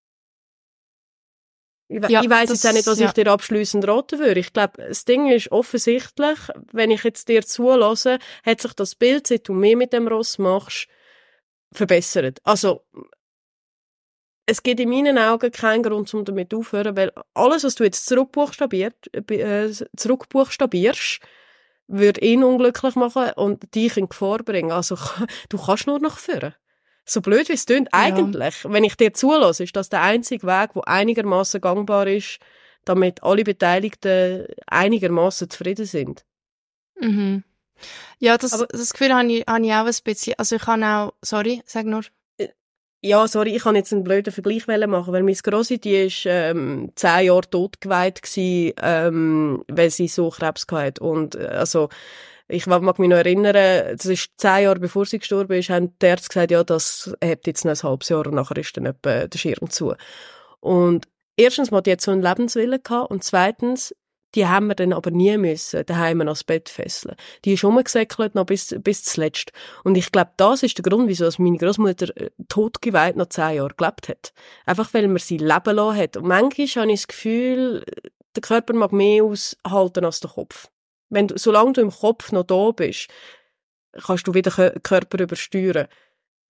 ich, 1.89 2.01
we 2.01 2.09
Ja, 2.11 2.21
ich 2.23 2.27
das- 2.29 2.49
jetzt 2.49 2.67
auch 2.67 2.73
nicht, 2.73 2.87
was 2.87 2.99
ja. 2.99 3.07
ich 3.07 3.13
dir 3.13 3.27
abschließend 3.27 3.87
raten 3.87 4.19
würde. 4.19 4.39
Ich 4.39 4.51
glaube, 4.53 4.73
das 4.87 5.05
Ding 5.05 5.29
ist 5.31 5.51
offensichtlich, 5.51 6.39
wenn 6.71 6.91
ich 6.91 7.03
jetzt 7.03 7.27
dir 7.29 7.45
zulasse, 7.45 8.17
hat 8.45 8.61
sich 8.61 8.73
das 8.73 8.95
Bild, 8.95 9.27
seit 9.27 9.47
du 9.47 9.53
mehr 9.53 9.77
mit 9.77 9.93
dem 9.93 10.07
Ross 10.07 10.37
machst, 10.39 10.87
verbessert. 11.71 12.39
Also, 12.43 12.83
es 14.45 14.63
gibt 14.63 14.79
in 14.79 14.89
meinen 14.89 15.17
Augen 15.17 15.51
keinen 15.51 15.83
Grund, 15.83 16.13
um 16.13 16.25
damit 16.25 16.53
aufzuhören, 16.53 16.95
weil 16.97 17.11
alles, 17.33 17.63
was 17.63 17.75
du 17.75 17.83
jetzt 17.83 18.05
zurückbuchstabiert, 18.07 19.09
äh, 19.31 19.71
zurückbuchstabierst, 19.95 21.19
würde 21.87 22.21
ihn 22.21 22.43
unglücklich 22.43 22.95
machen 22.95 23.31
und 23.35 23.73
dich 23.75 23.97
in 23.97 24.09
Gefahr 24.09 24.39
bringen. 24.39 24.71
Also, 24.71 24.97
du 25.49 25.57
kannst 25.57 25.87
nur 25.87 25.99
noch 25.99 26.17
führen. 26.17 26.55
So 27.05 27.21
blöd 27.21 27.49
wie 27.49 27.53
es 27.53 27.65
klingt, 27.65 27.89
eigentlich, 27.91 28.63
wenn 28.63 28.85
ich 28.85 28.95
dir 28.95 29.13
zulasse, 29.13 29.63
ist 29.65 29.75
das 29.75 29.89
der 29.89 30.01
einzige 30.01 30.47
Weg, 30.47 30.71
der 30.73 30.87
einigermaßen 30.87 31.59
gangbar 31.59 32.07
ist, 32.07 32.39
damit 32.85 33.21
alle 33.23 33.43
Beteiligten 33.43 34.47
einigermaßen 34.67 35.49
zufrieden 35.49 35.85
sind. 35.85 36.25
Mhm. 36.99 37.43
Ja, 38.19 38.37
das, 38.37 38.53
Aber- 38.53 38.67
das 38.67 38.91
Gefühl 38.93 39.13
habe 39.13 39.31
ich, 39.31 39.43
habe 39.47 39.65
ich 39.65 39.73
auch 39.73 39.85
ein 39.85 39.95
bisschen. 40.03 40.35
Also 40.37 40.55
ich 40.55 40.61
kann 40.61 40.83
auch, 40.83 41.13
sorry, 41.21 41.61
sag 41.65 41.85
nur. 41.85 42.03
Ja, 43.05 43.27
sorry, 43.27 43.53
ich 43.53 43.63
kann 43.63 43.75
jetzt 43.75 43.91
einen 43.91 44.05
blöden 44.05 44.31
Vergleich 44.31 44.65
machen, 44.65 45.11
weil 45.11 45.23
meine 45.23 45.35
Grossi, 45.35 45.77
die 45.77 46.05
ist 46.05 46.23
ähm, 46.25 46.89
zehn 46.95 47.25
Jahre 47.25 47.41
totgeweiht 47.49 48.21
gewesen, 48.21 48.73
ähm, 48.81 49.65
weil 49.67 49.89
sie 49.89 50.07
so 50.07 50.29
Krebs 50.29 50.65
hatte. 50.71 51.03
Und 51.03 51.35
äh, 51.35 51.47
also 51.47 51.89
ich 52.47 52.65
mag 52.65 52.81
mich 52.99 53.09
noch 53.09 53.17
erinnern, 53.17 53.53
das 53.97 54.05
ist 54.05 54.29
zehn 54.37 54.63
Jahre 54.63 54.79
bevor 54.79 55.05
sie 55.05 55.19
gestorben 55.19 55.51
ist, 55.59 55.69
haben 55.69 55.97
die 56.01 56.05
Ärzte 56.05 56.29
gesagt, 56.29 56.51
ja, 56.51 56.63
das 56.63 57.13
hat 57.21 57.45
jetzt 57.45 57.65
noch 57.65 57.73
ein 57.73 57.83
halbes 57.89 58.07
Jahr 58.07 58.25
und 58.25 58.35
nachher 58.35 58.55
ist 58.57 58.77
dann 58.77 58.85
etwa 58.85 59.27
der 59.27 59.37
Schirm 59.37 59.69
zu. 59.69 59.95
Und 60.61 61.05
erstens 61.35 61.71
die 61.71 61.91
hat 61.91 61.99
so 61.99 62.11
einen 62.11 62.21
Lebenswillen 62.21 62.81
gehabt 62.81 63.11
und 63.11 63.21
zweitens, 63.21 63.93
die 64.35 64.47
haben 64.47 64.67
wir 64.67 64.75
dann 64.75 64.93
aber 64.93 65.11
nie 65.11 65.37
müssen 65.37 65.85
daheim 65.85 66.21
ans 66.21 66.43
Bett 66.43 66.69
fesseln. 66.69 67.15
Die 67.45 67.53
ist 67.53 67.63
rumgesäckelt 67.63 68.35
noch 68.35 68.45
bis, 68.45 68.75
bis 68.79 69.03
zuletzt. 69.03 69.51
Und 69.83 69.95
ich 69.95 70.11
glaube, 70.11 70.31
das 70.37 70.63
ist 70.63 70.77
der 70.77 70.83
Grund, 70.83 71.07
wieso 71.07 71.29
meine 71.37 71.57
Großmutter 71.57 72.15
äh, 72.17 72.29
totgeweiht 72.49 73.15
noch 73.15 73.29
zehn 73.29 73.57
Jahre 73.57 73.73
gelebt 73.75 74.09
hat. 74.09 74.33
Einfach, 74.65 74.93
weil 74.93 75.07
man 75.07 75.17
sie 75.17 75.37
leben 75.37 75.75
lassen 75.75 75.97
hat. 75.97 76.17
Und 76.17 76.27
manchmal 76.27 76.83
habe 76.83 76.91
ich 76.91 77.01
das 77.01 77.07
Gefühl, 77.07 77.85
der 78.35 78.41
Körper 78.41 78.73
mag 78.73 78.91
mehr 78.91 79.23
aushalten 79.23 80.05
als 80.05 80.19
der 80.19 80.31
Kopf. 80.31 80.69
Wenn 81.09 81.27
du, 81.27 81.37
solange 81.37 81.73
du 81.73 81.81
im 81.81 81.91
Kopf 81.91 82.31
noch 82.31 82.43
da 82.43 82.71
bist, 82.71 83.09
kannst 84.03 84.27
du 84.27 84.33
wieder 84.33 84.51
Kö- 84.51 84.79
Körper 84.81 85.19
übersteuern. 85.21 85.87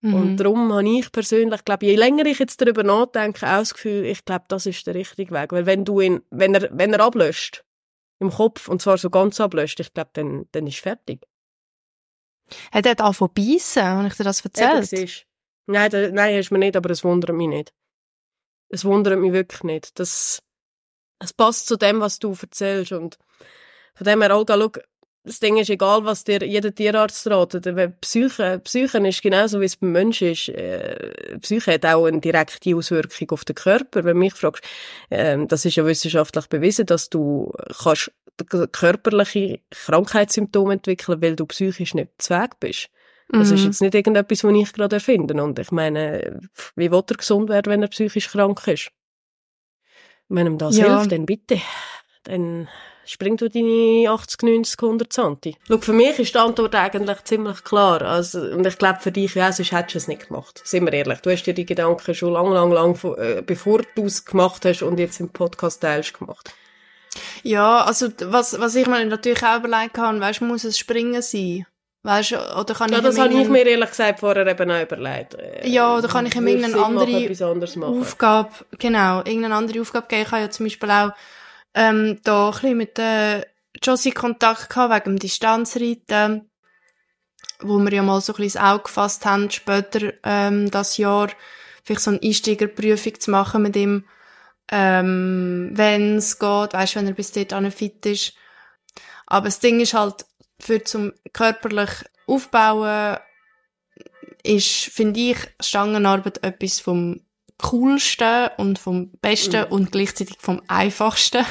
Mhm. 0.00 0.14
Und 0.14 0.36
darum 0.38 0.72
habe 0.72 0.88
ich 0.88 1.12
persönlich, 1.12 1.64
glaube 1.64 1.86
je 1.86 1.96
länger 1.96 2.26
ich 2.26 2.38
jetzt 2.38 2.60
darüber 2.60 2.82
nachdenke, 2.82 3.46
auch 3.46 3.58
das 3.58 3.74
Gefühl, 3.74 4.04
ich 4.06 4.24
glaube, 4.24 4.44
das 4.48 4.66
ist 4.66 4.86
der 4.86 4.94
richtige 4.94 5.34
Weg. 5.34 5.52
Weil 5.52 5.66
wenn 5.66 5.84
du 5.84 6.00
ihn, 6.00 6.22
wenn 6.30 6.54
er, 6.54 6.68
wenn 6.72 6.92
er 6.92 7.00
ablöscht, 7.00 7.64
im 8.18 8.30
Kopf, 8.30 8.68
und 8.68 8.80
zwar 8.80 8.98
so 8.98 9.10
ganz 9.10 9.40
ablöscht, 9.40 9.80
ich 9.80 9.92
glaube, 9.92 10.10
dann, 10.12 10.46
dann 10.52 10.66
ist 10.66 10.78
fertig. 10.78 11.26
Hat 12.72 12.86
er 12.86 13.00
angefangen 13.00 13.34
zu 13.34 13.42
beißen? 13.42 13.84
Habe 13.84 14.08
ich 14.08 14.14
dir 14.14 14.24
das 14.24 14.44
erzählt? 14.44 14.86
siehst 14.86 15.22
du. 15.22 15.72
Nein, 15.72 15.90
da, 15.90 16.10
nein, 16.10 16.36
hast 16.36 16.50
du 16.50 16.54
mir 16.54 16.58
nicht, 16.58 16.76
aber 16.76 16.90
es 16.90 17.04
wundert 17.04 17.34
mich 17.34 17.48
nicht. 17.48 17.74
Es 18.68 18.84
wundert 18.84 19.18
mich 19.18 19.32
wirklich 19.32 19.62
nicht. 19.62 19.98
Das, 19.98 20.42
es 21.18 21.32
passt 21.32 21.66
zu 21.66 21.76
dem, 21.76 22.00
was 22.00 22.18
du 22.18 22.36
erzählst 22.40 22.92
und 22.92 23.18
von 23.94 24.04
dem 24.04 24.22
her, 24.22 24.36
Olga, 24.36 24.56
schau, 24.58 24.70
das 25.24 25.40
Ding 25.40 25.56
ist, 25.56 25.70
egal 25.70 26.04
was 26.04 26.24
dir 26.24 26.44
jeder 26.44 26.74
Tierarzt 26.74 27.26
ratet, 27.26 27.66
Psyche, 28.02 28.60
Psyche 28.62 28.98
ist 29.08 29.22
genauso 29.22 29.60
wie 29.60 29.64
es 29.64 29.76
beim 29.76 29.92
Menschen 29.92 30.28
ist. 30.28 30.50
Äh, 30.50 31.38
Psyche 31.40 31.72
hat 31.72 31.86
auch 31.86 32.04
eine 32.04 32.20
direkte 32.20 32.76
Auswirkung 32.76 33.30
auf 33.30 33.44
den 33.46 33.56
Körper. 33.56 34.04
Wenn 34.04 34.18
mich 34.18 34.34
fragst, 34.34 34.62
äh, 35.08 35.38
das 35.46 35.64
ist 35.64 35.76
ja 35.76 35.86
wissenschaftlich 35.86 36.46
bewiesen, 36.48 36.84
dass 36.84 37.08
du 37.08 37.52
kannst 37.82 38.12
körperliche 38.72 39.60
Krankheitssymptome 39.70 40.74
entwickeln, 40.74 41.22
weil 41.22 41.36
du 41.36 41.46
psychisch 41.46 41.94
nicht 41.94 42.10
zu 42.18 42.34
Weg 42.34 42.60
bist. 42.60 42.90
Das 43.28 43.48
mhm. 43.48 43.54
ist 43.54 43.64
jetzt 43.64 43.80
nicht 43.80 43.94
irgendetwas, 43.94 44.44
was 44.44 44.52
ich 44.52 44.72
gerade 44.74 44.96
erfinde. 44.96 45.42
Und 45.42 45.58
ich 45.58 45.70
meine, 45.70 46.40
wie 46.76 46.90
will 46.90 47.02
er 47.08 47.16
gesund 47.16 47.48
werden, 47.48 47.72
wenn 47.72 47.82
er 47.82 47.88
psychisch 47.88 48.28
krank 48.28 48.66
ist? 48.66 48.90
Wenn 50.28 50.46
ihm 50.46 50.58
das 50.58 50.76
ja. 50.76 50.96
hilft, 50.98 51.12
dann 51.12 51.24
bitte. 51.24 51.60
Dann 52.24 52.68
springt 53.06 53.40
du 53.40 53.48
deine 53.48 54.10
80, 54.10 54.42
90, 54.42 54.82
100 54.82 55.12
Santi. 55.12 55.56
Schau, 55.68 55.78
für 55.78 55.92
mich 55.92 56.18
ist 56.18 56.34
die 56.34 56.38
Antwort 56.38 56.74
eigentlich 56.74 57.24
ziemlich 57.24 57.64
klar. 57.64 58.02
Also, 58.02 58.40
und 58.40 58.66
ich 58.66 58.78
glaube, 58.78 59.00
für 59.00 59.12
dich 59.12 59.34
ja, 59.34 59.52
sonst 59.52 59.72
hättest 59.72 59.94
du 59.94 59.98
es 59.98 60.08
nicht 60.08 60.28
gemacht. 60.28 60.60
Sind 60.64 60.84
wir 60.84 60.92
ehrlich. 60.92 61.20
Du 61.20 61.30
hast 61.30 61.44
dir 61.44 61.54
die 61.54 61.66
Gedanken 61.66 62.14
schon 62.14 62.32
lang, 62.32 62.50
lang, 62.52 62.72
lang, 62.72 62.98
äh, 63.16 63.42
bevor 63.42 63.82
du 63.94 64.06
es 64.06 64.24
gemacht 64.24 64.64
hast 64.64 64.82
und 64.82 64.98
jetzt 64.98 65.20
im 65.20 65.30
Podcast 65.30 65.82
teilst, 65.82 66.18
gemacht. 66.18 66.52
Ja, 67.42 67.82
also, 67.84 68.08
was, 68.24 68.58
was 68.58 68.74
ich 68.74 68.86
mir 68.86 69.04
natürlich 69.04 69.42
auch 69.44 69.58
überlegt 69.58 69.98
habe, 69.98 70.20
weißt, 70.20 70.40
muss 70.42 70.64
es 70.64 70.78
Springen 70.78 71.22
sein? 71.22 71.66
Weißt 72.04 72.32
oder 72.32 72.74
kann 72.74 72.92
ja, 72.92 72.98
ich 72.98 73.04
das 73.04 73.18
habe 73.18 73.32
ich 73.32 73.48
mir 73.48 73.66
ehrlich 73.66 73.88
gesagt 73.88 74.20
vorher 74.20 74.46
eben 74.46 74.70
auch 74.70 74.82
überlegt. 74.82 75.38
Ja, 75.64 75.96
oder 75.96 76.06
kann 76.06 76.26
ich 76.26 76.34
ihm 76.36 76.46
irgendeine 76.46 76.84
andere 76.84 77.86
Aufgabe, 77.86 78.50
genau, 78.78 79.20
irgendeine 79.20 79.54
andere 79.54 79.80
Aufgabe 79.80 80.06
geben. 80.08 80.22
Ich 80.22 80.30
habe 80.30 80.42
ja 80.42 80.50
zum 80.50 80.66
Beispiel 80.66 80.90
auch 80.90 81.12
ähm, 81.74 82.20
da 82.22 82.46
ein 82.46 82.52
bisschen 82.52 82.76
mit 82.76 82.98
der 82.98 83.46
Josie 83.82 84.12
Kontakt 84.12 84.70
gehabt, 84.70 84.94
wegen 84.94 85.16
dem 85.16 85.18
Distanzreiten, 85.18 86.50
wo 87.60 87.78
wir 87.78 87.92
ja 87.92 88.02
mal 88.02 88.20
so 88.20 88.32
ein 88.32 88.36
bisschen 88.36 88.60
ins 88.60 88.68
Auge 88.72 88.84
gefasst 88.84 89.24
haben, 89.26 89.50
später 89.50 90.12
ähm, 90.22 90.70
das 90.70 90.96
Jahr 90.96 91.30
vielleicht 91.82 92.02
so 92.02 92.10
eine 92.10 92.20
Einsteigerprüfung 92.22 93.20
zu 93.20 93.30
machen 93.30 93.62
mit 93.62 93.76
ihm, 93.76 94.04
ähm, 94.70 95.70
wenn 95.72 96.16
es 96.16 96.38
geht, 96.38 96.72
weißt, 96.72 96.96
wenn 96.96 97.06
er 97.06 97.12
bis 97.12 97.32
dort 97.32 97.52
fit 97.74 98.06
ist. 98.06 98.34
Aber 99.26 99.46
das 99.46 99.60
Ding 99.60 99.80
ist 99.80 99.94
halt, 99.94 100.24
für 100.60 100.82
zum 100.82 101.12
körperlich 101.32 101.90
aufbauen, 102.26 103.18
ist, 104.42 104.66
finde 104.66 105.20
ich, 105.20 105.38
Stangenarbeit 105.60 106.42
etwas 106.44 106.80
vom 106.80 107.20
coolsten 107.62 108.48
und 108.58 108.78
vom 108.78 109.10
besten 109.20 109.66
mhm. 109.66 109.72
und 109.72 109.92
gleichzeitig 109.92 110.36
vom 110.38 110.62
einfachsten. 110.68 111.44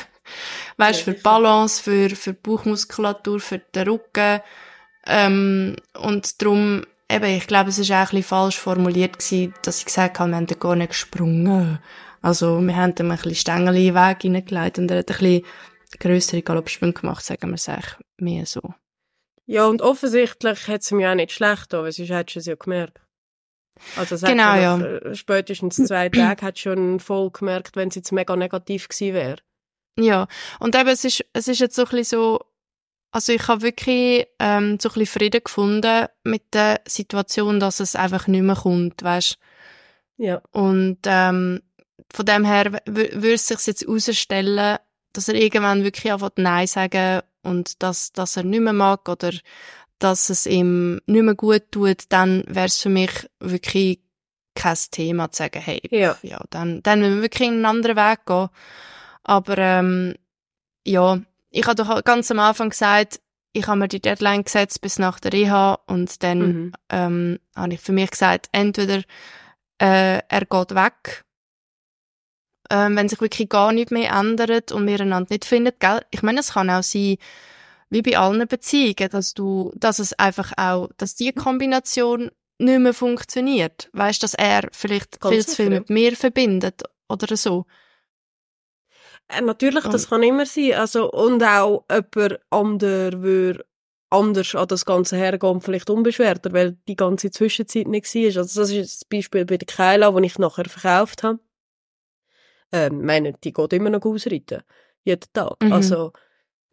Weißt, 0.78 1.06
ja, 1.06 1.14
für 1.14 1.20
Balance, 1.20 1.82
für, 1.82 2.10
für 2.16 2.34
Bauchmuskulatur, 2.34 3.40
für 3.40 3.60
den 3.60 3.88
Rücken. 3.88 4.42
Ähm, 5.06 5.76
und 6.00 6.42
darum, 6.42 6.84
eben, 7.10 7.26
ich 7.26 7.48
glaube, 7.48 7.70
es 7.70 7.80
ist 7.80 7.92
auch 7.92 7.96
ein 7.96 8.06
bisschen 8.06 8.24
falsch 8.24 8.58
formuliert 8.58 9.20
gewesen, 9.20 9.54
dass 9.64 9.80
ich 9.80 9.86
gesagt 9.86 10.20
habe, 10.20 10.32
wir 10.32 10.38
haben 10.38 10.48
da 10.48 10.56
gar 10.56 10.76
nicht 10.76 10.90
gesprungen. 10.90 11.80
Also, 12.22 12.62
wir 12.62 12.76
haben 12.76 12.96
ihm 12.98 13.12
ein 13.12 13.18
bisschen 13.18 13.36
Stängel 13.36 13.76
in 13.76 13.94
den 13.94 13.96
Weg 13.96 14.22
hineingelegt 14.22 14.80
und 14.80 14.90
er 14.90 15.00
hat 15.00 15.12
ein 15.12 15.18
bisschen 15.18 15.46
grössere 16.00 16.42
Galoppsprünge 16.42 16.94
gemacht, 16.94 17.24
sagen 17.24 17.50
wir 17.50 17.56
es 17.56 17.70
eigentlich 17.70 17.96
mehr 18.18 18.46
so. 18.46 18.62
Ja, 19.46 19.66
und 19.66 19.82
offensichtlich 19.82 20.68
hat 20.68 20.82
es 20.82 20.90
ja 20.90 21.12
auch 21.12 21.16
nicht 21.16 21.34
schlecht 21.34 21.64
getan, 21.64 21.84
weil 21.84 21.92
sonst 21.92 22.10
hättest 22.10 22.36
du 22.36 22.40
es 22.40 22.46
ja 22.46 22.56
gemerkt. 22.56 23.02
Also 23.98 24.26
genau, 24.26 24.56
ja. 24.56 24.80
Äh, 24.80 25.16
spätestens 25.16 25.76
zwei 25.76 26.10
Tage 26.10 26.46
hat 26.46 26.60
schon 26.60 27.00
voll 27.00 27.32
gemerkt, 27.32 27.76
wenn 27.76 27.90
es 27.90 27.96
jetzt 27.96 28.12
mega 28.12 28.36
negativ 28.36 28.88
gewesen 28.88 29.14
wäre. 29.14 29.38
Ja, 29.98 30.28
und 30.60 30.76
eben, 30.76 30.90
es 30.90 31.06
ist, 31.06 31.24
es 31.34 31.48
ist 31.48 31.60
jetzt 31.60 31.76
so 31.76 31.84
ein 31.84 31.90
bisschen 31.90 32.20
so, 32.20 32.40
also 33.12 33.32
ich 33.32 33.48
habe 33.48 33.62
wirklich 33.62 34.28
ähm, 34.40 34.80
so 34.82 34.90
ein 34.90 34.94
bisschen 34.94 35.06
Frieden 35.06 35.44
gefunden 35.44 36.08
mit 36.24 36.54
der 36.54 36.82
Situation, 36.88 37.60
dass 37.60 37.80
es 37.80 37.96
einfach 37.96 38.28
nicht 38.28 38.42
mehr 38.42 38.56
kommt, 38.56 39.04
weißt 39.04 39.38
Ja. 40.18 40.42
Und 40.52 41.00
ähm, 41.06 41.62
von 42.12 42.26
dem 42.26 42.46
her 42.46 42.82
würde 42.86 43.34
es 43.34 43.48
sich 43.48 43.68
jetzt 43.68 43.84
herausstellen, 43.84 44.78
dass 45.14 45.28
er 45.28 45.36
irgendwann 45.36 45.84
wirklich 45.84 46.12
einfach 46.12 46.32
Nein 46.38 46.68
sagen 46.68 47.22
und 47.44 47.84
dass, 47.84 48.12
dass 48.14 48.38
er 48.38 48.44
nicht 48.44 48.62
mehr 48.62 48.74
mag 48.74 49.08
oder 49.08 49.32
dass 50.00 50.30
es 50.30 50.48
ihm 50.48 51.00
nicht 51.06 51.24
mehr 51.24 51.36
gut 51.36 51.72
tut, 51.72 52.06
dann 52.10 52.44
wäre 52.48 52.66
es 52.66 52.82
für 52.82 52.90
mich 52.90 53.12
wirklich 53.40 54.00
kein 54.56 54.78
Thema 54.92 55.32
zu 55.32 55.44
sagen, 55.44 55.62
hey, 55.62 55.82
ja, 55.90 56.18
ja 56.22 56.44
dann, 56.50 56.82
dann 56.84 57.00
müssen 57.00 57.16
wir 57.16 57.22
wirklich 57.22 57.48
einen 57.48 57.66
anderen 57.66 57.96
Weg 57.96 58.26
gehen. 58.26 58.50
Aber 59.24 59.58
ähm, 59.58 60.16
ja, 60.86 61.20
ich 61.50 61.66
habe 61.66 61.76
doch 61.76 62.04
ganz 62.04 62.30
am 62.32 62.40
Anfang 62.40 62.70
gesagt, 62.70 63.20
ich 63.54 63.68
habe 63.68 63.80
mir 63.80 63.88
die 63.88 64.02
Deadline 64.02 64.44
gesetzt 64.44 64.82
bis 64.82 65.00
nach 65.00 65.20
der 65.20 65.34
Reha 65.34 65.80
und 65.86 66.24
dann 66.24 66.40
mhm. 66.40 66.74
ähm, 66.90 67.40
habe 67.56 67.76
ich 67.76 67.80
für 67.80 67.92
mich 67.92 68.12
gesagt, 68.12 68.50
entweder 68.52 69.04
äh, 69.80 70.20
er 70.28 70.46
geht 70.46 70.76
weg, 70.76 71.24
ähm, 72.70 72.96
wenn 72.96 73.10
sich 73.10 73.22
wirklich 73.22 73.50
gar 73.50 73.72
nichts 73.72 73.92
mehr 73.92 74.12
ändert 74.12 74.72
und 74.72 74.88
wir 74.88 75.00
einander 75.00 75.30
nicht 75.30 75.46
finden. 75.46 75.74
Gell? 75.80 76.02
Ich 76.10 76.24
meine, 76.24 76.40
es 76.40 76.54
kann 76.54 76.70
auch 76.70 76.84
sein, 76.84 77.18
wie 77.90 78.02
bei 78.02 78.18
allen 78.18 78.48
Beziehungen, 78.48 79.10
dass 79.12 79.36
du, 79.36 79.72
dass 79.76 80.00
es 80.00 80.14
einfach 80.14 80.54
auch, 80.58 80.90
dass 80.98 81.16
die 81.16 81.32
Kombination 81.32 82.32
nicht 82.58 82.80
mehr 82.80 82.94
funktioniert. 82.94 83.90
Weißt, 83.94 84.24
dass 84.24 84.34
er 84.34 84.68
vielleicht 84.72 85.22
Ganz 85.22 85.36
viel 85.36 85.46
zu 85.46 85.56
viel 85.56 85.70
mit 85.70 85.90
mir 85.90 86.16
verbindet 86.16 86.82
oder 87.08 87.38
so. 87.38 87.66
Äh, 89.28 89.42
natürlich, 89.42 89.84
das 89.86 90.10
kann 90.10 90.24
immer 90.24 90.46
sein. 90.46 90.74
Also, 90.74 91.12
und 91.12 91.44
auch 91.44 91.86
jemand 91.90 92.40
anderer 92.50 93.22
würde 93.22 93.66
anders 94.10 94.54
an 94.54 94.68
das 94.68 94.86
Ganze 94.86 95.18
hergehen, 95.18 95.62
vielleicht 95.62 95.90
unbeschwerter, 95.90 96.54
weil 96.54 96.78
die 96.88 96.96
ganze 96.96 97.32
Zwischenzeit 97.32 97.88
nicht 97.88 98.14
war. 98.14 98.42
Also, 98.42 98.62
das 98.62 98.72
ist 98.72 99.02
das 99.02 99.06
Beispiel 99.06 99.46
bei 99.46 99.58
der 99.58 99.66
Keila, 99.66 100.12
die 100.12 100.26
ich 100.26 100.38
nachher 100.40 100.66
verkauft 100.66 101.24
habe. 101.24 101.40
Ähm, 102.72 103.06
meine, 103.06 103.34
die 103.34 103.54
geht 103.54 103.74
immer 103.74 103.90
noch 103.90 104.06
ausreiten. 104.06 104.64
Jeden 105.04 105.34
Tag. 105.34 105.62
Mhm. 105.62 105.74
Also, 105.74 106.12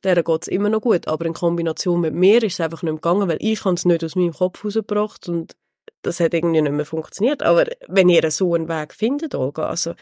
der 0.02 0.22
geht 0.22 0.42
es 0.42 0.48
immer 0.48 0.68
noch 0.68 0.80
gut. 0.80 1.08
Aber 1.08 1.26
in 1.26 1.34
Kombination 1.34 2.00
mit 2.00 2.14
mir 2.14 2.42
ist 2.42 2.54
es 2.54 2.60
einfach 2.60 2.82
nicht 2.82 2.92
mehr 2.92 3.00
gegangen, 3.00 3.28
weil 3.28 3.38
ich 3.40 3.64
es 3.64 3.84
nicht 3.84 4.04
aus 4.04 4.16
meinem 4.16 4.32
Kopf 4.32 4.64
rausgebracht 4.64 5.28
und 5.28 5.56
das 6.02 6.20
hat 6.20 6.34
irgendwie 6.34 6.62
nicht 6.62 6.72
mehr 6.72 6.86
funktioniert. 6.86 7.42
Aber 7.42 7.66
wenn 7.88 8.08
ihr 8.08 8.30
so 8.30 8.54
einen 8.54 8.68
Weg 8.68 8.94
findet, 8.94 9.34
Olga, 9.34 9.66
also 9.66 9.94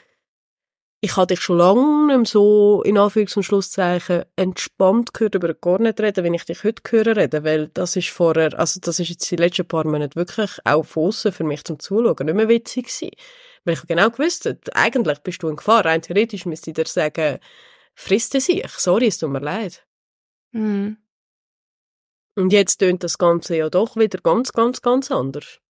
ich 1.01 1.17
hatte 1.17 1.35
dich 1.35 1.41
schon 1.41 1.59
lange 1.59 2.07
nicht 2.07 2.17
mehr 2.17 2.27
so, 2.27 2.83
in 2.83 2.99
Anführungs- 2.99 3.37
und 3.37 3.45
Schlusszeichen, 3.45 4.25
entspannt 4.35 5.15
gehört, 5.15 5.37
über 5.37 5.55
gar 5.55 5.79
nicht 5.79 6.01
reden, 6.01 6.25
wenn 6.25 6.35
ich 6.35 6.45
dich 6.45 6.65
heute 6.65 6.83
höre 6.91 7.17
reden, 7.17 7.45
weil 7.45 7.69
das 7.69 7.95
ist 7.95 8.09
vorher, 8.09 8.59
also 8.59 8.81
das 8.81 8.99
ist 8.99 9.09
jetzt 9.09 9.31
die 9.31 9.37
letzten 9.37 9.67
paar 9.67 9.87
Monate 9.87 10.17
wirklich 10.17 10.59
auch 10.65 10.85
von 10.85 11.13
für 11.13 11.45
mich 11.45 11.63
zum 11.65 11.79
Zuschauen 11.79 12.27
nicht 12.27 12.35
mehr 12.35 12.49
witzig 12.49 12.87
gewesen. 12.87 13.13
Weil 13.65 13.75
ich 13.75 13.87
genau 13.87 14.11
gewusst 14.11 14.47
habe, 14.47 14.59
eigentlich 14.75 15.19
bist 15.21 15.43
du 15.43 15.49
in 15.49 15.57
Gefahr. 15.57 15.85
Rein 15.85 16.03
theoretisch 16.03 16.47
müsste 16.47 16.71
ich 16.71 16.75
dir 16.75 16.87
sagen, 16.87 17.39
frisst 17.95 18.35
es 18.35 18.47
sich. 18.47 18.67
Sorry, 18.69 19.07
es 19.07 19.19
tut 19.19 19.31
mir 19.31 19.41
leid. 19.41 19.87
Mhm. 20.53 20.97
Und 22.35 22.53
jetzt 22.53 22.79
tönt 22.79 23.05
das 23.05 23.19
Ganze 23.19 23.57
ja 23.57 23.69
doch 23.69 23.97
wieder 23.97 24.19
ganz, 24.21 24.53
ganz, 24.53 24.81
ganz 24.81 25.11
anders. 25.11 25.61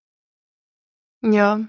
Ja. 1.23 1.69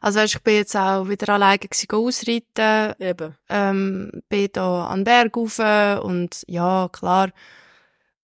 Also 0.00 0.20
weißt, 0.20 0.34
ich 0.34 0.42
bin 0.42 0.54
jetzt 0.54 0.76
auch 0.76 1.08
wieder 1.08 1.32
alleine 1.32 1.60
ausreiten. 1.92 2.94
Eben. 2.98 3.36
Ähm, 3.48 4.10
bin 4.28 4.48
da 4.52 4.86
an 4.86 5.00
den 5.00 5.04
Berg 5.04 5.36
rauf 5.36 5.58
und 6.04 6.44
ja, 6.46 6.88
klar, 6.92 7.30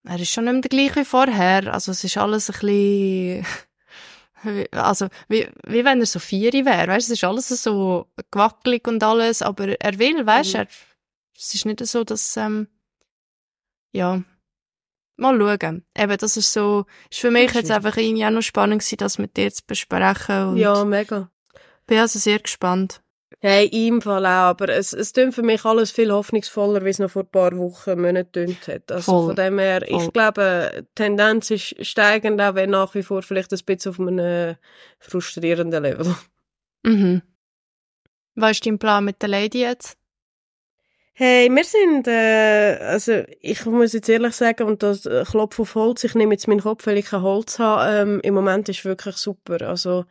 er 0.04 0.20
ist 0.20 0.30
schon 0.30 0.44
nicht 0.44 0.52
mehr 0.52 0.62
der 0.62 0.68
gleiche 0.70 1.00
wie 1.00 1.04
vorher. 1.04 1.72
Also 1.72 1.92
es 1.92 2.04
ist 2.04 2.16
alles 2.16 2.50
ein 2.50 2.61
bisschen, 2.61 3.46
also 4.72 5.08
wie, 5.28 5.48
wie 5.66 5.84
wenn 5.84 6.00
er 6.00 6.06
so 6.06 6.18
vieri 6.18 6.64
wäre, 6.64 6.88
weißt, 6.88 7.08
es 7.08 7.14
ist 7.18 7.24
alles 7.24 7.48
so 7.48 8.06
gewackelig 8.30 8.87
und 8.88 9.02
alles, 9.02 9.42
aber 9.42 9.80
er 9.80 9.99
will, 9.99 10.24
weißt, 10.26 10.55
mhm. 10.55 10.61
er, 10.61 10.66
es 11.36 11.55
ist 11.55 11.66
nicht 11.66 11.84
so, 11.86 12.05
dass, 12.05 12.36
ähm, 12.36 12.68
ja, 13.92 14.22
mal 15.16 15.38
schauen. 15.38 15.84
Eben, 15.96 16.16
das 16.16 16.36
ist 16.36 16.53
so, 16.53 16.86
ist 17.11 17.20
für 17.20 17.30
mich 17.30 17.53
jetzt 17.53 17.70
einfach 17.70 17.96
irgendwie 17.96 18.24
auch 18.24 18.30
noch 18.30 18.42
spannend 18.42 18.80
gewesen, 18.80 18.99
das 18.99 19.18
mit 19.18 19.36
dir 19.36 19.53
zu 19.53 19.62
besprechen. 19.66 20.49
Und 20.49 20.57
ja, 20.57 20.84
mega. 20.84 21.30
Bin 21.89 21.99
also 21.99 22.18
sehr 22.18 22.39
gespannt. 22.39 23.01
Hey, 23.41 23.66
im 23.66 24.03
Fall 24.03 24.26
auch, 24.26 24.51
aber 24.51 24.68
es, 24.68 24.93
es 24.93 25.12
klingt 25.12 25.34
für 25.34 25.43
mich 25.43 25.64
alles 25.64 25.91
viel 25.91 26.12
hoffnungsvoller, 26.12 26.84
wie 26.84 26.91
es 26.91 26.99
noch 26.99 27.11
vor 27.11 27.22
ein 27.22 27.30
paar 27.30 27.57
Wochen, 27.57 28.01
Monaten 28.01 28.32
tönt 28.32 28.68
hat. 28.68 28.93
Also 28.93 29.12
Voll. 29.12 29.26
von 29.28 29.36
dem 29.36 29.59
her, 29.59 29.82
Voll. 29.89 30.03
ich 30.03 30.12
glaube, 30.12 30.70
die 30.76 30.95
Tendenz 30.95 31.51
ist 31.51 31.86
steigend, 31.86 32.41
auch 32.41 32.55
wenn 32.55 32.70
nach 32.70 32.95
wie 32.95 33.03
vor 33.03 33.22
vielleicht 33.22 33.53
ein 33.53 33.61
bisschen 33.64 33.91
auf 33.93 34.01
einem 34.01 34.57
frustrierenden 34.99 35.82
Level. 35.82 36.14
Mhm. 36.82 37.22
Was 38.34 38.53
ist 38.53 38.66
dein 38.66 38.78
Plan 38.78 39.05
mit 39.05 39.22
der 39.22 39.28
Lady 39.28 39.61
jetzt? 39.61 39.97
Hey, 41.14 41.49
wir 41.51 41.64
sind, 41.64 42.07
äh, 42.07 42.78
also 42.80 43.24
ich 43.41 43.64
muss 43.66 43.93
jetzt 43.93 44.09
ehrlich 44.09 44.34
sagen, 44.34 44.64
und 44.64 44.82
das 44.82 45.07
äh, 45.07 45.24
Klopf 45.24 45.59
auf 45.59 45.74
Holz, 45.74 46.05
ich 46.05 46.14
nehme 46.14 46.34
jetzt 46.34 46.49
meinen 46.49 46.61
Kopf, 46.61 46.86
weil 46.86 46.99
ich 46.99 47.07
kein 47.07 47.22
Holz 47.22 47.59
habe, 47.59 47.93
ähm, 47.93 48.20
im 48.22 48.34
Moment 48.34 48.68
ist 48.68 48.84
wirklich 48.84 49.16
super. 49.16 49.62
Also 49.68 50.05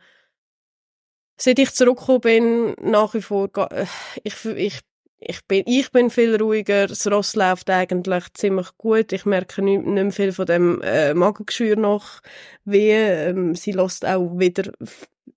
seit 1.40 1.58
ich 1.58 1.72
zurückgekommen 1.72 2.20
bin, 2.20 2.74
nach 2.80 3.14
wie 3.14 3.22
vor, 3.22 3.48
äh, 3.70 3.86
ich, 4.22 4.44
ich 4.44 4.80
ich 5.20 5.44
bin, 5.46 5.64
ich 5.66 5.90
bin 5.90 6.10
viel 6.10 6.36
ruhiger, 6.36 6.86
das 6.86 7.10
Ross 7.10 7.34
läuft 7.34 7.70
eigentlich 7.70 8.32
ziemlich 8.34 8.68
gut, 8.78 9.12
ich 9.12 9.26
merke 9.26 9.62
nicht, 9.62 9.84
nicht 9.84 10.02
mehr 10.02 10.12
viel 10.12 10.32
von 10.32 10.46
dem 10.46 10.80
äh, 10.82 11.12
Magengeschwür 11.12 11.74
noch, 11.74 12.20
wie, 12.64 12.90
ähm, 12.90 13.56
sie 13.56 13.72
lässt 13.72 14.06
auch 14.06 14.38
wieder 14.38 14.70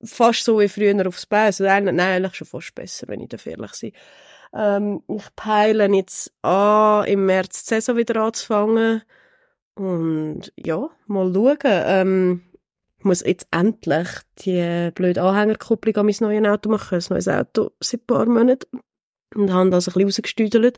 fast 0.04 0.44
so 0.44 0.60
wie 0.60 0.68
früher 0.68 1.08
aufs 1.08 1.26
Bein, 1.26 1.46
also 1.48 1.64
nein, 1.64 2.00
eigentlich 2.00 2.36
schon 2.36 2.48
fast 2.48 2.76
besser, 2.76 3.08
wenn 3.08 3.22
ich 3.22 3.30
da 3.30 3.38
ehrlich 3.44 3.72
bin. 3.82 3.92
Ähm, 4.54 5.04
ich 5.08 5.36
peile 5.36 5.88
jetzt 5.88 6.32
an, 6.44 7.06
im 7.06 7.26
März 7.26 7.64
die 7.64 7.70
Saison 7.76 7.98
wieder 7.98 8.22
anzufangen. 8.22 9.02
Und 9.76 10.52
ja, 10.58 10.90
mal 11.08 11.34
schauen, 11.34 11.58
ähm, 11.64 12.42
muss 13.04 13.22
jetzt 13.26 13.48
endlich 13.52 14.08
die 14.40 14.92
blöde 14.94 15.22
Anhängerkupplung 15.22 15.96
an 15.96 16.06
mein 16.06 16.16
neues 16.20 16.48
Auto 16.48 16.70
machen. 16.70 17.00
Ein 17.00 17.06
neues 17.10 17.28
Auto 17.28 17.72
seit 17.80 18.02
ein 18.02 18.06
paar 18.06 18.26
Monaten 18.26 18.80
und 19.36 19.54
haben 19.54 19.72
das 19.72 19.88
ein 19.88 19.94
bisschen 19.94 20.08
rausgestüdelt. 20.08 20.78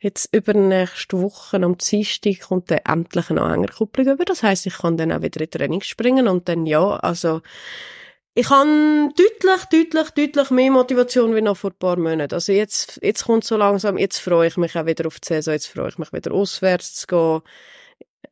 Jetzt 0.00 0.34
übernächste 0.34 1.20
Woche 1.20 1.58
am 1.58 1.78
Dienstag 1.78 2.40
kommt 2.40 2.70
dann 2.70 2.80
endlich 2.84 3.30
eine 3.30 3.42
Anhängerkupplung 3.42 4.06
über. 4.08 4.24
Das 4.24 4.42
heisst, 4.42 4.66
ich 4.66 4.78
kann 4.78 4.96
dann 4.96 5.12
auch 5.12 5.22
wieder 5.22 5.40
in 5.40 5.50
Training 5.50 5.80
springen 5.80 6.28
und 6.28 6.48
dann 6.48 6.66
ja, 6.66 6.96
also 6.96 7.40
ich 8.34 8.48
habe 8.48 9.10
deutlich, 9.14 9.64
deutlich, 9.70 10.10
deutlich 10.10 10.50
mehr 10.50 10.70
Motivation 10.70 11.34
wie 11.34 11.42
noch 11.42 11.56
vor 11.56 11.70
ein 11.70 11.78
paar 11.78 11.98
Monaten. 11.98 12.34
Also 12.34 12.52
jetzt, 12.52 12.98
jetzt 13.02 13.24
kommt 13.24 13.44
so 13.44 13.56
langsam, 13.56 13.98
jetzt 13.98 14.18
freue 14.18 14.48
ich 14.48 14.56
mich 14.56 14.76
auch 14.76 14.86
wieder 14.86 15.06
auf 15.06 15.20
die 15.20 15.28
Saison, 15.28 15.52
jetzt 15.52 15.66
freue 15.66 15.88
ich 15.88 15.98
mich 15.98 16.12
wieder 16.12 16.32
auswärts 16.32 16.94
zu 16.94 17.06
gehen. 17.06 17.42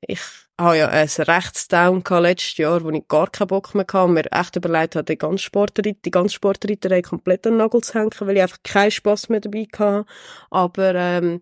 Ich 0.01 0.21
habe 0.61 0.79
ja 0.79 0.89
ein 0.89 1.09
Rechtsdown 1.09 2.03
letztes 2.09 2.57
Jahr, 2.59 2.85
wo 2.85 2.91
ich 2.91 3.09
gar 3.09 3.31
keinen 3.31 3.49
Bock 3.49 3.75
mehr 3.75 3.85
hatte 3.87 4.05
und 4.05 4.15
mir 4.15 4.31
echt 4.31 4.57
überlegt 4.57 4.95
habe, 4.97 5.05
die 5.05 5.19
ganze 5.19 5.45
Sportreiterei, 5.45 5.97
die 6.05 6.11
ganze 6.11 6.35
Sportreiterei 6.35 7.03
komplett 7.03 7.47
an 7.47 7.55
den 7.55 7.59
Nagel 7.59 7.81
zu 7.83 7.95
hängen, 7.95 8.11
weil 8.21 8.37
ich 8.37 8.43
einfach 8.43 8.63
keinen 8.63 8.91
Spass 8.91 9.29
mehr 9.29 9.41
dabei 9.41 9.67
hatte. 9.73 10.07
Aber, 10.51 10.95
ähm, 10.95 11.41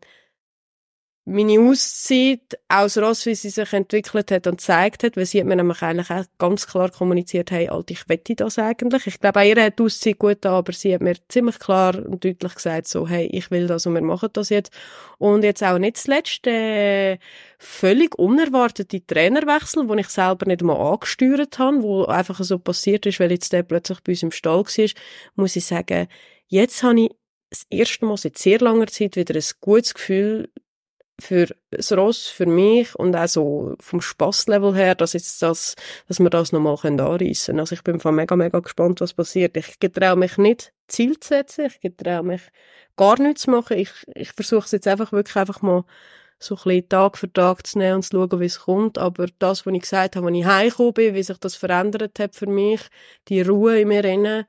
meine 1.29 1.61
Auszeit 1.61 2.59
aus 2.69 2.97
Ross, 2.97 3.27
wie 3.27 3.35
sie 3.35 3.51
sich 3.51 3.73
entwickelt 3.75 4.31
hat 4.31 4.47
und 4.47 4.57
gezeigt 4.57 5.05
hat, 5.05 5.17
weil 5.17 5.27
sie 5.27 5.41
hat 5.41 5.47
mir 5.47 5.57
nämlich 5.57 5.83
eigentlich 5.83 6.11
auch 6.11 6.25
ganz 6.39 6.67
klar 6.67 6.91
kommuniziert, 6.91 7.51
hey, 7.51 7.69
Alter, 7.69 7.93
ich 7.93 8.09
wette 8.09 8.35
das 8.35 8.59
eigentlich. 8.59 9.07
Ich 9.07 9.21
glaube, 9.21 9.41
auch 9.41 9.45
ihr 9.45 9.63
hat 9.63 9.79
die 9.79 9.83
Auszeit 9.83 10.19
gut 10.19 10.47
an, 10.47 10.55
aber 10.55 10.73
sie 10.73 10.95
hat 10.95 11.03
mir 11.03 11.17
ziemlich 11.29 11.59
klar 11.59 11.95
und 11.95 12.25
deutlich 12.25 12.55
gesagt, 12.55 12.89
so, 12.89 13.07
hey, 13.07 13.27
ich 13.27 13.51
will 13.51 13.67
das 13.67 13.85
und 13.85 13.95
wir 13.95 14.01
machen 14.01 14.31
das 14.33 14.49
jetzt. 14.49 14.73
Und 15.19 15.45
jetzt 15.45 15.63
auch 15.63 15.79
nicht 15.79 15.99
zuletzt, 15.99 16.47
äh, 16.47 17.19
völlig 17.59 18.19
unerwartete 18.19 19.05
Trainerwechsel, 19.07 19.87
wo 19.87 19.95
ich 19.95 20.09
selber 20.09 20.47
nicht 20.47 20.63
mal 20.63 20.77
angesteuert 20.77 21.59
habe, 21.59 21.83
wo 21.83 22.05
einfach 22.05 22.43
so 22.43 22.59
passiert 22.59 23.05
ist, 23.05 23.21
weil 23.21 23.33
jetzt 23.33 23.53
der 23.53 23.65
plötzlich 23.65 24.01
bei 24.01 24.13
uns 24.13 24.23
im 24.23 24.31
Stall 24.31 24.65
war, 24.65 24.91
muss 25.35 25.57
ich 25.57 25.67
sagen, 25.67 26.09
jetzt 26.47 26.83
habe 26.83 27.03
ich 27.03 27.11
das 27.51 27.67
erste 27.69 28.07
Mal 28.07 28.17
seit 28.17 28.39
sehr 28.39 28.61
langer 28.61 28.87
Zeit 28.87 29.17
wieder 29.17 29.35
ein 29.35 29.45
gutes 29.61 29.95
Gefühl 29.95 30.49
für 31.21 31.49
das 31.71 31.93
Ross, 31.93 32.29
für 32.29 32.47
mich 32.47 32.95
und 32.95 33.17
auch 33.17 33.27
so 33.27 33.75
vom 33.81 34.01
Spasslevel 34.01 34.75
her, 34.75 34.95
dass 34.95 35.15
jetzt 35.15 35.43
das, 35.43 35.75
dass 36.07 36.21
wir 36.21 36.31
das 36.31 36.53
nochmal 36.53 36.77
anreissen 36.83 37.47
können. 37.47 37.61
Also 37.61 37.75
ich 37.75 37.83
bin 37.83 38.01
von 38.01 38.15
mega, 38.15 38.37
mega 38.37 38.61
gespannt, 38.61 39.01
was 39.01 39.15
passiert. 39.15 39.57
Ich 39.57 39.81
getraue 39.81 40.17
mich 40.17 40.39
nicht, 40.39 40.73
Ziel 40.87 41.19
zu 41.19 41.29
setzen. 41.29 41.67
Ich 41.67 41.81
getraue 41.81 42.23
mich 42.23 42.43
gar 42.97 43.21
nichts 43.21 43.43
zu 43.43 43.51
machen. 43.51 43.79
Ich, 43.79 43.91
ich 44.15 44.33
versuche 44.33 44.65
es 44.67 44.73
jetzt 44.73 44.87
einfach 44.87 45.13
wirklich 45.13 45.37
einfach 45.37 45.61
mal 45.61 45.85
so 46.39 46.55
ein 46.55 46.63
bisschen 46.63 46.89
Tag 46.89 47.19
für 47.19 47.33
Tag 47.33 47.67
zu 47.67 47.79
nehmen 47.79 47.97
und 47.97 48.03
zu 48.03 48.17
schauen, 48.17 48.41
wie 48.41 48.47
es 48.47 48.61
kommt. 48.61 48.97
Aber 48.97 49.27
das, 49.39 49.67
was 49.67 49.75
ich 49.75 49.81
gesagt 49.83 50.15
habe, 50.15 50.27
als 50.27 50.37
ich 50.37 50.45
heimgekommen 50.45 50.95
bin, 50.95 51.15
wie 51.15 51.23
sich 51.23 51.39
das 51.39 51.57
verändert 51.57 52.19
hat 52.21 52.37
für 52.37 52.47
mich, 52.47 52.81
die 53.29 53.43
Ruhe 53.43 53.81
in 53.81 53.89
mir 53.89 54.05
innen, 54.05 54.47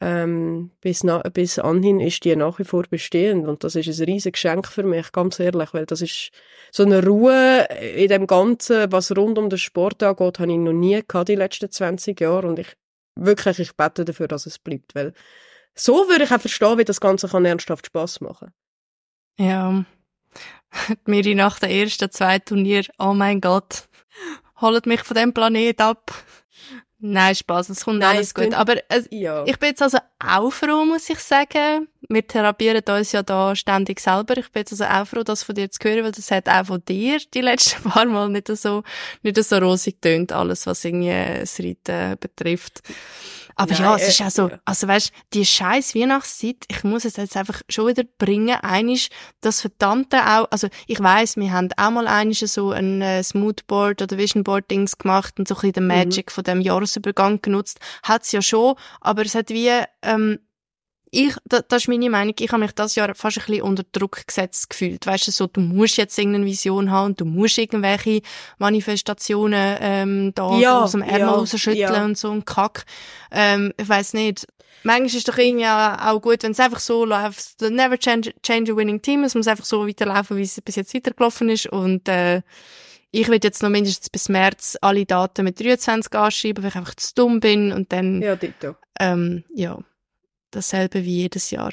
ähm, 0.00 0.70
bis, 0.80 1.04
na, 1.04 1.18
bis 1.20 1.58
anhin 1.58 2.00
ist 2.00 2.24
die 2.24 2.36
nach 2.36 2.58
wie 2.58 2.64
vor 2.64 2.84
bestehend 2.88 3.48
und 3.48 3.64
das 3.64 3.76
ist 3.76 3.86
ein 3.86 4.04
riesiges 4.04 4.32
Geschenk 4.34 4.66
für 4.66 4.82
mich, 4.82 5.10
ganz 5.12 5.40
ehrlich, 5.40 5.72
weil 5.72 5.86
das 5.86 6.02
ist 6.02 6.30
so 6.70 6.82
eine 6.82 7.04
Ruhe 7.04 7.66
in 7.96 8.08
dem 8.08 8.26
Ganzen, 8.26 8.92
was 8.92 9.16
rund 9.16 9.38
um 9.38 9.48
den 9.48 9.58
Sport 9.58 10.02
angeht, 10.02 10.38
habe 10.38 10.52
ich 10.52 10.58
noch 10.58 10.72
nie 10.72 11.02
gehabt 11.06 11.28
die 11.28 11.34
letzten 11.34 11.70
20 11.70 12.20
Jahre 12.20 12.46
und 12.46 12.58
ich 12.58 12.76
wirklich, 13.14 13.58
ich 13.58 13.74
bete 13.74 14.04
dafür, 14.04 14.28
dass 14.28 14.44
es 14.44 14.58
bleibt, 14.58 14.94
weil 14.94 15.14
so 15.74 16.08
würde 16.08 16.24
ich 16.24 16.32
auch 16.32 16.40
verstehen, 16.40 16.78
wie 16.78 16.84
das 16.84 17.00
Ganze 17.00 17.28
kann 17.28 17.44
ernsthaft 17.44 17.86
Spaß 17.86 18.20
machen. 18.20 18.52
Ja, 19.38 19.84
mir 21.06 21.34
nach 21.34 21.58
der 21.58 21.70
ersten 21.70 22.10
zwei 22.10 22.38
Turnier, 22.38 22.84
oh 22.98 23.14
mein 23.14 23.40
Gott, 23.40 23.88
holt 24.60 24.86
mich 24.86 25.02
von 25.02 25.16
dem 25.16 25.32
Planet 25.32 25.80
ab. 25.80 26.12
Nein, 26.98 27.34
Spaß, 27.34 27.68
es 27.68 27.84
kommt 27.84 27.98
Nein, 27.98 28.16
alles 28.16 28.34
gut. 28.34 28.54
Aber 28.54 28.76
äh, 28.90 29.02
ja. 29.10 29.44
ich 29.44 29.58
bin 29.58 29.68
jetzt 29.68 29.82
also 29.82 29.98
auch 30.18 30.50
froh, 30.50 30.84
muss 30.86 31.10
ich 31.10 31.18
sagen. 31.18 31.88
Wir 32.08 32.26
therapieren 32.26 32.82
uns 32.88 33.12
ja 33.12 33.22
da 33.22 33.54
ständig 33.54 34.00
selber. 34.00 34.38
Ich 34.38 34.50
bin 34.50 34.60
jetzt 34.60 34.72
also 34.72 34.84
auch 34.84 35.06
froh, 35.06 35.22
das 35.22 35.42
von 35.42 35.54
dir 35.54 35.70
zu 35.70 35.78
hören, 35.82 36.04
weil 36.04 36.12
das 36.12 36.30
hat 36.30 36.48
auch 36.48 36.66
von 36.66 36.82
dir 36.86 37.18
die 37.34 37.42
letzten 37.42 37.82
paar 37.90 38.06
Mal 38.06 38.30
nicht 38.30 38.48
so, 38.48 38.82
nicht 39.22 39.42
so 39.42 39.58
rosig 39.58 40.00
tönt, 40.00 40.32
alles, 40.32 40.66
was 40.66 40.84
irgendwie 40.84 41.40
das 41.40 41.60
Reiten 41.60 42.18
betrifft. 42.18 42.80
Aber 43.58 43.72
Nein, 43.72 43.82
ja, 43.82 43.96
es 43.96 44.08
ist 44.08 44.20
auch 44.20 44.30
so, 44.30 44.50
also 44.66 44.86
weißt, 44.86 45.12
die 45.32 45.46
scheiß 45.46 45.94
Weihnachtszeit, 45.94 46.56
ich 46.68 46.84
muss 46.84 47.06
es 47.06 47.16
jetzt 47.16 47.38
einfach 47.38 47.62
schon 47.70 47.88
wieder 47.88 48.04
bringen, 48.18 48.54
einisch, 48.54 49.08
das 49.40 49.62
verdammte 49.62 50.18
auch, 50.18 50.46
also 50.50 50.68
ich 50.86 51.02
weiss, 51.02 51.38
wir 51.38 51.50
haben 51.50 51.70
auch 51.78 51.90
mal 51.90 52.06
einisch 52.06 52.40
so 52.40 52.70
ein 52.72 53.00
äh, 53.00 53.22
Smoothboard 53.22 54.02
oder 54.02 54.18
Visionboard 54.18 54.70
Dings 54.70 54.98
gemacht 54.98 55.38
und 55.38 55.48
so 55.48 55.54
ein 55.54 55.60
bisschen 55.60 55.72
den 55.72 55.84
mhm. 55.84 55.88
Magic 55.88 56.26
mhm. 56.26 56.32
von 56.32 56.44
dem 56.44 56.60
Jahresübergang 56.60 57.40
genutzt, 57.40 57.80
hat's 58.02 58.30
ja 58.30 58.42
schon, 58.42 58.74
aber 59.00 59.22
es 59.22 59.34
hat 59.34 59.48
wie, 59.48 59.70
ähm, 60.02 60.38
ich, 61.16 61.34
das, 61.46 61.64
das 61.68 61.82
ist 61.82 61.88
meine 61.88 62.10
Meinung, 62.10 62.34
ich 62.38 62.52
habe 62.52 62.60
mich 62.60 62.72
das 62.72 62.94
Jahr 62.94 63.14
fast 63.14 63.38
ein 63.38 63.46
bisschen 63.46 63.62
unter 63.62 63.84
Druck 63.92 64.26
gesetzt 64.26 64.68
gefühlt. 64.68 65.06
Weißt 65.06 65.26
du, 65.26 65.32
so, 65.32 65.46
du 65.46 65.60
musst 65.60 65.96
jetzt 65.96 66.18
irgendeine 66.18 66.44
Vision 66.44 66.90
haben 66.90 67.06
und 67.06 67.20
du 67.20 67.24
musst 67.24 67.56
irgendwelche 67.56 68.20
Manifestationen 68.58 69.78
ähm, 69.80 70.32
da 70.34 70.58
ja, 70.58 70.82
aus 70.82 70.92
dem 70.92 71.00
Ärmel 71.00 71.20
ja, 71.20 71.30
rausschütteln 71.30 71.78
ja. 71.78 72.04
und 72.04 72.18
so 72.18 72.30
ein 72.30 72.44
Kack. 72.44 72.84
Ähm, 73.30 73.72
ich 73.78 73.88
weiß 73.88 74.12
nicht. 74.12 74.46
Manchmal 74.82 75.06
ist 75.06 75.14
es 75.14 75.24
doch 75.24 75.38
irgendwie 75.38 75.66
auch 75.66 76.20
gut, 76.20 76.42
wenn 76.42 76.52
es 76.52 76.60
einfach 76.60 76.80
so 76.80 77.06
läuft. 77.06 77.62
Never 77.62 77.98
change, 77.98 78.34
change 78.42 78.72
a 78.72 78.76
winning 78.76 79.00
team. 79.00 79.24
Es 79.24 79.34
muss 79.34 79.48
einfach 79.48 79.64
so 79.64 79.88
weiterlaufen, 79.88 80.36
wie 80.36 80.42
es 80.42 80.60
bis 80.60 80.76
jetzt 80.76 80.94
weitergelaufen 80.94 81.48
ist. 81.48 81.66
Und 81.66 82.08
äh, 82.08 82.42
ich 83.10 83.28
will 83.28 83.40
jetzt 83.42 83.62
noch 83.62 83.70
mindestens 83.70 84.10
bis 84.10 84.28
März 84.28 84.76
alle 84.82 85.06
Daten 85.06 85.44
mit 85.44 85.58
23 85.58 86.14
anschreiben, 86.14 86.62
weil 86.62 86.70
ich 86.70 86.76
einfach 86.76 86.94
zu 86.94 87.14
dumm 87.14 87.40
bin 87.40 87.72
und 87.72 87.90
dann... 87.90 88.20
Ja, 88.20 88.36
Dito. 88.36 88.76
Ähm, 89.00 89.44
ja 89.54 89.78
dasselbe 90.56 91.04
wie 91.04 91.22
jedes 91.22 91.50
Jahr. 91.50 91.72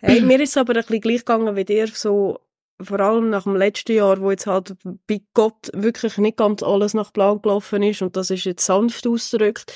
hey, 0.00 0.20
mir 0.22 0.40
ist 0.40 0.50
es 0.50 0.56
aber 0.56 0.74
ein 0.74 0.82
bisschen 0.82 1.00
gleich 1.00 1.18
gegangen 1.18 1.56
wie 1.56 1.64
dir, 1.64 1.86
so 1.88 2.40
vor 2.80 3.00
allem 3.00 3.30
nach 3.30 3.44
dem 3.44 3.56
letzten 3.56 3.96
Jahr, 3.96 4.20
wo 4.20 4.30
jetzt 4.30 4.46
halt 4.46 4.74
bei 5.06 5.20
Gott 5.32 5.70
wirklich 5.72 6.18
nicht 6.18 6.36
ganz 6.36 6.62
alles 6.62 6.94
nach 6.94 7.12
Plan 7.12 7.40
gelaufen 7.40 7.82
ist 7.82 8.02
und 8.02 8.16
das 8.16 8.30
ist 8.30 8.44
jetzt 8.44 8.66
sanft 8.66 9.06
ausgedrückt, 9.06 9.72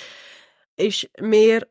ist 0.77 1.09
mir 1.21 1.67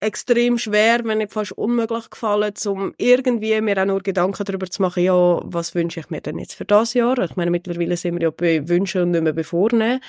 extrem 0.00 0.58
schwer, 0.58 1.00
wenn 1.04 1.18
nicht 1.18 1.32
fast 1.32 1.52
unmöglich 1.52 2.10
gefallen, 2.10 2.54
um 2.66 2.94
irgendwie 2.98 3.60
mir 3.60 3.78
auch 3.78 3.86
nur 3.86 4.00
Gedanken 4.00 4.44
darüber 4.44 4.70
zu 4.70 4.82
machen, 4.82 5.02
ja, 5.02 5.40
was 5.42 5.74
wünsche 5.74 6.00
ich 6.00 6.10
mir 6.10 6.20
denn 6.20 6.38
jetzt 6.38 6.54
für 6.54 6.64
das 6.64 6.94
Jahr? 6.94 7.18
Ich 7.18 7.36
meine, 7.36 7.50
mittlerweile 7.50 7.96
sind 7.96 8.14
wir 8.14 8.22
ja 8.22 8.30
bei 8.30 8.68
Wünschen 8.68 9.02
und 9.02 9.10
nicht 9.10 9.22
mehr 9.22 9.32
bevornehmen. 9.32 10.00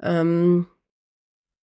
Ähm, 0.00 0.66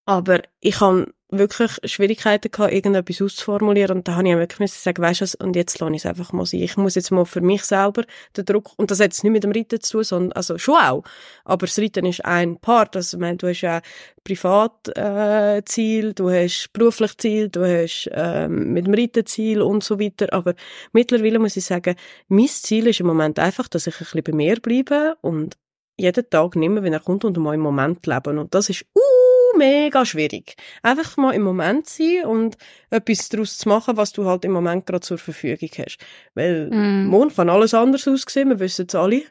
aber 0.06 0.42
ich 0.60 0.82
habe 0.82 1.14
wirklich 1.30 1.72
Schwierigkeiten 1.86 2.52
gehabt, 2.52 2.74
irgendetwas 2.74 3.22
auszuformulieren. 3.22 3.98
Und 3.98 4.08
da 4.08 4.16
habe 4.16 4.30
ich 4.30 4.36
wirklich 4.36 4.60
müssen 4.60 4.80
sagen, 4.80 5.02
weißt 5.02 5.22
du 5.22 5.44
und 5.44 5.56
jetzt 5.56 5.80
lasse 5.80 5.94
ich 5.94 6.02
es 6.02 6.06
einfach 6.06 6.34
mal 6.34 6.46
sein. 6.46 6.62
Ich 6.62 6.78
muss 6.78 6.96
jetzt 6.96 7.12
mal 7.12 7.26
für 7.26 7.42
mich 7.42 7.64
selber 7.64 8.04
den 8.38 8.46
Druck, 8.46 8.72
und 8.78 8.92
das 8.92 9.00
hat 9.00 9.08
jetzt 9.08 9.24
nicht 9.24 9.34
mit 9.34 9.44
dem 9.44 9.52
Reiten 9.52 9.82
zu 9.82 9.94
tun, 9.94 10.04
sondern, 10.04 10.32
also 10.34 10.58
schon 10.58 10.76
auch, 10.76 11.04
aber 11.44 11.66
das 11.66 11.80
Reiten 11.80 12.06
ist 12.06 12.24
ein 12.24 12.58
Part, 12.58 12.96
also 12.96 13.18
meine, 13.18 13.38
du 13.38 13.48
hast 13.48 13.62
ja 13.62 13.82
Privatziel, 14.24 16.10
äh, 16.10 16.14
du 16.14 16.30
hast 16.30 16.70
beruflich 16.74 17.18
Ziel, 17.18 17.50
du 17.50 17.66
hast 17.66 18.10
ähm, 18.12 18.74
mit 18.74 18.86
dem 18.86 18.94
Reiten 18.94 19.26
Ziel 19.26 19.62
und 19.62 19.84
so 19.84 20.00
weiter, 20.00 20.32
aber 20.32 20.54
mittlerweile 20.94 21.40
muss 21.40 21.58
ich 21.58 21.66
sagen, 21.66 21.96
mein 22.28 22.48
Ziel 22.48 22.88
ist 22.88 23.00
im 23.00 23.08
Moment 23.08 23.40
einfach, 23.40 23.68
dass 23.68 23.88
ich 23.88 23.96
ein 23.96 24.00
bisschen 24.00 24.24
bei 24.24 24.34
mir 24.34 24.60
bleibe 24.60 25.18
und 25.22 25.58
jeden 25.98 26.30
Tag 26.30 26.56
nehmen, 26.56 26.84
wenn 26.84 26.94
er 26.94 27.00
kommt 27.00 27.24
und 27.26 27.38
mal 27.38 27.54
im 27.54 27.62
Moment 27.62 28.06
leben. 28.06 28.38
Und 28.38 28.54
das 28.54 28.70
ist 28.70 28.86
uh, 28.96 29.25
mega 29.58 30.06
schwierig. 30.06 30.56
Einfach 30.84 31.18
mal 31.18 31.34
im 31.34 31.43
Moment 31.43 31.88
sein 31.88 32.26
und 32.26 32.58
etwas 32.89 33.30
daraus 33.30 33.58
zu 33.58 33.70
machen, 33.70 33.97
was 33.97 34.12
du 34.14 34.26
halt 34.26 34.45
im 34.45 34.51
Moment 34.51 34.86
gerade 34.86 35.01
zur 35.01 35.18
Verfügung 35.18 35.70
hast. 35.78 35.97
Weil 36.34 36.70
mm. 36.70 37.08
morgen 37.08 37.34
kann 37.34 37.49
alles 37.49 37.74
anders 37.74 38.08
aussehen, 38.08 38.49
wir 38.49 38.60
wissen 38.60 38.86
es 38.88 38.95
alle. 38.95 39.24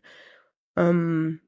Ähm, 0.77 1.41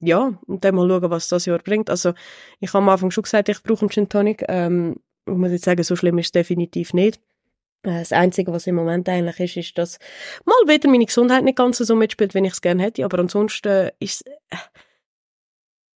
ja, 0.00 0.38
und 0.46 0.64
dann 0.64 0.74
mal 0.74 0.88
schauen, 0.88 1.10
was 1.10 1.28
das 1.28 1.46
Jahr 1.46 1.58
bringt. 1.58 1.88
Also, 1.88 2.12
ich 2.60 2.70
habe 2.70 2.82
am 2.82 2.88
Anfang 2.88 3.10
schon 3.10 3.22
gesagt, 3.22 3.48
ich 3.48 3.62
brauche 3.62 3.82
einen 3.82 3.90
Gin 3.90 4.08
Tonic. 4.08 4.44
Ähm, 4.48 4.96
ich 5.26 5.34
muss 5.34 5.52
jetzt 5.52 5.64
sagen, 5.64 5.82
so 5.82 5.94
schlimm 5.94 6.18
ist 6.18 6.26
es 6.26 6.32
definitiv 6.32 6.92
nicht. 6.92 7.20
Äh, 7.82 8.00
das 8.00 8.12
Einzige, 8.12 8.52
was 8.52 8.66
im 8.66 8.74
Moment 8.74 9.08
eigentlich 9.08 9.38
ist, 9.40 9.68
ist, 9.68 9.78
dass 9.78 9.98
mal 10.44 10.54
wieder 10.66 10.88
meine 10.88 11.06
Gesundheit 11.06 11.44
nicht 11.44 11.56
ganz 11.56 11.78
so 11.78 11.94
mitspielt, 11.94 12.34
wie 12.34 12.44
ich 12.44 12.52
es 12.52 12.60
gerne 12.60 12.82
hätte. 12.82 13.04
Aber 13.04 13.18
ansonsten 13.20 13.90
ist 14.00 14.22
es, 14.26 14.32
äh, 14.50 14.56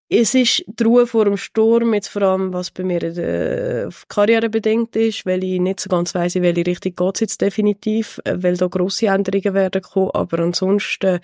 es 0.09 0.35
ist 0.35 0.65
die 0.67 0.85
Ruhe 0.85 1.07
vor 1.07 1.25
dem 1.25 1.37
Sturm, 1.37 1.93
jetzt 1.95 2.09
vor 2.09 2.23
allem, 2.23 2.53
was 2.53 2.71
bei 2.71 2.85
mir 2.85 3.03
äh, 3.03 3.89
Karriere 4.09 4.49
bedingt 4.49 4.95
ist, 4.95 5.27
weil 5.27 5.43
ich 5.43 5.61
nicht 5.61 5.81
so 5.81 5.89
ganz 5.89 6.15
weiss, 6.15 6.37
in 6.37 6.43
welche 6.43 6.67
Richtung 6.67 6.95
geht 6.95 7.15
es 7.17 7.21
jetzt 7.21 7.41
definitiv, 7.41 8.21
äh, 8.25 8.37
weil 8.39 8.57
da 8.57 8.69
grosse 8.69 9.07
Änderungen 9.07 9.55
werden 9.55 9.83
kommen, 9.83 10.13
aber 10.15 10.39
ansonsten, 10.39 11.19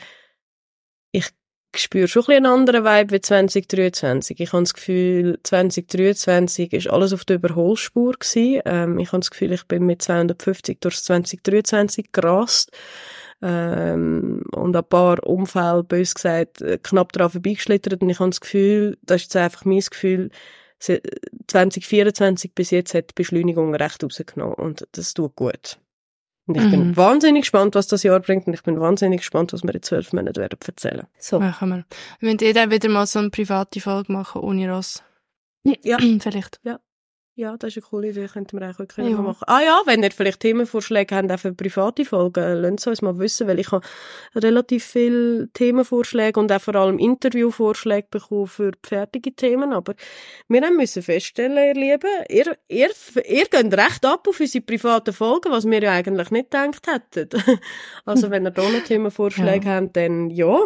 ich 1.12 1.28
spüre 1.76 2.08
schon 2.08 2.24
ein 2.26 2.44
einen 2.44 2.46
anderen 2.46 2.84
Vibe 2.84 3.14
wie 3.14 3.20
2023. 3.20 4.40
Ich 4.40 4.52
habe 4.52 4.62
das 4.62 4.74
Gefühl, 4.74 5.38
2023 5.42 6.72
ist 6.72 6.90
alles 6.90 7.12
auf 7.12 7.24
der 7.24 7.36
Überholspur. 7.36 8.14
Ähm, 8.34 8.98
ich 8.98 9.08
habe 9.12 9.20
das 9.20 9.30
Gefühl, 9.30 9.52
ich 9.52 9.64
bin 9.66 9.86
mit 9.86 10.02
250 10.02 10.80
durch 10.80 11.02
2023 11.02 12.12
gerast 12.12 12.72
ähm, 13.42 14.42
und 14.52 14.76
ein 14.76 14.84
paar 14.84 15.24
Unfälle, 15.26 15.82
bös 15.84 16.14
gesagt, 16.14 16.62
äh, 16.62 16.78
knapp 16.82 17.12
daran 17.12 17.30
vorbeigeschlittert 17.30 18.00
und 18.00 18.10
ich 18.10 18.20
habe 18.20 18.30
das 18.30 18.40
Gefühl, 18.40 18.96
das 19.02 19.22
ist 19.22 19.34
jetzt 19.34 19.36
einfach 19.36 19.64
mein 19.64 19.80
Gefühl, 19.80 20.30
2024 20.78 22.54
bis 22.54 22.70
jetzt 22.70 22.94
hat 22.94 23.10
die 23.10 23.14
Beschleunigung 23.14 23.74
recht 23.74 24.02
rausgenommen 24.02 24.54
und 24.54 24.86
das 24.92 25.14
tut 25.14 25.36
gut. 25.36 25.78
Und 26.46 26.56
ich 26.56 26.64
mhm. 26.64 26.70
bin 26.70 26.96
wahnsinnig 26.96 27.42
gespannt, 27.42 27.76
was 27.76 27.86
das 27.86 28.02
Jahr 28.02 28.18
bringt 28.18 28.48
und 28.48 28.54
ich 28.54 28.62
bin 28.62 28.80
wahnsinnig 28.80 29.20
gespannt, 29.20 29.52
was 29.52 29.62
wir 29.62 29.74
in 29.74 29.82
zwölf 29.82 30.12
Monaten 30.12 30.40
werden 30.40 30.58
erzählen. 30.66 31.06
So. 31.18 31.38
Machen 31.38 31.68
wir. 31.68 31.84
Wir 32.18 32.32
müssen 32.32 32.44
eh 32.44 32.52
dann 32.52 32.70
wieder 32.70 32.88
mal 32.88 33.06
so 33.06 33.20
eine 33.20 33.30
private 33.30 33.80
Folge 33.80 34.12
machen, 34.12 34.42
ohne 34.42 34.70
Ross. 34.72 35.04
Ja. 35.64 35.98
Vielleicht. 36.20 36.60
Ja. 36.64 36.80
Ja, 37.34 37.56
das 37.56 37.74
ist 37.74 37.78
eine 37.78 37.88
coole 37.88 38.08
Idee, 38.10 38.26
könnten 38.26 38.60
wir 38.60 38.66
eigentlich 38.66 38.98
ja. 38.98 39.16
machen. 39.16 39.44
Ah 39.46 39.62
ja, 39.62 39.80
wenn 39.86 40.02
ihr 40.02 40.10
vielleicht 40.10 40.40
Themenvorschläge 40.40 41.16
habt, 41.16 41.32
auch 41.32 41.38
für 41.38 41.54
private 41.54 42.04
Folgen, 42.04 42.60
lasst 42.60 42.86
uns 42.86 43.00
mal 43.00 43.18
wissen, 43.18 43.48
weil 43.48 43.58
ich 43.58 43.72
habe 43.72 43.86
relativ 44.34 44.84
viele 44.84 45.48
Themenvorschläge 45.54 46.38
und 46.38 46.52
auch 46.52 46.60
vor 46.60 46.74
allem 46.74 46.98
Interviewvorschläge 46.98 48.08
bekommen 48.10 48.48
für 48.48 48.72
fertige 48.82 49.34
Themen, 49.34 49.72
aber 49.72 49.94
wir 50.48 50.60
haben 50.60 50.76
müssen 50.76 51.02
feststellen, 51.02 51.56
ihr 51.56 51.74
Lieben, 51.74 52.10
ihr, 52.28 52.54
ihr, 52.68 52.90
ihr 53.26 53.44
geht 53.46 53.78
recht 53.78 54.04
ab 54.04 54.28
auf 54.28 54.38
unsere 54.38 54.62
privaten 54.62 55.14
Folgen, 55.14 55.52
was 55.52 55.64
wir 55.64 55.82
ja 55.82 55.92
eigentlich 55.92 56.30
nicht 56.30 56.50
gedacht 56.50 56.86
hätten. 56.86 57.30
also 58.04 58.30
wenn 58.30 58.44
ihr 58.44 58.50
da 58.50 58.62
noch 58.62 58.84
Themenvorschläge 58.84 59.66
ja. 59.66 59.76
habt, 59.76 59.96
dann 59.96 60.28
ja, 60.28 60.58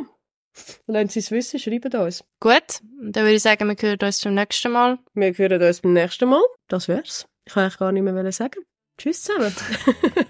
Lassen 0.87 1.09
Sie 1.09 1.19
es 1.21 1.31
wissen, 1.31 1.59
schreiben 1.59 1.93
uns. 2.01 2.25
Gut, 2.41 2.81
dann 3.01 3.25
würde 3.25 3.35
ich 3.35 3.43
sagen, 3.43 3.69
wir 3.69 3.77
hören 3.77 3.99
uns 4.01 4.21
beim 4.23 4.35
nächsten 4.35 4.73
Mal. 4.73 4.99
Wir 5.15 5.33
hören 5.37 5.63
uns 5.63 5.81
beim 5.81 5.93
nächsten 5.93 6.29
Mal. 6.29 6.43
Das 6.69 6.89
wär's. 6.89 7.27
Ich 7.45 7.53
kann 7.53 7.65
eigentlich 7.65 7.79
gar 7.79 7.93
nicht 7.93 8.03
mehr 8.03 8.33
sagen. 8.33 8.65
Tschüss 8.99 9.23
zusammen. 9.23 9.55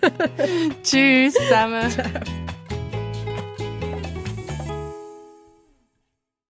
Tschüss 0.82 1.34
zusammen. 1.34 1.90
Ciao. 1.90 2.46